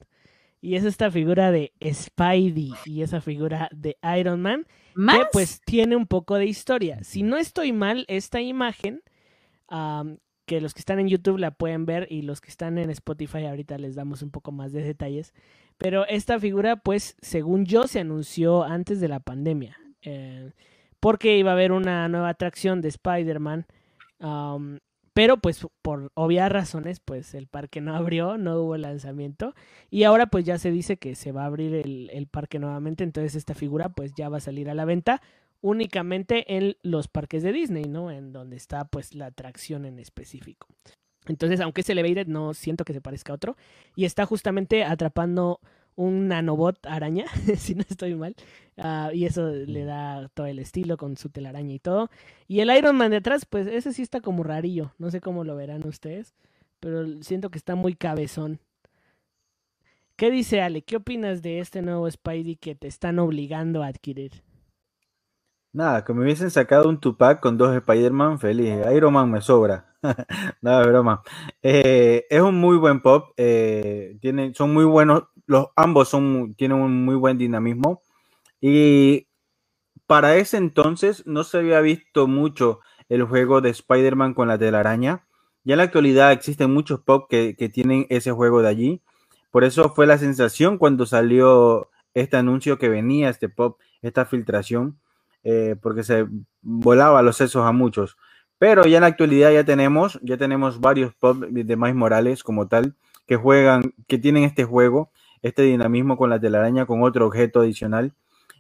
Y 0.62 0.76
es 0.76 0.86
esta 0.86 1.12
figura 1.12 1.52
de 1.52 1.72
Spidey 1.84 2.72
y 2.86 3.02
esa 3.04 3.20
figura 3.22 3.70
de 3.72 3.98
Iron 4.18 4.42
Man, 4.42 4.66
¿Más? 4.96 5.20
que 5.20 5.26
pues 5.32 5.62
tiene 5.66 5.96
un 5.96 6.08
poco 6.08 6.36
de 6.36 6.46
historia. 6.46 7.04
Si 7.04 7.22
no 7.24 7.38
estoy 7.38 7.74
mal, 7.74 8.06
esta 8.08 8.42
imagen, 8.42 9.02
que 10.48 10.62
los 10.62 10.74
que 10.74 10.80
están 10.80 11.00
en 11.00 11.10
YouTube 11.10 11.38
la 11.38 11.52
pueden 11.52 11.86
ver 11.86 12.08
y 12.10 12.24
los 12.24 12.42
que 12.42 12.50
están 12.50 12.80
en 12.80 12.90
Spotify 12.90 13.46
ahorita 13.46 13.78
les 13.78 13.96
damos 13.96 14.24
un 14.24 14.32
poco 14.32 14.52
más 14.54 14.72
de 14.72 14.82
detalles. 14.82 15.34
Pero 15.78 16.08
esta 16.08 16.40
figura, 16.40 16.78
pues, 16.78 17.16
según 17.22 17.66
yo, 17.66 17.84
se 17.88 18.00
anunció 18.00 18.64
antes 18.64 19.00
de 19.02 19.10
la 19.10 19.20
pandemia. 19.20 19.78
eh, 20.04 20.52
porque 21.00 21.38
iba 21.38 21.52
a 21.52 21.54
haber 21.54 21.72
una 21.72 22.08
nueva 22.10 22.30
atracción 22.30 22.82
de 22.82 22.88
Spider-Man. 22.90 23.68
am, 24.20 24.80
pero 25.14 25.38
pues 25.38 25.66
por 25.82 26.12
obvias 26.16 26.52
razones, 26.52 27.00
pues 27.00 27.34
el 27.34 27.48
parque 27.48 27.82
no 27.82 27.96
abrió, 27.98 28.38
no 28.38 28.60
hubo 28.62 28.78
lanzamiento. 28.78 29.54
Y 29.90 30.04
ahora 30.04 30.28
pues 30.28 30.46
ya 30.46 30.58
se 30.60 30.72
dice 30.72 30.98
que 30.98 31.16
se 31.16 31.32
va 31.32 31.44
a 31.44 31.48
abrir 31.48 31.74
el, 31.76 32.10
el 32.14 32.28
parque 32.28 32.60
nuevamente. 32.60 33.04
Entonces 33.04 33.36
esta 33.36 33.54
figura 33.54 33.90
pues 33.90 34.14
ya 34.16 34.30
va 34.30 34.38
a 34.38 34.40
salir 34.42 34.70
a 34.70 34.76
la 34.76 34.86
venta 34.86 35.22
únicamente 35.62 36.56
en 36.58 36.78
los 36.82 37.08
parques 37.08 37.44
de 37.44 37.52
Disney, 37.52 37.86
¿no? 37.86 38.12
En 38.12 38.32
donde 38.32 38.56
está 38.56 38.86
pues 38.86 39.14
la 39.14 39.28
atracción 39.28 39.86
en 39.86 40.00
específico. 40.00 40.68
Entonces, 41.28 41.60
aunque 41.60 41.82
es 41.82 41.90
elevated, 41.90 42.28
no 42.28 42.54
siento 42.54 42.86
que 42.86 42.94
se 42.94 43.02
parezca 43.02 43.34
a 43.34 43.36
otro. 43.36 43.58
Y 43.96 44.06
está 44.06 44.26
justamente 44.26 44.84
atrapando 44.84 45.60
un 45.96 46.28
nanobot 46.28 46.86
araña, 46.86 47.26
si 47.58 47.76
no 47.76 47.84
estoy 47.90 48.16
mal. 48.16 48.36
Ah, 48.78 49.12
y 49.14 49.26
eso 49.26 49.50
le 49.50 49.84
da 49.84 50.30
todo 50.30 50.46
el 50.46 50.60
estilo 50.60 50.96
con 50.96 51.18
su 51.18 51.30
telaraña 51.30 51.74
y 51.74 51.80
todo. 51.80 52.10
Y 52.48 52.60
el 52.60 52.76
Iron 52.76 52.96
Man 52.96 53.12
de 53.12 53.18
atrás, 53.18 53.46
pues 53.46 53.68
ese 53.68 53.92
sí 53.94 54.04
está 54.04 54.22
como 54.22 54.44
rarillo. 54.44 54.94
No 55.00 55.12
sé 55.12 55.20
cómo 55.20 55.44
lo 55.44 55.56
verán 55.56 55.86
ustedes. 55.86 56.34
Pero 56.80 57.22
siento 57.24 57.50
que 57.50 57.58
está 57.58 57.76
muy 57.76 57.96
cabezón. 57.96 58.60
¿Qué 60.16 60.32
dice 60.32 60.62
Ale? 60.62 60.82
¿Qué 60.84 60.96
opinas 60.96 61.42
de 61.42 61.60
este 61.60 61.82
nuevo 61.82 62.10
Spidey 62.10 62.56
que 62.56 62.76
te 62.76 62.88
están 62.88 63.20
obligando 63.20 63.84
a 63.84 63.88
adquirir? 63.88 64.44
Nada, 65.78 66.04
que 66.04 66.12
me 66.12 66.24
hubiesen 66.24 66.50
sacado 66.50 66.90
un 66.90 67.00
Tupac 67.00 67.40
con 67.40 67.56
dos 67.56 67.76
Spider-Man 67.76 68.40
feliz. 68.40 68.74
Iron 68.96 69.14
Man 69.14 69.30
me 69.30 69.42
sobra. 69.42 69.86
Nada, 70.62 70.82
broma. 70.88 71.22
Eh, 71.62 72.26
es 72.32 72.42
un 72.42 72.56
muy 72.56 72.78
buen 72.78 73.00
pop. 73.00 73.30
eh, 73.38 74.18
son 74.56 74.74
muy 74.74 74.86
buenos. 74.86 75.26
Los 75.46 75.68
ambos 75.76 76.10
son, 76.10 76.56
tienen 76.56 76.80
un 76.80 77.06
muy 77.06 77.14
buen 77.14 77.38
dinamismo. 77.38 78.02
Y 78.60 79.28
para 80.08 80.38
ese 80.38 80.58
entonces 80.58 81.28
no 81.28 81.44
se 81.44 81.60
había 81.60 81.80
visto 81.82 82.26
mucho 82.26 82.80
el 83.08 83.22
juego 83.26 83.62
de 83.62 83.70
Spider-Man 83.70 84.34
con 84.34 84.48
la 84.48 84.58
telaraña. 84.58 85.28
Ya 85.64 85.76
en 85.76 85.78
la 85.78 85.84
actualidad 85.84 86.32
existen 86.32 86.74
muchos 86.74 87.02
pop 87.02 87.28
que, 87.30 87.56
que 87.56 87.70
tienen 87.70 88.08
ese 88.10 88.32
juego 88.32 88.64
de 88.64 88.70
allí. 88.70 89.02
Por 89.52 89.64
eso 89.64 89.94
fue 89.94 90.08
la 90.08 90.18
sensación 90.18 90.80
cuando 90.80 91.06
salió 91.06 91.92
este 92.16 92.36
anuncio 92.36 92.80
que 92.80 92.90
venía, 92.90 93.30
este 93.30 93.48
pop, 93.48 93.80
esta 94.02 94.26
filtración 94.26 94.98
eh, 95.50 95.78
porque 95.82 96.04
se 96.04 96.28
volaba 96.62 97.22
los 97.22 97.38
sesos 97.38 97.66
a 97.66 97.72
muchos. 97.72 98.18
Pero 98.58 98.86
ya 98.86 98.98
en 98.98 99.02
la 99.02 99.08
actualidad 99.08 99.50
ya 99.54 99.64
tenemos, 99.64 100.20
ya 100.22 100.36
tenemos 100.36 100.82
varios 100.82 101.16
pop 101.16 101.38
de 101.38 101.76
Miles 101.78 101.96
Morales 101.96 102.44
como 102.44 102.68
tal, 102.68 102.96
que 103.26 103.38
juegan, 103.38 103.94
que 104.08 104.18
tienen 104.18 104.44
este 104.44 104.66
juego, 104.66 105.10
este 105.42 105.62
dinamismo 105.62 106.18
con 106.18 106.30
la 106.30 106.38
telaraña, 106.38 106.86
con 106.86 107.02
otro 107.02 107.26
objeto 107.26 107.62
adicional. 107.62 108.14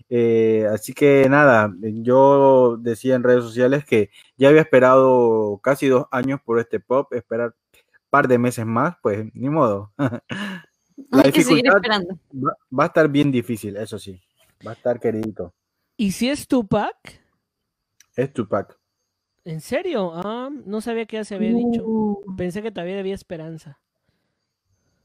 Eh, 0.10 0.66
así 0.72 0.94
que 0.94 1.28
nada, 1.30 1.74
yo 1.82 2.78
decía 2.80 3.16
en 3.16 3.24
redes 3.24 3.44
sociales 3.44 3.84
que 3.84 4.10
ya 4.38 4.48
había 4.48 4.62
esperado 4.62 5.60
casi 5.62 5.88
dos 5.88 6.06
años 6.10 6.40
por 6.46 6.58
este 6.58 6.80
pop, 6.80 7.12
esperar 7.12 7.48
un 7.50 8.10
par 8.10 8.30
de 8.30 8.38
meses 8.38 8.66
más, 8.66 8.96
pues 9.02 9.26
ni 9.34 9.50
modo. 9.50 9.92
La 11.12 11.24
Hay 11.24 11.34
que 11.34 11.44
seguir 11.44 11.64
dificultad 11.64 12.00
esperando. 12.00 12.20
va, 12.34 12.56
va 12.80 12.84
a 12.86 12.88
estar 12.88 13.10
bien 13.10 13.30
difícil, 13.30 13.76
eso 13.76 14.00
sí, 14.00 14.22
va 14.66 14.72
a 14.72 14.74
estar 14.74 15.02
queridito. 15.02 15.54
¿Y 15.98 16.12
si 16.12 16.30
es 16.30 16.48
Tupac? 16.48 16.96
Es 18.16 18.32
Tupac. 18.32 18.80
¿En 19.44 19.62
serio? 19.62 20.12
Ah, 20.14 20.50
no 20.66 20.82
sabía 20.82 21.06
que 21.06 21.18
ya 21.18 21.24
se 21.24 21.36
había 21.36 21.54
dicho. 21.54 21.84
Uh, 21.84 22.36
Pensé 22.36 22.62
que 22.62 22.72
todavía 22.72 23.00
había 23.00 23.16
esperanza. 23.16 23.80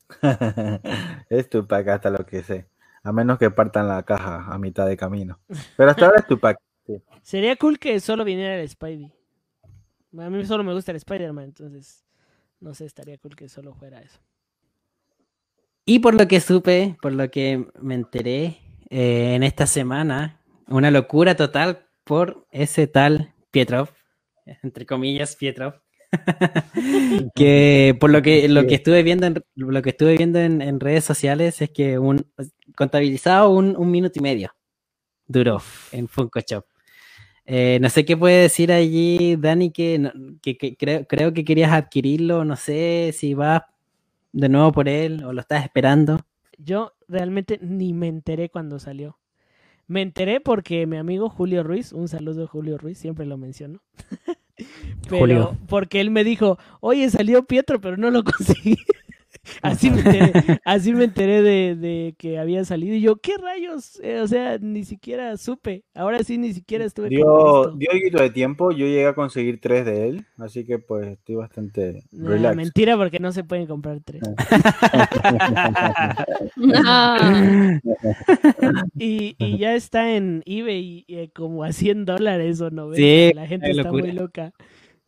es 1.31 1.49
Tupac 1.49 1.89
hasta 1.89 2.11
lo 2.11 2.27
que 2.27 2.43
sé. 2.43 2.69
A 3.03 3.13
menos 3.13 3.39
que 3.39 3.51
partan 3.51 3.89
la 3.89 4.03
caja 4.03 4.47
a 4.53 4.59
mitad 4.59 4.87
de 4.87 4.97
camino. 4.97 5.41
Pero 5.77 5.91
hasta 5.91 6.07
ahora 6.07 6.21
es 6.21 6.27
Tupac. 6.27 6.59
Sería 7.23 7.57
cool 7.57 7.79
que 7.79 7.99
solo 8.01 8.25
viniera 8.25 8.61
el 8.61 8.69
Spidey. 8.69 9.13
A 10.19 10.29
mí 10.29 10.45
solo 10.45 10.63
me 10.63 10.75
gusta 10.75 10.93
el 10.93 10.97
Spider-Man, 10.97 11.45
entonces 11.45 12.05
no 12.61 12.75
sé, 12.75 12.85
estaría 12.85 13.17
cool 13.19 13.35
que 13.35 13.49
solo 13.49 13.75
fuera 13.75 14.01
eso. 14.01 14.21
Y 15.85 15.99
por 15.99 16.15
lo 16.15 16.29
que 16.29 16.41
supe, 16.41 16.97
por 17.01 17.13
lo 17.13 17.31
que 17.31 17.67
me 17.81 17.95
enteré 17.95 18.59
eh, 18.89 19.35
en 19.35 19.43
esta 19.43 19.67
semana, 19.67 20.42
una 20.69 20.91
locura 20.91 21.37
total 21.37 21.87
por 22.05 22.47
ese 22.51 22.87
tal 22.87 23.35
Pietrov, 23.51 23.91
entre 24.63 24.87
comillas 24.87 25.37
Pietrov, 25.37 25.75
que 27.35 27.97
por 27.99 28.11
lo 28.11 28.23
que 28.23 28.49
lo 28.49 28.67
que 28.67 28.75
estuve 28.75 29.03
viendo 29.03 29.27
en, 29.27 29.43
lo 29.55 29.83
que 29.83 29.91
estuve 29.91 30.17
viendo 30.17 30.39
en, 30.39 30.81
redes 30.81 31.05
sociales 31.05 31.63
es 31.63 31.71
que 31.71 31.99
un 31.99 32.27
contabilizado 32.77 33.51
un, 33.51 33.77
un 33.77 33.91
minuto 33.91 34.19
y 34.19 34.23
medio 34.23 34.55
duró 35.27 35.63
en 35.93 36.09
Funko 36.09 36.41
Shop. 36.41 36.65
Eh, 37.45 37.79
no 37.81 37.91
sé 37.91 38.05
qué 38.05 38.17
puede 38.17 38.43
decir 38.43 38.71
allí, 38.71 39.37
Dani, 39.37 39.73
que, 39.73 40.13
que, 40.43 40.57
que 40.57 40.77
creo, 40.77 41.07
creo 41.07 41.33
que 41.33 41.45
querías 41.45 41.73
adquirirlo, 41.73 42.45
no 42.45 42.57
sé 42.57 43.13
si 43.13 43.35
vas 43.35 43.63
de 44.33 44.49
nuevo 44.49 44.73
por 44.73 44.89
él 44.89 45.25
o 45.25 45.33
lo 45.33 45.41
estás 45.41 45.65
esperando. 45.65 46.19
Yo 46.59 46.93
realmente 47.09 47.59
ni 47.61 47.93
me 47.93 48.09
enteré 48.09 48.49
cuando 48.49 48.79
salió. 48.79 49.19
Me 49.93 50.01
enteré 50.01 50.41
porque 50.41 50.87
mi 50.87 50.97
amigo 50.97 51.29
Julio 51.29 51.63
Ruiz, 51.63 51.93
un 51.93 52.09
saludo 52.09 52.47
Julio 52.47 52.79
Ruiz, 52.79 52.97
siempre 52.97 53.27
lo 53.27 53.37
menciono. 53.37 53.83
Pero 55.11 55.19
Julio. 55.19 55.57
porque 55.69 56.01
él 56.01 56.11
me 56.11 56.25
dijo, 56.25 56.59
oye, 56.81 57.11
salió 57.11 57.45
Pietro, 57.45 57.79
pero 57.79 57.99
no 57.99 58.11
lo 58.11 58.25
conseguí. 58.25 58.79
Así 59.63 59.91
me 59.91 60.01
enteré, 60.01 60.61
así 60.65 60.93
me 60.93 61.05
enteré 61.05 61.43
de, 61.43 61.75
de 61.75 62.15
que 62.17 62.39
había 62.39 62.65
salido. 62.65 62.95
Y 62.95 63.01
yo, 63.01 63.17
¿qué 63.17 63.37
rayos? 63.39 63.99
Eh, 64.03 64.21
o 64.21 64.29
sea, 64.29 64.59
ni 64.59 64.85
siquiera 64.85 65.37
supe. 65.37 65.83
Ahora 65.95 66.23
sí, 66.23 66.39
ni 66.39 66.53
siquiera 66.53 66.85
estuve 66.85 67.09
Dio, 67.09 67.75
dio 67.77 67.91
de 68.21 68.31
tiempo, 68.31 68.71
yo 68.71 68.87
llegué 68.87 69.07
a 69.07 69.15
conseguir 69.15 69.61
tres 69.61 69.85
de 69.85 70.09
él, 70.09 70.27
así 70.39 70.65
que 70.65 70.79
pues 70.79 71.09
estoy 71.09 71.35
bastante 71.35 72.05
Nah, 72.13 72.55
mentira, 72.55 72.97
porque 72.97 73.19
no 73.19 73.33
se 73.33 73.43
pueden 73.43 73.67
comprar 73.67 73.99
tres. 74.05 74.23
No. 76.57 77.81
Y, 78.99 79.35
y 79.39 79.59
ya 79.59 79.75
está 79.75 80.15
en 80.15 80.43
eBay 80.47 81.05
eh, 81.09 81.31
como 81.35 81.65
a 81.65 81.73
100 81.73 82.05
dólares 82.05 82.61
o 82.61 82.71
90. 82.71 82.97
Sí, 82.97 83.33
la 83.35 83.47
gente 83.47 83.71
está 83.71 83.91
muy 83.91 84.13
loca. 84.13 84.53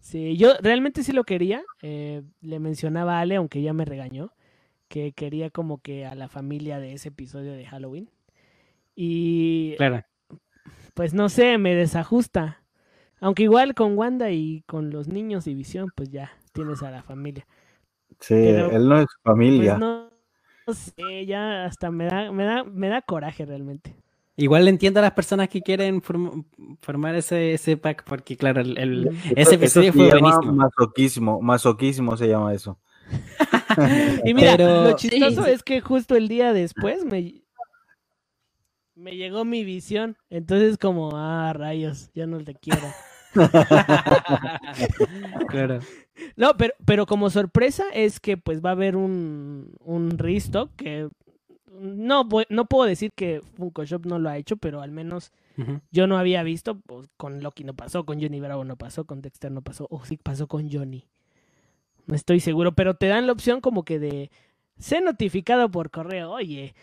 Sí, 0.04 0.36
yo 0.36 0.52
realmente 0.60 1.02
sí 1.02 1.12
lo 1.12 1.24
quería. 1.24 1.64
eh, 1.80 2.22
le 2.42 2.58
mencionaba 2.58 3.16
a 3.16 3.20
Ale, 3.20 3.36
aunque 3.36 3.62
ya 3.62 3.72
me 3.72 3.86
regañó, 3.86 4.34
que 4.88 5.12
quería 5.12 5.48
como 5.48 5.78
que 5.80 6.04
a 6.04 6.14
la 6.14 6.28
familia 6.28 6.78
de 6.78 6.92
ese 6.92 7.08
episodio 7.08 7.54
de 7.54 7.64
Halloween. 7.64 8.10
Y 8.94 9.74
Claro. 9.78 10.02
pues 10.92 11.14
no 11.14 11.30
sé, 11.30 11.56
me 11.56 11.74
desajusta. 11.74 12.62
Aunque 13.18 13.44
igual 13.44 13.74
con 13.74 13.96
Wanda 13.96 14.30
y 14.30 14.62
con 14.66 14.90
los 14.90 15.08
niños 15.08 15.46
y 15.46 15.54
Visión, 15.54 15.90
pues 15.96 16.10
ya 16.10 16.32
tienes 16.52 16.82
a 16.82 16.90
la 16.90 17.02
familia. 17.02 17.46
Sí, 18.20 18.34
Pero, 18.34 18.72
él 18.72 18.86
no 18.86 19.00
es 19.00 19.06
familia. 19.22 19.78
Pues 19.78 19.80
no, 19.80 20.10
no 20.66 20.74
sé, 20.74 21.24
ya 21.24 21.64
hasta 21.64 21.90
me 21.90 22.04
da, 22.08 22.30
me 22.30 22.44
da, 22.44 22.62
me 22.62 22.88
da 22.88 23.00
coraje 23.00 23.46
realmente. 23.46 23.96
Igual 24.36 24.66
entiendo 24.66 24.98
a 24.98 25.02
las 25.02 25.12
personas 25.12 25.48
que 25.48 25.62
quieren 25.62 26.02
form- 26.02 26.44
formar 26.80 27.14
ese, 27.14 27.54
ese 27.54 27.76
pack, 27.76 28.02
porque 28.04 28.36
claro, 28.36 28.62
el, 28.62 29.08
ese 29.36 29.40
eso 29.42 29.52
episodio 29.52 29.92
se 29.92 29.98
fue 29.98 30.08
llama 30.08 30.20
buenísimo. 30.20 30.52
Masoquismo, 30.54 31.40
masoquismo 31.40 32.16
se 32.16 32.26
llama 32.28 32.52
eso. 32.52 32.78
Y 34.24 34.34
mira, 34.34 34.56
Pero- 34.56 34.84
lo 34.84 34.96
chistoso 34.96 35.44
Sí. 35.44 35.50
es 35.50 35.62
que 35.62 35.80
justo 35.80 36.16
el 36.16 36.28
día 36.28 36.52
después 36.52 37.04
me, 37.04 37.42
me 38.94 39.16
llegó 39.16 39.44
mi 39.44 39.64
visión. 39.64 40.16
Entonces 40.30 40.78
como, 40.78 41.16
ah, 41.16 41.52
rayos, 41.52 42.10
ya 42.14 42.26
no 42.26 42.38
te 42.42 42.54
quiero. 42.54 42.80
claro. 45.48 45.80
No, 46.36 46.56
pero, 46.56 46.74
pero 46.84 47.06
como 47.06 47.30
sorpresa 47.30 47.84
es 47.92 48.20
que 48.20 48.36
pues 48.36 48.64
va 48.64 48.70
a 48.70 48.72
haber 48.72 48.96
un, 48.96 49.74
un 49.80 50.18
restock 50.18 50.70
que 50.76 51.08
no, 51.80 52.28
no 52.48 52.64
puedo 52.66 52.84
decir 52.88 53.12
que 53.14 53.40
Funko 53.56 53.84
Shop 53.84 54.06
no 54.06 54.18
lo 54.18 54.28
ha 54.28 54.36
hecho, 54.36 54.56
pero 54.56 54.80
al 54.80 54.90
menos 54.90 55.32
yo 55.92 56.06
no 56.08 56.18
había 56.18 56.42
visto, 56.42 56.80
pues, 56.80 57.08
con 57.16 57.42
Loki 57.42 57.62
no 57.62 57.74
pasó, 57.74 58.04
con 58.04 58.20
Johnny 58.20 58.40
Bravo 58.40 58.64
no 58.64 58.76
pasó, 58.76 59.04
con 59.04 59.22
Dexter 59.22 59.52
no 59.52 59.62
pasó, 59.62 59.86
o 59.88 60.04
sí 60.04 60.16
pasó 60.16 60.48
con 60.48 60.70
Johnny. 60.70 61.06
No 62.06 62.14
estoy 62.14 62.40
seguro, 62.40 62.74
pero 62.74 62.94
te 62.94 63.06
dan 63.06 63.26
la 63.26 63.32
opción 63.32 63.60
como 63.60 63.84
que 63.84 63.98
de 63.98 64.30
ser 64.78 65.02
notificado 65.02 65.70
por 65.70 65.90
correo. 65.90 66.32
Oye, 66.32 66.74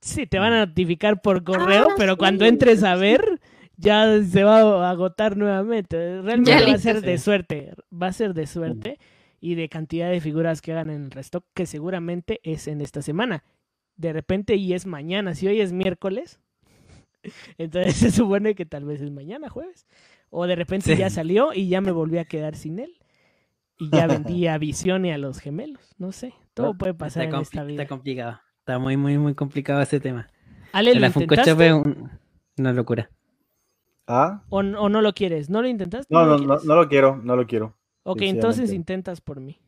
sí, 0.00 0.26
te 0.26 0.38
van 0.38 0.52
a 0.52 0.66
notificar 0.66 1.22
por 1.22 1.42
correo, 1.42 1.88
Ah, 1.90 1.94
pero 1.96 2.12
sí, 2.12 2.18
cuando 2.18 2.44
entres 2.44 2.84
a 2.84 2.94
ver, 2.96 3.40
ya 3.76 4.22
se 4.22 4.44
va 4.44 4.86
a 4.86 4.90
agotar 4.90 5.36
nuevamente. 5.36 5.96
Realmente 6.20 6.50
Ya 6.50 6.66
va 6.66 6.74
a 6.74 6.78
ser 6.78 7.00
de 7.00 7.18
suerte, 7.18 7.72
va 7.90 8.08
a 8.08 8.12
ser 8.12 8.34
de 8.34 8.46
suerte 8.46 8.98
y 9.40 9.54
de 9.54 9.68
cantidad 9.68 10.10
de 10.10 10.20
figuras 10.20 10.60
que 10.60 10.72
hagan 10.72 10.90
en 10.90 11.04
el 11.04 11.10
restock, 11.10 11.44
que 11.54 11.64
seguramente 11.66 12.40
es 12.42 12.68
en 12.68 12.80
esta 12.80 13.02
semana. 13.02 13.42
De 13.98 14.12
repente 14.14 14.56
y 14.56 14.72
es 14.72 14.86
mañana, 14.86 15.34
si 15.34 15.46
hoy 15.46 15.60
es 15.60 15.72
miércoles, 15.72 16.40
entonces 17.58 17.96
se 17.96 18.10
supone 18.10 18.54
que 18.54 18.64
tal 18.64 18.84
vez 18.84 19.00
es 19.02 19.10
mañana, 19.10 19.50
jueves. 19.50 19.86
O 20.30 20.46
de 20.46 20.56
repente 20.56 20.94
Sí. 20.94 20.98
ya 21.00 21.10
salió 21.10 21.52
y 21.52 21.68
ya 21.68 21.80
me 21.80 21.90
volví 21.92 22.18
a 22.18 22.24
quedar 22.24 22.54
sin 22.56 22.78
él. 22.78 22.96
Y 23.78 23.90
ya 23.90 24.06
vendí 24.06 24.46
a 24.48 24.58
Visión 24.58 25.04
y 25.04 25.12
a 25.12 25.18
los 25.18 25.38
gemelos. 25.38 25.94
No 25.98 26.10
sé, 26.12 26.34
todo 26.54 26.74
puede 26.74 26.94
pasar 26.94 27.24
está, 27.24 27.36
en 27.36 27.42
esta 27.42 27.64
vida. 27.64 27.82
está 27.82 27.88
complicado. 27.94 28.40
Está 28.60 28.78
muy, 28.78 28.96
muy, 28.96 29.18
muy 29.18 29.34
complicado 29.34 29.80
ese 29.82 30.00
tema. 30.00 30.28
Ale, 30.72 30.94
¿lo 30.94 31.00
La 31.00 31.06
intentaste 31.08 31.66
es 31.66 31.72
un- 31.72 32.10
una 32.56 32.72
locura. 32.72 33.10
¿Ah? 34.06 34.42
o, 34.48 34.58
o 34.60 34.88
no 34.88 35.00
lo 35.02 35.12
quieres? 35.12 35.50
¿No 35.50 35.60
lo 35.62 35.68
intentaste? 35.68 36.12
No, 36.12 36.24
no, 36.24 36.38
no, 36.38 36.58
no 36.64 36.74
lo 36.76 36.88
quiero, 36.88 37.16
no 37.16 37.36
lo 37.36 37.46
quiero. 37.46 37.76
Ok, 38.04 38.22
entonces 38.22 38.72
intentas 38.72 39.20
por 39.20 39.38
mí. 39.40 39.58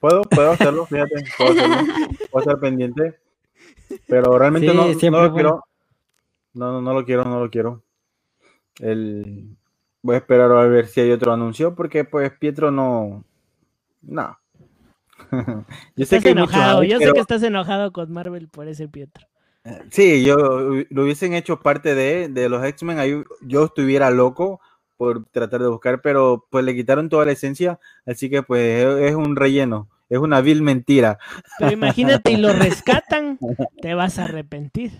Puedo, 0.00 0.20
puedo 0.22 0.50
hacerlo, 0.52 0.86
fíjate, 0.86 1.24
puedo 1.36 1.52
hacerlo, 1.52 1.76
puedo 2.30 2.42
estar 2.42 2.60
pendiente, 2.60 3.18
pero 4.06 4.38
realmente 4.38 4.68
Sí, 4.68 5.10
no, 5.10 5.18
no 5.18 5.22
lo 5.22 5.34
quiero. 5.34 5.64
No, 6.54 6.72
no, 6.72 6.82
no 6.82 6.94
lo 6.94 7.04
quiero, 7.04 7.24
no 7.24 7.40
lo 7.40 7.50
quiero. 7.50 7.82
El... 8.80 9.56
Voy 10.02 10.14
a 10.14 10.18
esperar 10.18 10.50
a 10.52 10.66
ver 10.66 10.86
si 10.86 11.00
hay 11.00 11.10
otro 11.10 11.32
anuncio, 11.32 11.74
porque 11.74 12.04
pues 12.04 12.32
Pietro 12.32 12.70
no... 12.70 13.24
No. 14.02 14.38
yo 15.96 16.06
sé 16.06 16.16
Estás 16.16 16.22
que 16.22 16.34
muchos 16.34 16.54
enojado, 16.54 16.82
yo 16.84 16.98
sé 16.98 17.12
que 17.12 17.20
estás 17.20 17.42
enojado 17.42 17.92
con 17.92 18.12
Marvel 18.12 18.48
por 18.48 18.68
ese 18.68 18.88
Pietro. 18.88 19.26
Sí, 19.90 20.24
yo 20.24 20.36
lo 20.88 21.02
hubiesen 21.02 21.34
hecho 21.34 21.60
parte 21.60 21.94
de, 21.94 22.28
de 22.28 22.48
los 22.48 22.64
X-Men, 22.64 22.98
ahí 22.98 23.22
yo 23.42 23.64
estuviera 23.64 24.10
loco 24.10 24.60
por 24.96 25.26
tratar 25.26 25.60
de 25.60 25.68
buscar, 25.68 26.00
pero 26.00 26.46
pues 26.50 26.64
le 26.64 26.74
quitaron 26.74 27.08
toda 27.08 27.26
la 27.26 27.32
esencia, 27.32 27.78
así 28.06 28.30
que 28.30 28.42
pues 28.42 28.84
es 28.84 29.10
es 29.10 29.14
un 29.14 29.36
relleno, 29.36 29.88
es 30.08 30.18
una 30.18 30.40
vil 30.40 30.62
mentira. 30.62 31.18
Pero 31.58 31.72
imagínate 31.72 32.32
y 32.32 32.36
lo 32.36 32.52
rescatan, 32.52 33.38
te 33.80 33.94
vas 33.94 34.18
a 34.18 34.24
arrepentir. 34.24 34.92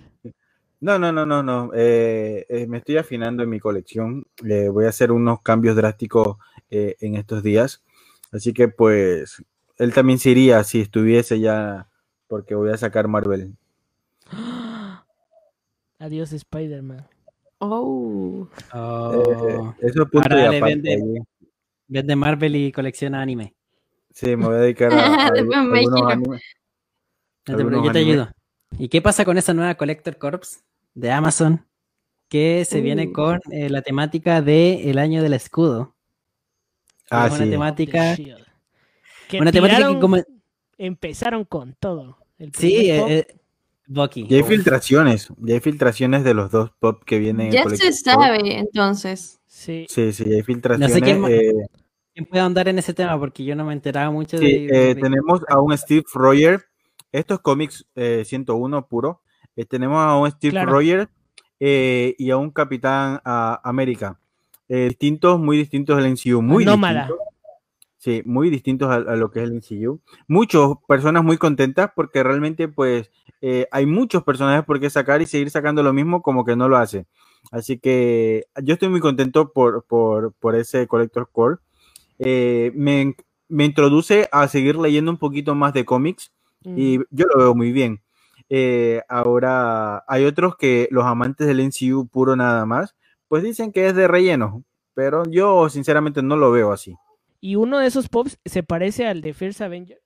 No, 0.81 0.99
no, 0.99 1.11
no, 1.11 1.27
no, 1.27 1.43
no. 1.43 1.71
eh, 1.75 2.47
eh, 2.49 2.67
me 2.69 2.79
estoy 2.79 2.99
afinando 2.99 3.43
en 3.43 3.51
mi 3.51 3.59
colección. 3.59 4.27
eh, 4.49 4.69
voy 4.69 4.85
a 4.85 4.91
hacer 4.91 5.11
unos 5.11 5.43
cambios 5.43 5.75
drásticos 5.75 6.37
eh, 6.71 6.97
en 7.01 7.17
estos 7.17 7.43
días. 7.43 7.83
Así 8.31 8.53
que 8.53 8.69
pues 8.69 9.43
él 9.79 9.93
también 9.93 10.19
se 10.19 10.31
iría 10.31 10.63
si 10.65 10.81
estuviese 10.81 11.41
ya, 11.41 11.89
porque 12.29 12.55
voy 12.55 12.71
a 12.71 12.77
sacar 12.77 13.09
Marvel. 13.09 13.57
Adiós 15.99 16.33
Spider-Man. 16.33 17.07
Oh. 17.59 18.49
Oh. 18.73 19.13
Eh, 19.81 19.87
eso 19.87 20.03
es 20.03 20.11
punto 20.11 20.29
Ahora 20.31 20.57
aparte. 20.57 20.99
Vende 21.89 22.17
Marvel 22.17 22.55
y 22.55 22.71
colecciona 22.71 23.23
anime. 23.23 23.55
Sí, 24.19 24.35
me 24.37 24.47
voy 24.47 24.57
a 24.57 24.59
dedicar 24.59 24.93
a, 24.93 25.27
a- 25.27 25.31
Después 25.33 25.63
me 25.65 25.79
algunos 25.79 26.13
animes. 26.13 26.43
No 27.47 27.57
te- 27.57 27.63
yo 27.63 27.69
te 27.71 27.77
animes. 27.77 27.97
ayudo. 27.97 28.29
¿Y 28.79 28.89
qué 28.89 29.01
pasa 29.01 29.25
con 29.25 29.39
esa 29.39 29.55
nueva 29.55 29.77
Collector 29.77 30.19
Corps 30.19 30.65
de 30.95 31.11
Amazon? 31.13 31.65
Que 32.29 32.65
se 32.65 32.81
viene 32.81 33.07
Uh. 33.09 33.13
con 33.13 33.41
eh, 33.53 33.71
la 33.71 33.81
temática 33.83 34.43
de 34.43 34.91
el 34.91 34.99
año 34.99 35.23
del 35.23 35.35
escudo. 35.35 35.95
Ah, 37.11 37.29
Es 37.29 37.35
una 37.35 37.45
sí. 37.45 37.51
temática. 37.51 38.17
Que 39.29 39.41
Una 39.41 39.53
temática 39.53 39.89
que 39.89 39.99
como. 40.01 40.17
empezaron 40.79 41.45
con 41.45 41.75
todo. 41.79 42.19
El 42.39 42.53
Sí, 42.55 42.91
eh, 42.91 43.19
eh, 43.19 43.27
Bucky. 43.87 44.27
Y 44.29 44.35
hay 44.35 44.43
filtraciones, 44.43 45.29
ya 45.39 45.55
hay 45.55 45.61
filtraciones 45.61 46.25
de 46.25 46.35
los 46.35 46.51
dos 46.51 46.73
pop 46.81 47.03
que 47.07 47.19
vienen 47.21 47.47
en 47.47 47.53
Ya 47.53 47.65
se 47.69 47.93
sabe, 47.93 48.59
entonces. 48.59 49.39
sí. 49.47 49.87
Sí, 49.89 50.13
sí, 50.13 50.25
hay 50.35 50.43
filtraciones. 50.43 51.01
quién 51.03 51.21
ma- 51.21 51.31
eh, 51.31 51.53
¿Quién 52.19 52.27
puede 52.29 52.43
andar 52.43 52.67
en 52.67 52.77
ese 52.81 52.95
tema? 52.95 53.17
Porque 53.17 53.45
yo 53.45 53.55
no 53.55 53.65
me 53.65 53.73
enteraba 53.73 54.11
mucho 54.11 54.39
Sí, 54.39 54.45
de, 54.45 54.65
eh, 54.67 54.95
de- 54.97 55.01
tenemos 55.01 55.41
a 55.49 55.61
un 55.61 55.79
Steve 55.79 56.03
Roger. 56.13 56.65
Estos 57.13 57.39
cómics 57.39 57.87
eh, 57.95 58.25
101 58.27 58.89
puro. 58.89 59.21
Eh, 59.55 59.65
tenemos 59.65 60.01
a 60.01 60.17
un 60.17 60.29
Steve 60.29 60.51
Claro. 60.51 60.73
Roger 60.73 61.09
eh, 61.61 62.17
y 62.19 62.33
a 62.33 62.37
un 62.37 62.51
Capitán 62.51 63.21
ah, 63.25 63.61
América. 63.63 64.19
Eh, 64.69 64.89
distintos, 64.89 65.39
muy 65.39 65.59
distintos 65.59 65.97
del 65.97 66.07
MCU. 66.07 66.43
Muy 66.43 66.65
Nómada. 66.65 67.03
distintos. 67.03 67.27
Sí, 67.99 68.23
muy 68.25 68.51
distintos 68.51 68.91
a, 68.91 68.95
a 68.97 69.15
lo 69.15 69.31
que 69.31 69.39
es 69.45 69.49
el 69.49 69.53
MCU. 69.53 70.01
Muchas 70.27 70.71
personas 70.89 71.23
muy 71.23 71.39
contentas 71.39 71.93
porque 71.95 72.25
realmente 72.25 72.67
pues 72.67 73.13
hay 73.71 73.87
muchos 73.87 74.25
personajes 74.25 74.65
por 74.65 74.81
qué 74.81 74.91
sacar 74.91 75.23
y 75.23 75.27
seguir 75.27 75.51
sacando 75.51 75.85
lo 75.85 75.93
mismo 75.93 76.21
como 76.21 76.45
que 76.45 76.57
no 76.57 76.69
lo 76.69 76.79
hace. 76.79 77.07
Así 77.53 77.79
que 77.79 78.47
yo 78.65 78.75
estoy 78.75 78.89
muy 78.89 78.99
contento 78.99 79.53
por, 79.53 79.85
por, 79.85 80.33
por 80.33 80.57
ese 80.57 80.89
Collector 80.89 81.29
Core. 81.31 81.59
Eh, 82.19 82.73
me, 82.75 83.15
me 83.49 83.65
introduce 83.65 84.29
a 84.33 84.49
seguir 84.49 84.77
leyendo 84.77 85.11
un 85.11 85.19
poquito 85.19 85.55
más 85.55 85.73
de 85.73 85.85
cómics 85.85 86.33
Mm. 86.65 86.75
y 86.77 86.99
yo 87.11 87.27
lo 87.33 87.39
veo 87.39 87.55
muy 87.55 87.71
bien. 87.71 88.03
Eh, 88.49 89.01
ahora, 89.09 90.05
hay 90.09 90.25
otros 90.25 90.57
que 90.57 90.89
los 90.91 91.05
amantes 91.05 91.47
del 91.47 91.61
MCU 91.61 92.09
puro 92.09 92.35
nada 92.35 92.67
más, 92.67 92.97
pues 93.29 93.45
dicen 93.45 93.71
que 93.73 93.87
es 93.87 93.95
de 93.95 94.09
relleno, 94.09 94.65
pero 94.95 95.23
yo 95.31 95.69
sinceramente 95.69 96.21
no 96.23 96.35
lo 96.37 96.51
veo 96.51 96.73
así. 96.73 96.97
Y 97.41 97.55
uno 97.55 97.79
de 97.79 97.87
esos 97.87 98.09
pops 98.09 98.39
se 98.45 98.65
parece 98.65 99.07
al 99.07 99.21
de 99.21 99.35
First 99.35 99.61
Avenger. 99.61 100.01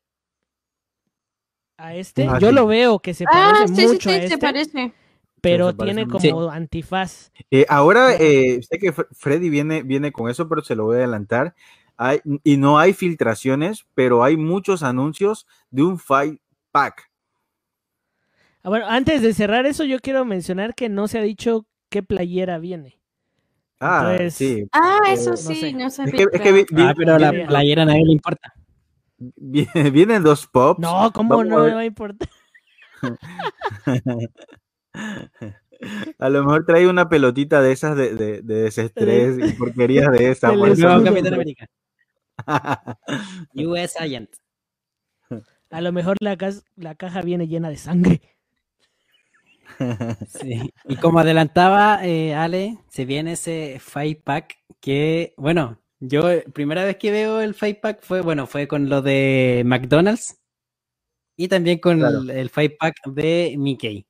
A 1.79 1.95
este, 1.97 2.27
Ah, 2.29 2.39
yo 2.39 2.49
sí. 2.51 2.55
lo 2.55 2.67
veo 2.67 2.99
que 2.99 3.15
se 3.15 3.25
Ah, 3.27 3.53
parece 3.55 3.69
sí, 3.75 3.81
sí, 3.83 3.87
mucho 3.89 4.11
sí, 4.11 4.15
a 4.15 4.19
se 4.19 4.25
este, 4.27 4.39
parece. 4.39 4.93
pero 5.41 5.71
se 5.71 5.75
parece 5.75 5.95
tiene 5.97 6.13
mucho. 6.13 6.31
como 6.31 6.51
antifaz. 6.51 7.33
Eh, 7.51 7.67
ahora, 7.69 8.15
eh, 8.15 8.61
sé 8.63 8.79
que 8.79 8.93
Fre- 8.95 9.09
Freddy 9.13 9.49
viene, 9.49 9.83
viene 9.83 10.13
con 10.13 10.31
eso, 10.31 10.49
pero 10.49 10.63
se 10.63 10.77
lo 10.77 10.85
voy 10.85 10.97
a 10.97 10.99
adelantar. 10.99 11.55
Hay, 11.97 12.21
y 12.43 12.57
no 12.57 12.79
hay 12.79 12.93
filtraciones, 12.93 13.87
pero 13.95 14.25
hay 14.25 14.37
muchos 14.37 14.83
anuncios 14.83 15.47
de 15.71 15.83
un 15.83 15.99
Fight 15.99 16.41
Pack. 16.71 17.11
Ah, 18.63 18.69
bueno, 18.69 18.87
antes 18.89 19.23
de 19.23 19.35
cerrar 19.35 19.67
eso, 19.67 19.85
yo 19.85 19.99
quiero 20.01 20.25
mencionar 20.25 20.75
que 20.75 20.89
no 20.89 21.09
se 21.09 21.19
ha 21.19 21.23
dicho 21.23 21.67
qué 21.89 22.03
playera 22.03 22.59
viene. 22.59 22.99
Ah, 23.81 24.07
Entonces, 24.13 24.35
sí. 24.35 24.65
Ah, 24.73 24.99
Eh, 25.09 25.13
eso 25.15 25.31
no 25.31 25.37
sí, 25.37 25.55
sé. 25.57 25.73
no 25.73 25.91
se 25.91 26.05
Es 26.05 26.13
que, 26.13 26.27
es 26.33 26.41
que 26.41 26.53
vi- 26.53 26.67
vi- 26.71 26.83
Ah, 26.83 26.95
pero 26.97 27.19
la 27.19 27.33
vi- 27.33 27.45
playera 27.47 27.83
a 27.83 27.87
nadie 27.87 28.05
le 28.07 28.13
importa. 28.13 28.53
vi- 29.19 29.67
vienen 29.93 30.23
dos 30.23 30.47
pops. 30.47 30.81
No, 30.81 31.11
¿cómo 31.13 31.31
Vamos 31.37 31.47
no 31.49 31.63
ver. 31.65 31.75
va 31.75 31.81
a 31.81 31.85
importar? 31.85 32.29
A 36.19 36.29
lo 36.29 36.45
mejor 36.45 36.65
trae 36.65 36.87
una 36.87 37.09
pelotita 37.09 37.61
de 37.61 37.73
esas 37.73 37.97
de, 37.97 38.15
de, 38.15 38.43
de 38.43 38.55
desestrés 38.63 39.37
y 39.39 39.53
porquerías 39.55 40.13
de 40.13 40.31
esas. 40.31 40.53
Por 40.57 40.69
eso 40.69 41.03
Capitán 41.03 41.35
América. 41.35 41.67
US 43.55 43.97
Agent. 44.01 44.31
A 45.71 45.81
lo 45.81 45.91
mejor 45.93 46.17
la, 46.21 46.37
cas- 46.37 46.65
la 46.77 46.95
caja 46.95 47.23
viene 47.23 47.47
llena 47.49 47.71
de 47.71 47.77
sangre. 47.77 48.21
Sí. 50.29 50.71
Y 50.89 50.97
como 50.97 51.19
adelantaba 51.21 52.05
eh, 52.05 52.35
Ale, 52.35 52.79
se 52.89 53.05
viene 53.05 53.33
ese 53.33 53.79
five 53.81 54.21
pack 54.23 54.57
que, 54.81 55.35
bueno, 55.37 55.81
yo 55.99 56.31
eh, 56.31 56.45
primera 56.53 56.85
vez 56.85 56.97
que 56.99 57.11
veo 57.11 57.41
el 57.41 57.55
five 57.55 57.77
pack 57.77 58.03
fue, 58.03 58.21
bueno, 58.21 58.47
fue 58.47 58.69
con 58.69 58.89
lo 58.89 59.01
de 59.03 59.63
McDonald's 59.65 60.39
y 61.37 61.49
también 61.49 61.79
con 61.79 61.99
Claro. 62.01 62.21
el, 62.21 62.31
el 62.31 62.51
five 62.51 62.77
pack 62.79 62.95
de 63.07 63.55
Mickey. 63.59 64.07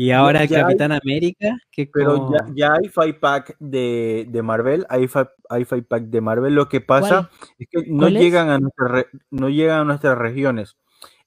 Y 0.00 0.12
ahora 0.12 0.44
el 0.44 0.52
hay- 0.54 0.60
Capitán 0.62 0.92
América, 0.92 1.58
que 1.72 1.88
Pero 1.92 2.30
ya, 2.54 2.72
hay 2.74 2.88
five 2.88 3.14
pack 3.14 3.56
de, 3.58 4.26
de 4.28 4.42
Marvel, 4.42 4.86
hay 4.88 5.08
five, 5.08 5.28
hay 5.48 5.64
five 5.64 5.82
pack 5.82 6.04
de 6.04 6.20
Marvel. 6.20 6.54
Lo 6.54 6.68
que 6.68 6.80
pasa 6.80 7.28
es 7.58 7.66
que 7.68 7.82
no 7.90 8.08
llegan 8.08 8.48
a 8.48 8.58
nuestras 8.60 8.90
re- 8.92 9.08
no 9.32 9.48
llegan 9.48 9.80
a 9.80 9.84
nuestras 9.84 10.16
regiones. 10.16 10.76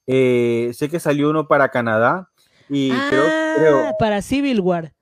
Eh, 0.08 0.72
sé 0.74 0.88
que 0.88 1.02
salió 1.02 1.30
uno 1.30 1.50
para 1.50 1.68
Canadá 1.68 2.30
y 2.70 2.92
creo, 2.92 3.24
ah, 3.28 3.54
creo, 3.58 3.92
para 4.00 4.22
Civil 4.22 4.62
War. 4.62 4.94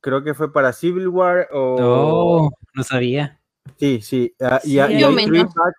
creo 0.00 0.22
que 0.22 0.32
fue 0.32 0.52
para 0.52 0.72
Civil 0.72 1.08
War 1.08 1.48
o 1.50 1.76
Oh, 1.80 2.50
no 2.74 2.84
sabía. 2.84 3.40
sí, 3.76 4.00
sí. 4.02 4.36
ah, 4.40 4.60
y, 4.62 4.78
hay- 4.78 5.00
y 5.00 5.02
hay 5.02 5.44
pack, 5.46 5.74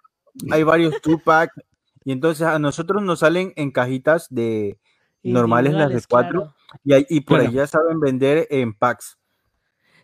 hay 0.52 0.64
varios 0.64 1.02
two 1.02 1.18
pack 1.24 1.52
y 2.04 2.12
entonces 2.12 2.46
a 2.46 2.60
nosotros 2.60 3.02
nos 3.02 3.20
salen 3.20 3.54
en 3.56 3.72
cajitas 3.72 4.28
de 4.30 4.78
normales 5.24 5.74
las 5.74 5.90
de 5.90 6.02
cuatro 6.10 6.42
claro. 6.42 6.56
y, 6.84 6.94
hay- 6.94 7.06
y 7.10 7.22
por 7.22 7.40
Claro. 7.40 7.52
allá 7.52 7.68
saben 7.68 8.00
vender 8.00 8.48
en 8.50 8.74
packs. 8.74 9.18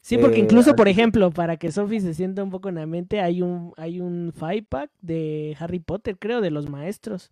Sí, 0.01 0.17
porque 0.17 0.37
Eh, 0.37 0.43
incluso, 0.43 0.75
por 0.75 0.87
así 0.87 0.95
que- 0.95 1.01
ejemplo, 1.01 1.31
para 1.31 1.57
que 1.57 1.71
Sophie 1.71 1.99
se 1.99 2.13
sienta 2.13 2.41
un 2.43 2.49
poco 2.49 2.69
en 2.69 2.75
la 2.75 2.85
mente, 2.85 3.19
hay 3.19 3.41
un, 3.41 3.73
hay 3.75 3.99
un 3.99 4.31
five 4.33 4.63
pack 4.69 4.89
de 5.01 5.57
Harry 5.59 5.79
Potter, 5.79 6.17
creo, 6.17 6.39
de 6.39 6.49
los 6.51 6.69
maestros. 6.69 7.31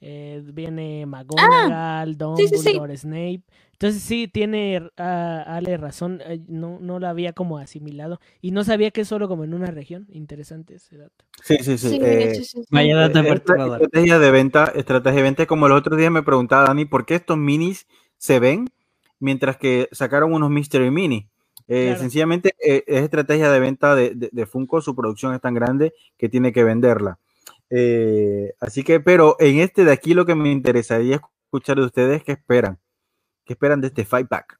Eh, 0.00 0.42
viene 0.52 1.06
McGonagall, 1.06 2.16
sí, 2.36 2.48
sí, 2.48 2.58
sí. 2.58 2.62
Dumbledore, 2.72 2.96
Snape. 2.96 3.42
Entonces 3.72 4.02
sí, 4.02 4.28
tiene 4.28 4.82
ah, 4.96 5.42
Ale 5.46 5.76
razón, 5.76 6.20
eh, 6.24 6.40
no, 6.48 6.78
no 6.80 6.98
lo 6.98 7.08
había 7.08 7.32
como 7.32 7.58
asimilado. 7.58 8.20
Y 8.40 8.50
no 8.50 8.64
sabía 8.64 8.90
que 8.90 9.02
es 9.02 9.08
solo 9.08 9.28
como 9.28 9.44
en 9.44 9.54
una 9.54 9.66
región. 9.66 10.06
Interesante 10.10 10.76
ese 10.76 10.96
dato. 10.98 11.24
Sí, 11.42 11.58
sí, 11.62 11.76
sí. 11.78 11.98
Eh. 12.00 12.42
Vaya 12.70 12.96
dato 12.96 13.22
perturbador. 13.22 13.82
Estrategia 13.82 14.18
de 14.18 14.30
venta, 14.30 14.72
estrategia 14.74 15.16
de 15.16 15.22
venta, 15.22 15.46
como 15.46 15.66
el 15.66 15.72
otro 15.72 15.96
día 15.96 16.10
me 16.10 16.22
preguntaba 16.22 16.64
Dani, 16.66 16.84
¿por 16.84 17.04
qué 17.06 17.16
estos 17.16 17.36
minis 17.38 17.86
se 18.18 18.38
ven 18.38 18.68
mientras 19.18 19.56
que 19.56 19.88
sacaron 19.92 20.32
unos 20.32 20.50
Mystery 20.50 20.90
Mini? 20.90 21.28
Eh, 21.68 21.86
Claro. 21.86 22.00
Sencillamente 22.00 22.54
eh, 22.64 22.84
es 22.86 23.02
estrategia 23.02 23.50
de 23.50 23.60
venta 23.60 23.94
de, 23.94 24.14
de- 24.14 24.30
de 24.32 24.46
Funko, 24.46 24.80
su 24.80 24.94
producción 24.94 25.34
es 25.34 25.40
tan 25.40 25.52
grande 25.54 25.94
que 26.16 26.28
tiene 26.28 26.52
que 26.52 26.64
venderla. 26.64 27.18
Eh, 27.70 28.54
así 28.60 28.84
que, 28.84 29.00
pero 29.00 29.36
en 29.40 29.58
este 29.58 29.84
de 29.84 29.92
aquí 29.92 30.14
lo 30.14 30.24
que 30.24 30.34
me 30.34 30.50
interesaría 30.50 31.20
escuchar 31.44 31.76
de 31.78 31.84
ustedes, 31.86 32.22
¿qué 32.22 32.32
esperan? 32.32 32.78
¿Qué 33.44 33.54
esperan 33.54 33.80
de 33.80 33.88
este 33.88 34.04
pack? 34.04 34.58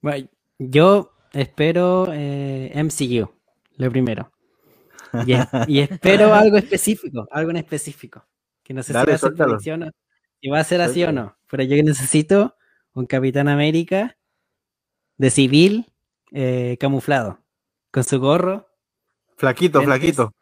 Bueno, 0.00 0.28
yo 0.58 1.12
espero 1.32 2.08
eh, 2.12 2.72
MCU, 2.74 3.30
lo 3.76 3.90
primero. 3.90 4.30
Y, 5.26 5.32
es- 5.32 5.46
y 5.68 5.80
espero 5.80 6.34
algo 6.34 6.56
específico, 6.56 7.26
algo 7.30 7.50
en 7.50 7.56
específico. 7.58 8.24
Que 8.62 8.74
no 8.74 8.82
sé 8.82 8.92
Dale, 8.92 9.16
si 9.16 9.24
va 9.26 9.46
a 9.46 9.58
ser 9.60 9.92
si 10.40 10.48
va 10.48 10.58
a 10.60 10.64
ser 10.64 10.80
así 10.80 11.04
o 11.04 11.12
no. 11.12 11.36
Pero 11.48 11.62
yo 11.62 11.80
necesito 11.82 12.56
un 12.94 13.06
Capitán 13.06 13.48
América 13.48 14.16
de 15.16 15.30
civil 15.30 15.86
eh, 16.32 16.76
camuflado, 16.80 17.38
con 17.92 18.02
su 18.04 18.18
gorro. 18.18 18.68
Flaquito, 19.36 19.78
Lentes. 19.80 19.96
flaquito. 19.98 20.34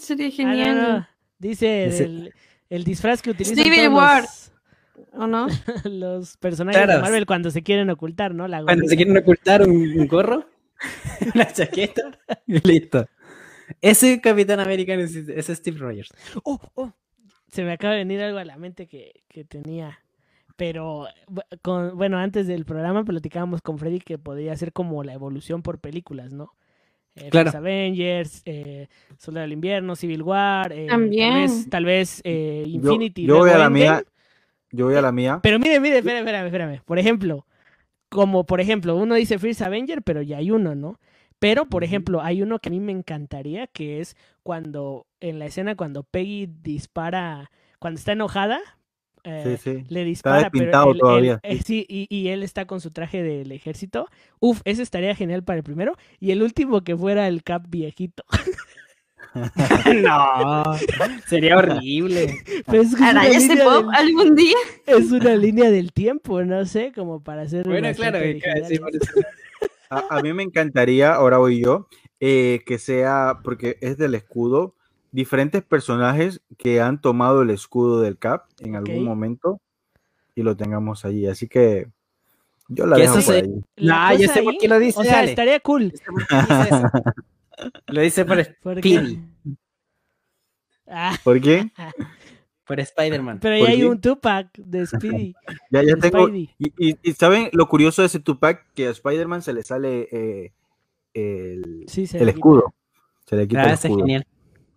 Oh, 0.00 0.02
sería 0.02 0.26
Ah, 0.26 0.30
no, 0.30 0.34
genial. 0.36 0.78
no. 0.98 1.08
Dice 1.38 1.86
Ese- 1.86 2.04
el, 2.04 2.34
el 2.70 2.84
disfraz 2.84 3.22
que 3.22 3.30
utilizan 3.30 3.64
Civil 3.64 3.84
todos 3.86 3.94
War. 3.96 4.22
los, 4.22 4.52
¿O 5.12 5.26
no? 5.26 5.46
los 5.84 6.36
personajes 6.38 6.86
de. 6.86 6.98
Marvel 7.00 7.26
cuando 7.26 7.50
se 7.50 7.62
quieren 7.62 7.90
ocultar, 7.90 8.34
¿no? 8.34 8.48
La 8.48 8.62
Cuando 8.62 8.86
se 8.88 8.96
quieren 8.96 9.16
ocultar 9.16 9.62
un, 9.68 9.76
un 9.98 10.06
gorro, 10.08 10.46
una 11.34 11.46
chaqueta, 11.52 12.18
y 12.46 12.58
listo. 12.68 13.06
Ese 13.80 14.20
Capitán 14.20 14.60
América 14.60 14.94
es 14.94 15.46
Steve 15.46 15.78
Rogers. 15.78 16.10
Oh, 16.42 16.60
oh, 16.74 16.92
Se 17.50 17.64
me 17.64 17.72
acaba 17.72 17.94
de 17.94 18.00
venir 18.00 18.20
algo 18.22 18.38
a 18.38 18.44
la 18.44 18.56
mente 18.58 18.86
que, 18.86 19.22
que 19.28 19.44
tenía. 19.44 19.98
Pero, 20.56 21.08
con, 21.62 21.96
bueno, 21.96 22.18
antes 22.18 22.46
del 22.46 22.64
programa 22.64 23.04
platicábamos 23.04 23.60
con 23.62 23.78
Freddy 23.78 23.98
que 24.00 24.18
podría 24.18 24.56
ser 24.56 24.72
como 24.72 25.02
la 25.02 25.12
evolución 25.14 25.62
por 25.62 25.80
películas, 25.80 26.32
¿no? 26.32 26.52
Eh, 27.16 27.28
Claro. 27.30 27.50
Avengers, 27.54 28.42
eh, 28.44 28.88
Soldado 29.18 29.42
del 29.42 29.52
Invierno, 29.52 29.94
Civil 29.96 30.22
War, 30.22 30.72
eh, 30.72 30.86
También. 30.88 31.32
tal 31.32 31.40
vez, 31.42 31.70
tal 31.70 31.84
vez 31.84 32.20
eh, 32.24 32.64
Yo, 32.66 32.72
Infinity. 32.92 33.24
yo 33.26 33.36
voy 33.36 33.42
luego 33.50 33.56
a 33.56 33.58
la 33.64 33.70
mía. 33.70 34.04
Yo 34.72 34.86
voy 34.86 34.96
a 34.96 35.02
la 35.02 35.12
mía. 35.12 35.38
Pero 35.42 35.58
mire, 35.60 35.78
mire, 35.78 35.98
espérame, 35.98 36.20
espérame, 36.26 36.46
espérame. 36.46 36.80
Por 36.84 36.98
ejemplo, 36.98 37.46
como 38.08 38.44
por 38.44 38.60
ejemplo, 38.60 38.96
uno 38.96 39.14
dice 39.14 39.38
First 39.38 39.62
Avenger, 39.62 40.02
pero 40.02 40.22
ya 40.22 40.38
hay 40.38 40.50
uno, 40.50 40.74
¿no? 40.74 40.98
Pero, 41.38 41.66
por 41.66 41.84
ejemplo, 41.84 42.22
hay 42.22 42.42
uno 42.42 42.58
que 42.58 42.70
a 42.70 42.72
mí 42.72 42.80
me 42.80 42.92
encantaría, 42.92 43.66
que 43.66 44.00
es 44.00 44.16
cuando, 44.42 45.06
en 45.20 45.38
la 45.38 45.46
escena 45.46 45.76
cuando 45.76 46.02
Peggy 46.02 46.48
dispara, 46.62 47.50
cuando 47.78 47.98
está 47.98 48.12
enojada, 48.12 48.60
eh, 49.24 49.56
Sí, 49.58 49.72
sí. 49.78 49.84
le 49.88 50.04
dispara, 50.04 50.50
pero 50.50 50.64
él- 50.64 50.92
él- 50.94 50.98
todavía. 51.00 51.40
eh, 51.42 51.58
sí, 51.64 51.84
y, 51.88 52.06
y 52.14 52.28
él 52.28 52.42
está 52.42 52.66
con 52.66 52.80
su 52.80 52.90
traje 52.90 53.22
del 53.22 53.50
ejército. 53.52 54.06
Uf, 54.40 54.60
ese 54.64 54.82
estaría 54.82 55.14
genial 55.14 55.42
para 55.44 55.58
el 55.58 55.64
primero. 55.64 55.94
Y 56.20 56.30
el 56.30 56.42
último 56.42 56.82
que 56.84 56.96
fuera 56.96 57.26
el 57.28 57.42
Cap 57.42 57.64
viejito. 57.68 58.24
no, 60.02 60.62
sería 61.26 61.56
horrible. 61.58 62.38
Pero 62.66 62.82
es, 62.82 62.88
que 62.90 62.94
es 62.94 63.00
una 63.00 63.10
¿Hará 63.10 63.26
ese 63.28 63.48
línea 63.48 63.64
pop 63.64 63.86
del- 63.86 63.94
algún 63.94 64.34
día? 64.36 64.56
es 64.86 65.10
una 65.12 65.36
línea 65.36 65.70
del 65.70 65.92
tiempo, 65.92 66.42
no 66.44 66.64
sé, 66.66 66.92
como 66.94 67.22
para 67.22 67.42
hacer 67.42 67.66
Bueno, 67.66 67.92
claro, 67.94 68.18
sí, 68.68 68.78
a 69.90 70.20
mí 70.22 70.32
me 70.32 70.42
encantaría, 70.42 71.14
ahora 71.14 71.38
voy 71.38 71.62
yo, 71.62 71.88
eh, 72.20 72.60
que 72.66 72.78
sea, 72.78 73.40
porque 73.44 73.76
es 73.80 73.96
del 73.96 74.14
escudo, 74.14 74.74
diferentes 75.14 75.62
personajes 75.62 76.42
que 76.58 76.80
han 76.80 77.00
tomado 77.00 77.42
el 77.42 77.50
escudo 77.50 78.00
del 78.00 78.18
Cap 78.18 78.46
en 78.58 78.74
algún 78.74 78.98
Ok. 78.98 79.04
momento 79.04 79.60
y 80.34 80.42
lo 80.42 80.56
tengamos 80.56 81.04
allí. 81.04 81.26
Así 81.28 81.46
que 81.46 81.86
yo 82.68 82.86
la 82.86 82.96
dejo 82.96 83.14
por 83.14 83.22
se- 83.22 83.32
ahí. 83.34 83.50
La 83.76 84.10
No, 84.10 84.18
yo 84.18 84.28
sé 84.28 84.42
por 84.42 84.52
ahí- 84.52 84.58
qué 84.58 84.68
lo 84.68 84.78
dice 84.80 85.00
O 85.00 85.04
sea, 85.04 85.20
Ale. 85.20 85.30
estaría 85.30 85.60
cool. 85.60 85.92
Por 86.04 86.22
eso. 86.22 86.26
Lo 87.86 88.00
dice 88.00 88.24
por. 88.24 88.42
Speedy, 88.44 89.20
Ah, 90.88 91.16
¿Por 91.22 91.40
qué? 91.40 91.70
por 92.66 92.80
Spider-Man. 92.80 93.38
pero 93.40 93.56
¿Por 93.58 93.66
ya 93.68 93.72
hay 93.72 93.80
qué? 93.80 93.86
un 93.86 94.00
Tupac 94.00 94.48
de 94.58 94.86
Speedy. 94.86 95.34
Ya, 95.70 95.82
ya 95.84 95.96
tengo. 95.96 96.28
Y, 96.28 96.50
y- 96.58 96.98
y 97.02 97.12
¿saben 97.12 97.48
lo 97.52 97.68
curioso 97.68 98.02
de 98.02 98.06
ese 98.06 98.18
Tupac? 98.20 98.66
Que 98.74 98.88
a 98.88 98.90
Spider-Man 98.90 99.42
se 99.42 99.52
le 99.52 99.62
sale 99.62 100.08
eh, 100.10 100.52
el, 101.14 101.84
Sí, 101.86 102.06
se 102.08 102.18
el 102.18 102.26
le 102.26 102.32
quita. 102.32 102.38
escudo. 102.38 102.74
Se 103.26 103.36
le 103.36 103.46
quita 103.46 103.60
Ah, 103.62 103.66
el 103.66 103.70
ese 103.74 103.74
es 103.74 103.84
escudo. 103.84 103.98
genial. 104.04 104.26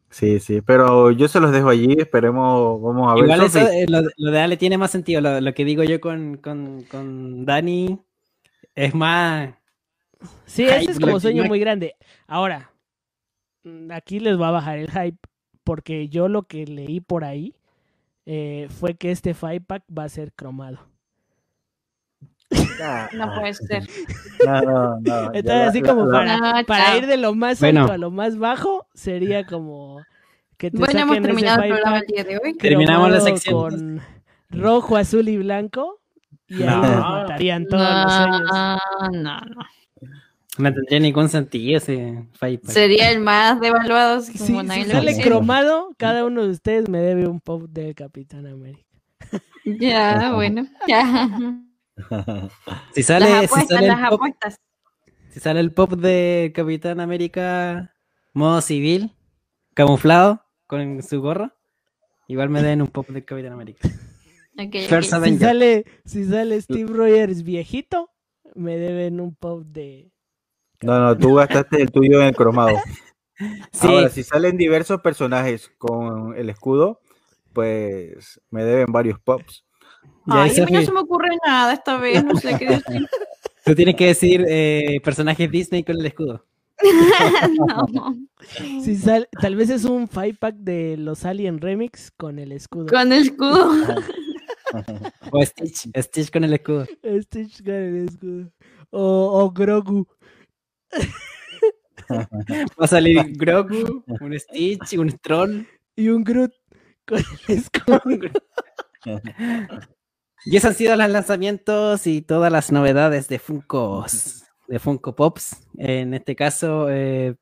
Sí, 0.09 0.39
sí, 0.39 0.61
pero 0.61 1.11
yo 1.11 1.27
se 1.27 1.39
los 1.39 1.51
dejo 1.51 1.69
allí, 1.69 1.95
esperemos, 1.99 2.81
vamos 2.81 3.11
a 3.11 3.15
ver. 3.15 3.25
Igual 3.25 3.41
eso, 3.43 3.59
lo, 3.87 4.01
lo 4.15 4.31
de 4.31 4.39
Ale 4.39 4.57
tiene 4.57 4.77
más 4.77 4.91
sentido. 4.91 5.21
Lo, 5.21 5.41
lo 5.41 5.53
que 5.53 5.65
digo 5.65 5.83
yo 5.83 5.99
con, 5.99 6.37
con, 6.37 6.83
con 6.83 7.45
Dani 7.45 7.99
es 8.75 8.95
más. 8.95 9.53
Sí, 10.45 10.63
Hype, 10.63 10.77
ese 10.77 10.91
es 10.91 10.99
como 10.99 11.19
sueño 11.19 11.43
muy 11.43 11.59
grande. 11.59 11.95
Ahora, 12.25 12.71
mm, 13.63 13.91
aquí 13.91 14.19
les 14.19 14.39
va 14.39 14.47
a 14.47 14.51
bajar 14.51 14.77
el 14.77 14.89
hype, 14.89 15.19
porque 15.63 16.07
yo 16.07 16.27
lo 16.27 16.43
que 16.43 16.65
leí 16.65 17.01
por 17.01 17.23
ahí 17.23 17.53
eh, 18.25 18.67
fue 18.69 18.95
que 18.95 19.11
este 19.11 19.33
five 19.33 19.61
pack 19.61 19.83
va 19.95 20.05
a 20.05 20.09
ser 20.09 20.33
cromado. 20.33 20.79
Ah, 22.81 23.09
No 23.13 23.33
puede 23.33 23.53
ser. 23.55 23.83
No, 24.45 24.99
no, 25.01 25.31
Entonces, 25.33 25.67
así 25.69 25.81
la- 25.81 25.87
como 25.89 26.05
la- 26.05 26.17
para, 26.39 26.63
para 26.63 26.97
ir 26.97 27.07
de 27.07 27.17
lo 27.17 27.33
más 27.35 27.59
Bueno. 27.59 27.81
alto 27.81 27.93
a 27.93 27.97
lo 27.97 28.11
más 28.11 28.37
bajo, 28.37 28.87
sería 28.93 29.45
como 29.45 29.99
que 30.57 30.71
te 30.71 30.77
Bueno, 30.77 30.99
hemos 31.01 31.21
terminado 31.21 31.63
el 31.63 31.69
programa 31.71 31.97
el 31.99 32.05
día 32.05 32.23
de 32.23 32.37
hoy. 32.37 32.53
Terminamos 32.57 33.11
la 33.11 33.19
sección. 33.21 33.55
con 33.59 34.01
rojo, 34.49 34.95
azul 34.97 35.27
y 35.27 35.37
blanco. 35.37 35.99
Y 36.47 36.63
ahí 36.63 36.69
No. 36.69 36.81
les 36.81 36.97
matarían 36.99 37.65
todos 37.67 37.83
los 37.83 38.13
sueños. 38.13 38.41
No, 38.51 39.09
no, 39.11 39.39
no. 40.59 40.73
Tendría 40.73 40.99
ningún 40.99 41.29
sentido 41.29 41.77
ese 41.77 42.25
five 42.39 42.59
pack. 42.59 42.71
Sería 42.71 43.11
el 43.11 43.19
más 43.19 43.59
devaluado. 43.59 44.21
Si, 44.21 44.37
si 44.37 44.55
sale 44.85 45.21
cromado, 45.21 45.89
cada 45.97 46.25
uno 46.25 46.43
de 46.43 46.49
ustedes 46.51 46.87
me 46.89 46.99
debe 46.99 47.27
un 47.27 47.39
pop 47.41 47.63
del 47.69 47.93
Capitán 47.93 48.47
América. 48.47 48.87
Ya, 49.65 50.31
bueno. 50.33 50.65
Ya. 50.87 51.29
Si 52.93 53.03
sale, 53.03 53.29
las 53.29 53.51
si 53.51 53.65
sale, 53.65 53.87
las 53.87 53.99
el 53.99 54.05
pop, 54.09 54.13
apuestas. 54.13 54.59
si 55.29 55.39
sale 55.39 55.59
el 55.59 55.73
pop 55.73 55.93
de 55.93 56.51
Capitán 56.55 56.99
América 56.99 57.93
modo 58.33 58.61
civil, 58.61 59.15
camuflado, 59.73 60.43
con 60.67 61.01
su 61.01 61.21
gorro, 61.21 61.51
Igual 62.27 62.49
me 62.49 62.61
den 62.61 62.81
un 62.81 62.89
pop 62.89 63.07
del 63.07 63.25
Capitán 63.25 63.53
América. 63.53 63.87
Si 64.59 65.37
sale, 65.37 65.85
si 66.03 66.25
sale 66.25 66.59
Steve 66.59 66.91
Rogers 66.91 67.43
viejito, 67.43 68.09
me 68.55 68.75
deben 68.79 69.19
un 69.19 69.35
pop 69.35 69.61
de. 69.63 70.11
No, 70.81 70.99
no, 70.99 71.15
tú 71.15 71.35
gastaste 71.35 71.79
el 71.79 71.91
tuyo 71.91 72.21
en 72.21 72.29
el 72.29 72.35
cromado. 72.35 72.75
Sí, 73.71 73.87
Ahora, 73.87 74.09
si 74.09 74.23
salen 74.23 74.57
diversos 74.57 74.99
personajes 75.01 75.71
con 75.77 76.35
el 76.35 76.49
escudo, 76.49 77.01
pues 77.53 78.41
me 78.49 78.63
deben 78.63 78.87
varios 78.91 79.19
pops. 79.19 79.63
Ay, 80.27 80.59
a 80.59 80.65
mí 80.65 80.71
no 80.71 80.81
se 80.81 80.91
me 80.91 80.99
ocurre 80.99 81.29
nada 81.45 81.73
esta 81.73 81.97
vez, 81.97 82.23
no 82.23 82.35
sé 82.35 82.57
qué 82.57 82.65
decir. 82.85 83.07
tú 83.65 83.75
tienes 83.75 83.95
que 83.95 84.07
decir 84.07 84.45
eh, 84.47 84.99
personajes 85.03 85.49
Disney 85.49 85.83
con 85.83 85.99
el 85.99 86.05
escudo. 86.05 86.45
No. 87.91 88.15
Sal, 89.03 89.27
tal 89.41 89.55
vez 89.55 89.69
es 89.69 89.83
un 89.83 90.07
five 90.07 90.35
pack 90.35 90.55
de 90.57 90.95
los 90.97 91.25
Alien 91.25 91.59
Remix 91.59 92.11
con 92.11 92.37
el 92.39 92.51
escudo. 92.51 92.85
Con 92.87 93.11
el 93.11 93.23
escudo. 93.23 93.71
O 95.31 95.43
Stitch, 95.43 95.89
Stitch 95.97 96.31
con 96.31 96.43
el 96.43 96.53
escudo. 96.53 96.85
Stitch 97.03 97.63
con 97.63 97.73
el 97.73 98.05
escudo. 98.07 98.51
O, 98.91 99.43
o 99.43 99.51
Grogu. 99.51 100.07
Va 102.09 102.85
a 102.85 102.87
salir 102.87 103.23
Grogu, 103.37 104.03
un 104.21 104.39
Stitch, 104.39 104.97
un 104.97 105.09
Troll. 105.19 105.65
Y 105.95 106.09
un 106.09 106.23
Groot 106.23 106.53
con 107.05 107.17
el 107.17 107.57
escudo. 107.57 108.29
Y 110.49 110.55
esos 110.55 110.69
han 110.69 110.75
sido 110.75 110.95
los 110.95 111.09
lanzamientos 111.09 112.07
y 112.07 112.21
todas 112.21 112.51
las 112.51 112.71
novedades 112.71 113.27
de 113.27 113.37
Funkos, 113.37 114.43
de 114.67 114.79
Funko 114.79 115.13
Pops. 115.13 115.57
En 115.77 116.13
este 116.13 116.37
caso, 116.37 116.87
eh, 116.89 117.35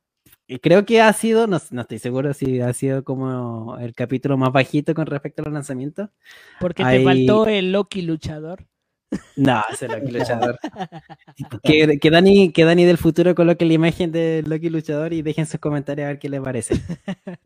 creo 0.61 0.85
que 0.85 1.01
ha 1.01 1.13
sido, 1.13 1.45
no, 1.45 1.61
no 1.69 1.81
estoy 1.81 1.99
seguro 1.99 2.33
si 2.33 2.61
ha 2.61 2.73
sido 2.73 3.03
como 3.03 3.77
el 3.79 3.93
capítulo 3.93 4.37
más 4.37 4.51
bajito 4.51 4.95
con 4.95 5.05
respecto 5.05 5.43
a 5.43 5.45
los 5.45 5.53
lanzamientos. 5.53 6.09
Porque 6.59 6.83
te 6.83 7.03
faltó 7.03 7.45
el 7.45 7.71
Loki 7.71 8.01
luchador. 8.01 8.65
No, 9.35 9.63
ese 9.71 9.87
Loki 9.87 10.11
luchador. 10.11 10.57
que, 11.63 11.99
que 11.99 12.09
Dani, 12.09 12.51
que 12.51 12.65
Dani 12.65 12.85
del 12.85 12.97
futuro 12.97 13.35
coloque 13.35 13.65
la 13.65 13.73
imagen 13.73 14.11
de 14.11 14.43
Loki 14.45 14.69
luchador 14.69 15.13
y 15.13 15.21
dejen 15.21 15.45
sus 15.45 15.59
comentarios 15.59 16.05
a 16.05 16.09
ver 16.09 16.19
qué 16.19 16.29
les 16.29 16.41
parece. 16.41 16.73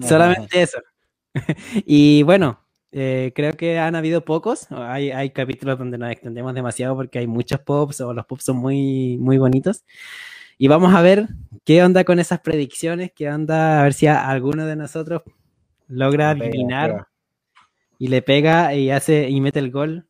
Solamente 0.00 0.62
eso. 0.62 0.78
y 1.86 2.22
bueno, 2.22 2.61
eh, 2.92 3.32
creo 3.34 3.54
que 3.54 3.78
han 3.78 3.94
habido 3.96 4.24
pocos. 4.24 4.66
Hay, 4.70 5.10
hay 5.10 5.30
capítulos 5.30 5.78
donde 5.78 5.98
nos 5.98 6.10
extendemos 6.10 6.54
demasiado 6.54 6.94
porque 6.94 7.18
hay 7.18 7.26
muchos 7.26 7.60
pops 7.60 8.00
o 8.02 8.12
los 8.12 8.26
pops 8.26 8.44
son 8.44 8.56
muy, 8.58 9.16
muy 9.18 9.38
bonitos. 9.38 9.84
Y 10.58 10.68
vamos 10.68 10.94
a 10.94 11.02
ver 11.02 11.28
qué 11.64 11.82
onda 11.82 12.04
con 12.04 12.18
esas 12.18 12.40
predicciones, 12.40 13.10
qué 13.14 13.28
onda, 13.30 13.80
a 13.80 13.82
ver 13.84 13.94
si 13.94 14.06
a- 14.06 14.28
alguno 14.28 14.66
de 14.66 14.76
nosotros 14.76 15.22
logra 15.88 16.32
Pega, 16.34 16.44
adivinar 16.46 16.90
pega. 16.90 17.08
y 17.98 18.08
le 18.08 18.22
pega 18.22 18.74
y 18.74 18.90
hace 18.90 19.28
y 19.28 19.40
mete 19.40 19.58
el 19.58 19.70
gol 19.70 20.06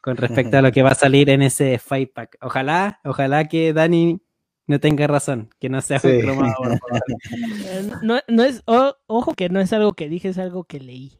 con 0.00 0.16
respecto 0.16 0.56
a 0.56 0.62
lo 0.62 0.72
que 0.72 0.82
va 0.82 0.90
a 0.90 0.94
salir 0.94 1.28
en 1.28 1.42
ese 1.42 1.78
fight 1.78 2.12
pack. 2.14 2.38
Ojalá, 2.40 3.00
ojalá 3.04 3.46
que 3.48 3.72
Dani 3.74 4.18
no 4.66 4.80
tenga 4.80 5.06
razón, 5.06 5.50
que 5.58 5.68
no 5.68 5.80
sea 5.82 5.98
Sí. 5.98 6.08
un 6.08 6.20
cromado, 6.20 6.54
por 6.56 6.78
favor. 6.78 7.02
Eh, 7.66 7.90
No, 8.02 8.20
no 8.28 8.44
es, 8.44 8.62
o- 8.66 8.96
ojo 9.06 9.34
que 9.34 9.48
no 9.50 9.60
es 9.60 9.72
algo 9.74 9.92
que 9.92 10.08
dije, 10.08 10.28
es 10.28 10.38
algo 10.38 10.64
que 10.64 10.80
leí. 10.80 11.18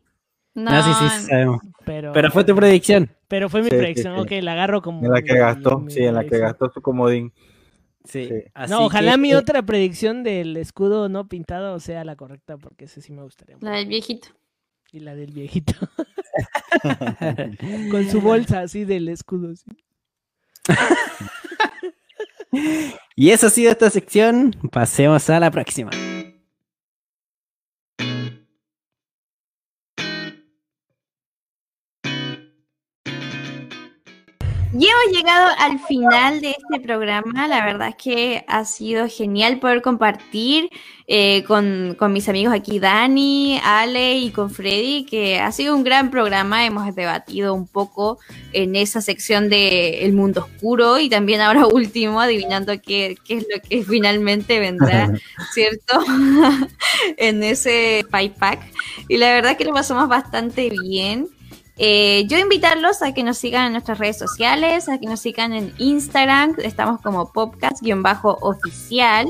No, 0.55 0.70
No, 0.70 0.82
sí, 0.82 0.90
sí, 1.20 1.26
sabemos. 1.28 1.61
Pero, 1.84 2.12
Pero 2.12 2.30
fue 2.30 2.44
tu 2.44 2.55
predicción. 2.57 3.09
pero 3.28 3.48
fue 3.48 3.62
mi 3.62 3.70
Sí, 3.70 3.76
predicción. 3.76 4.14
sí. 4.16 4.20
Ok, 4.22 4.42
la 4.42 4.53
agarro 4.53 4.82
como. 4.82 5.05
En 5.05 5.12
la 5.12 5.22
que 5.22 5.36
gastó, 5.38 5.78
mi 5.78 5.92
sí, 5.92 6.03
en 6.05 6.14
la 6.14 6.24
que 6.24 6.38
gastó 6.38 6.70
su 6.72 6.80
comodín. 6.82 7.32
Sí. 8.05 8.26
Sí. 8.28 8.34
así 8.55 8.72
No, 8.72 8.84
ojalá 8.86 9.12
que- 9.12 9.18
mi 9.18 9.34
otra 9.34 9.62
predicción 9.62 10.22
del 10.22 10.57
escudo 10.57 11.09
no 11.09 11.28
pintado 11.28 11.78
sea 11.80 12.03
la 12.05 12.16
correcta, 12.16 12.57
porque 12.57 12.86
ese 12.86 13.01
sí 13.03 13.12
me 13.12 13.22
gustaría. 13.22 13.57
La 13.61 13.72
del 13.72 13.86
viejito. 13.88 14.28
Y 14.92 15.01
la 15.01 15.14
del 15.14 15.30
viejito. 15.32 15.74
Con 17.90 18.09
su 18.11 18.20
bolsa 18.20 18.61
así 18.61 18.84
del 18.84 19.09
escudo. 19.09 19.55
sí. 19.55 19.70
Y 23.14 23.30
eso 23.30 23.46
ha 23.46 23.51
sido 23.51 23.70
esta 23.70 23.90
sección. 23.90 24.57
Pasemos 24.72 25.30
a 25.30 25.38
la 25.38 25.51
próxima. 25.53 25.90
Y 34.81 34.87
hemos 34.87 35.14
llegado 35.14 35.51
al 35.59 35.78
final 35.78 36.41
de 36.41 36.53
este 36.53 36.81
programa. 36.81 37.47
La 37.47 37.66
verdad 37.66 37.89
es 37.89 37.97
que 37.97 38.45
ha 38.49 38.64
sido 38.64 39.09
genial 39.11 39.61
poder 39.61 39.83
compartir 39.83 40.70
eh, 41.07 41.45
con, 41.45 41.95
con 41.99 42.14
mis 42.14 42.31
amigos 42.31 42.55
aquí, 42.55 42.78
Dani, 42.78 43.61
Ale 43.62 44.16
y 44.16 44.31
con 44.31 44.49
Freddy, 44.49 45.05
que 45.05 45.39
ha 45.39 45.53
sido 45.53 45.76
un 45.76 45.85
gran 45.85 46.11
programa. 46.11 46.64
Hemos 46.64 46.95
debatido 46.95 47.53
un 47.53 47.66
poco 47.66 48.20
en 48.55 48.74
esa 48.74 49.03
sección 49.03 49.51
de 49.51 50.03
El 50.07 50.14
Mundo 50.14 50.49
Oscuro 50.51 50.99
y 50.99 51.11
también 51.11 51.43
ahora 51.43 51.66
último, 51.70 52.18
adivinando 52.18 52.72
qué, 52.81 53.18
qué 53.22 53.37
es 53.37 53.47
lo 53.55 53.61
que 53.61 53.85
finalmente 53.85 54.61
vendrá, 54.61 55.12
¿cierto? 55.53 56.03
en 57.18 57.43
ese 57.43 58.07
five 58.11 58.33
pack. 58.39 58.62
Y 59.11 59.18
la 59.18 59.31
verdad 59.31 59.59
que 59.59 59.66
lo 59.66 59.74
pasamos 59.74 60.09
bastante 60.09 60.70
bien. 60.70 61.28
Eh, 61.83 62.26
yo 62.26 62.37
invitarlos 62.37 63.01
a 63.01 63.14
que 63.14 63.22
nos 63.22 63.39
sigan 63.39 63.64
en 63.64 63.72
nuestras 63.72 63.97
redes 63.97 64.18
sociales, 64.18 64.87
a 64.91 64.99
que 64.99 65.07
nos 65.07 65.20
sigan 65.20 65.55
en 65.55 65.72
Instagram, 65.78 66.57
estamos 66.59 67.01
como 67.01 67.33
podcast-oficial 67.33 69.26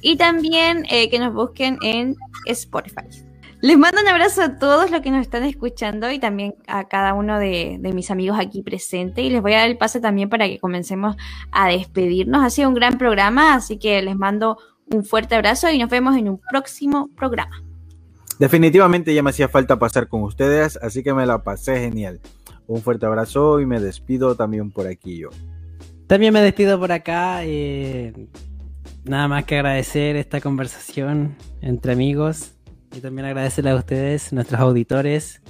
y 0.00 0.16
también 0.16 0.84
eh, 0.90 1.08
que 1.10 1.20
nos 1.20 1.32
busquen 1.32 1.78
en 1.80 2.16
Spotify. 2.46 3.06
Les 3.60 3.78
mando 3.78 4.00
un 4.00 4.08
abrazo 4.08 4.42
a 4.42 4.58
todos 4.58 4.90
los 4.90 5.00
que 5.00 5.12
nos 5.12 5.20
están 5.20 5.44
escuchando 5.44 6.10
y 6.10 6.18
también 6.18 6.56
a 6.66 6.88
cada 6.88 7.14
uno 7.14 7.38
de, 7.38 7.76
de 7.78 7.92
mis 7.92 8.10
amigos 8.10 8.36
aquí 8.40 8.62
presentes 8.62 9.24
y 9.24 9.30
les 9.30 9.40
voy 9.40 9.52
a 9.52 9.58
dar 9.58 9.68
el 9.68 9.78
pase 9.78 10.00
también 10.00 10.28
para 10.28 10.48
que 10.48 10.58
comencemos 10.58 11.14
a 11.52 11.68
despedirnos. 11.68 12.44
Ha 12.44 12.50
sido 12.50 12.68
un 12.68 12.74
gran 12.74 12.98
programa, 12.98 13.54
así 13.54 13.78
que 13.78 14.02
les 14.02 14.16
mando 14.16 14.58
un 14.86 15.04
fuerte 15.04 15.36
abrazo 15.36 15.70
y 15.70 15.78
nos 15.78 15.88
vemos 15.88 16.16
en 16.16 16.28
un 16.28 16.40
próximo 16.50 17.10
programa. 17.14 17.62
Definitivamente 18.42 19.14
ya 19.14 19.22
me 19.22 19.30
hacía 19.30 19.48
falta 19.48 19.78
pasar 19.78 20.08
con 20.08 20.24
ustedes, 20.24 20.76
así 20.82 21.04
que 21.04 21.14
me 21.14 21.26
la 21.26 21.44
pasé 21.44 21.78
genial. 21.78 22.18
Un 22.66 22.82
fuerte 22.82 23.06
abrazo 23.06 23.60
y 23.60 23.66
me 23.66 23.78
despido 23.78 24.34
también 24.34 24.72
por 24.72 24.88
aquí 24.88 25.16
yo. 25.16 25.28
También 26.08 26.34
me 26.34 26.40
despido 26.40 26.76
por 26.76 26.90
acá. 26.90 27.44
eh, 27.44 28.12
nada 29.04 29.28
más 29.28 29.44
que 29.44 29.54
agradecer 29.54 30.16
esta 30.16 30.40
conversación 30.40 31.36
entre 31.60 31.92
amigos. 31.92 32.56
Y 32.92 32.98
también 32.98 33.26
agradecerle 33.26 33.70
a 33.70 33.76
ustedes, 33.76 34.32
nuestros 34.32 34.60
auditores, 34.60 35.40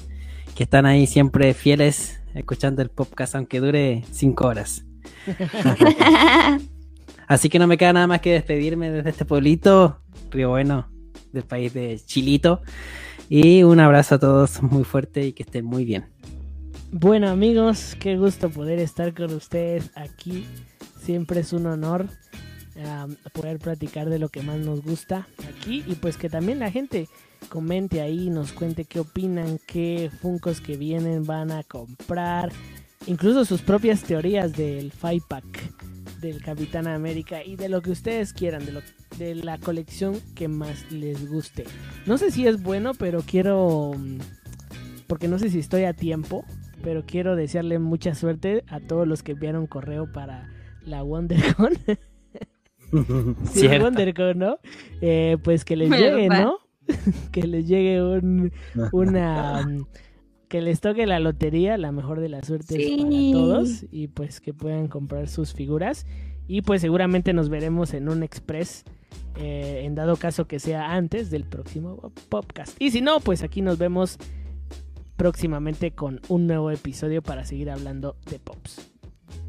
que 0.55 0.64
están 0.64 0.84
ahí 0.84 1.07
siempre 1.07 1.55
fieles, 1.55 2.20
escuchando 2.34 2.82
el 2.82 2.90
podcast, 2.90 3.36
aunque 3.36 3.61
dure 3.61 4.05
cinco 4.11 4.49
horas. 4.49 4.84
Así 7.26 7.49
que 7.49 7.59
no 7.59 7.66
me 7.66 7.78
queda 7.78 7.95
nada 7.95 8.07
más 8.07 8.20
que 8.20 8.32
despedirme 8.34 8.90
desde 8.90 9.09
este 9.09 9.24
pueblito, 9.24 10.03
Río 10.30 10.51
Bueno, 10.51 10.93
del 11.33 11.45
país 11.45 11.72
de 11.74 12.01
Chilito. 12.05 12.62
Y 13.28 13.62
un 13.62 13.80
abrazo 13.80 14.16
a 14.16 14.18
todos 14.18 14.62
muy 14.62 14.85
fuerte 14.85 15.26
y 15.26 15.33
que 15.33 15.43
estén 15.43 15.64
muy 15.64 15.85
bien. 15.85 16.07
Bueno 16.91 17.28
amigos, 17.28 17.97
qué 17.99 18.16
gusto 18.16 18.51
poder 18.51 18.78
estar 18.78 19.14
con 19.14 19.33
ustedes 19.33 19.91
aquí. 19.95 20.47
Siempre 21.01 21.41
es 21.41 21.53
un 21.53 21.66
honor 21.66 22.07
poder 23.33 23.59
platicar 23.59 24.09
de 24.09 24.18
lo 24.18 24.28
que 24.28 24.43
más 24.43 24.59
nos 24.59 24.83
gusta 24.83 25.26
aquí 25.49 25.85
y 25.87 25.95
pues 25.95 26.16
que 26.16 26.28
también 26.28 26.59
la 26.59 26.70
gente 26.70 27.09
comente 27.49 28.01
ahí, 28.01 28.30
nos 28.30 28.53
cuente 28.53 28.85
qué 28.85 29.01
opinan, 29.01 29.59
qué 29.66 30.11
funcos 30.20 30.61
que 30.61 30.76
vienen 30.76 31.24
van 31.24 31.51
a 31.51 31.64
comprar, 31.64 32.51
incluso 33.07 33.45
sus 33.45 33.61
propias 33.61 34.03
teorías 34.03 34.53
del 34.53 34.93
Five 34.93 35.22
Pack 35.28 35.72
del 36.23 36.41
Capitán 36.41 36.87
América 36.87 37.45
y 37.45 37.57
de 37.57 37.68
lo 37.68 37.83
que 37.83 37.91
ustedes 37.91 38.33
quieran, 38.33 38.64
de, 38.64 38.73
lo, 38.73 38.81
de 39.18 39.35
la 39.35 39.59
colección 39.59 40.14
que 40.35 40.49
más 40.49 40.91
les 40.91 41.29
guste. 41.29 41.64
No 42.07 42.16
sé 42.16 42.31
si 42.31 42.47
es 42.47 42.62
bueno, 42.62 42.93
pero 42.95 43.23
quiero, 43.27 43.93
mm, 43.95 44.18
porque 45.09 45.29
no 45.29 45.39
sé 45.39 45.51
si 45.51 45.59
estoy 45.59 45.85
a 45.85 45.93
tiempo, 45.93 46.45
pero 46.83 47.05
quiero 47.05 47.37
desearle 47.37 47.79
mucha 47.79 48.14
suerte 48.14 48.64
a 48.68 48.81
todos 48.81 49.07
los 49.07 49.23
que 49.23 49.33
enviaron 49.33 49.66
correo 49.66 50.11
para 50.11 50.49
la 50.87 51.03
WonderCon. 51.03 51.73
Sí. 53.51 53.68
WonderCon, 53.68 54.39
¿no? 54.39 54.59
Eh, 55.01 55.39
pues 55.43 55.64
que 55.64 55.77
les 55.77 55.89
llegue, 55.89 56.29
¿no? 56.29 56.59
que 57.33 57.47
les 57.47 57.66
llegue 57.66 58.03
un, 58.03 58.53
una... 58.93 59.66
que 60.53 60.61
les 60.61 60.83
toque 60.83 61.07
la 61.07 61.19
lotería, 61.19 61.79
la 61.79 61.93
mejor 61.93 62.21
de 62.21 62.29
las 62.29 62.47
suertes 62.47 62.77
Sí. 62.77 62.99
para 62.99 63.09
todos 63.33 63.87
y 63.91 64.09
pues 64.09 64.39
que 64.43 64.53
puedan 64.53 64.87
comprar 64.87 65.27
sus 65.29 65.55
figuras 65.55 66.05
y 66.47 66.61
pues 66.61 66.83
seguramente 66.83 67.33
nos 67.33 67.49
veremos 67.49 67.95
en 67.95 68.11
un 68.11 68.23
express 68.23 68.85
eh, 69.37 69.81
en 69.85 69.95
dado 69.95 70.17
caso 70.17 70.47
que 70.47 70.59
sea 70.59 70.93
antes 70.93 71.31
del 71.31 71.45
próximo 71.45 72.13
podcast 72.29 72.77
y 72.79 72.91
si 72.91 73.01
no 73.01 73.21
pues 73.21 73.43
aquí 73.43 73.63
nos 73.63 73.79
vemos 73.79 74.19
próximamente 75.17 75.93
con 75.93 76.21
un 76.29 76.47
nuevo 76.47 76.71
episodio 76.71 77.23
para 77.23 77.47
seguir 77.47 77.71
hablando 77.71 78.17
de 78.31 78.39
pops. 78.39 78.91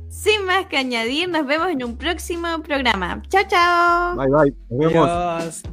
Sin 0.07 0.45
más 0.45 0.67
que 0.67 0.77
añadir, 0.77 1.27
nos 1.27 1.45
vemos 1.45 1.67
en 1.69 1.83
un 1.83 1.97
próximo 1.97 2.47
programa. 2.63 3.21
Chao, 3.27 3.43
chao. 3.49 4.15
Bye 4.15 4.29
bye, 4.29 4.53
nos 4.69 4.93
vemos. 4.93 5.09
Adiós. 5.09 5.63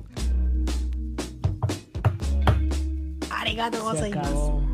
Arigato. 3.31 4.69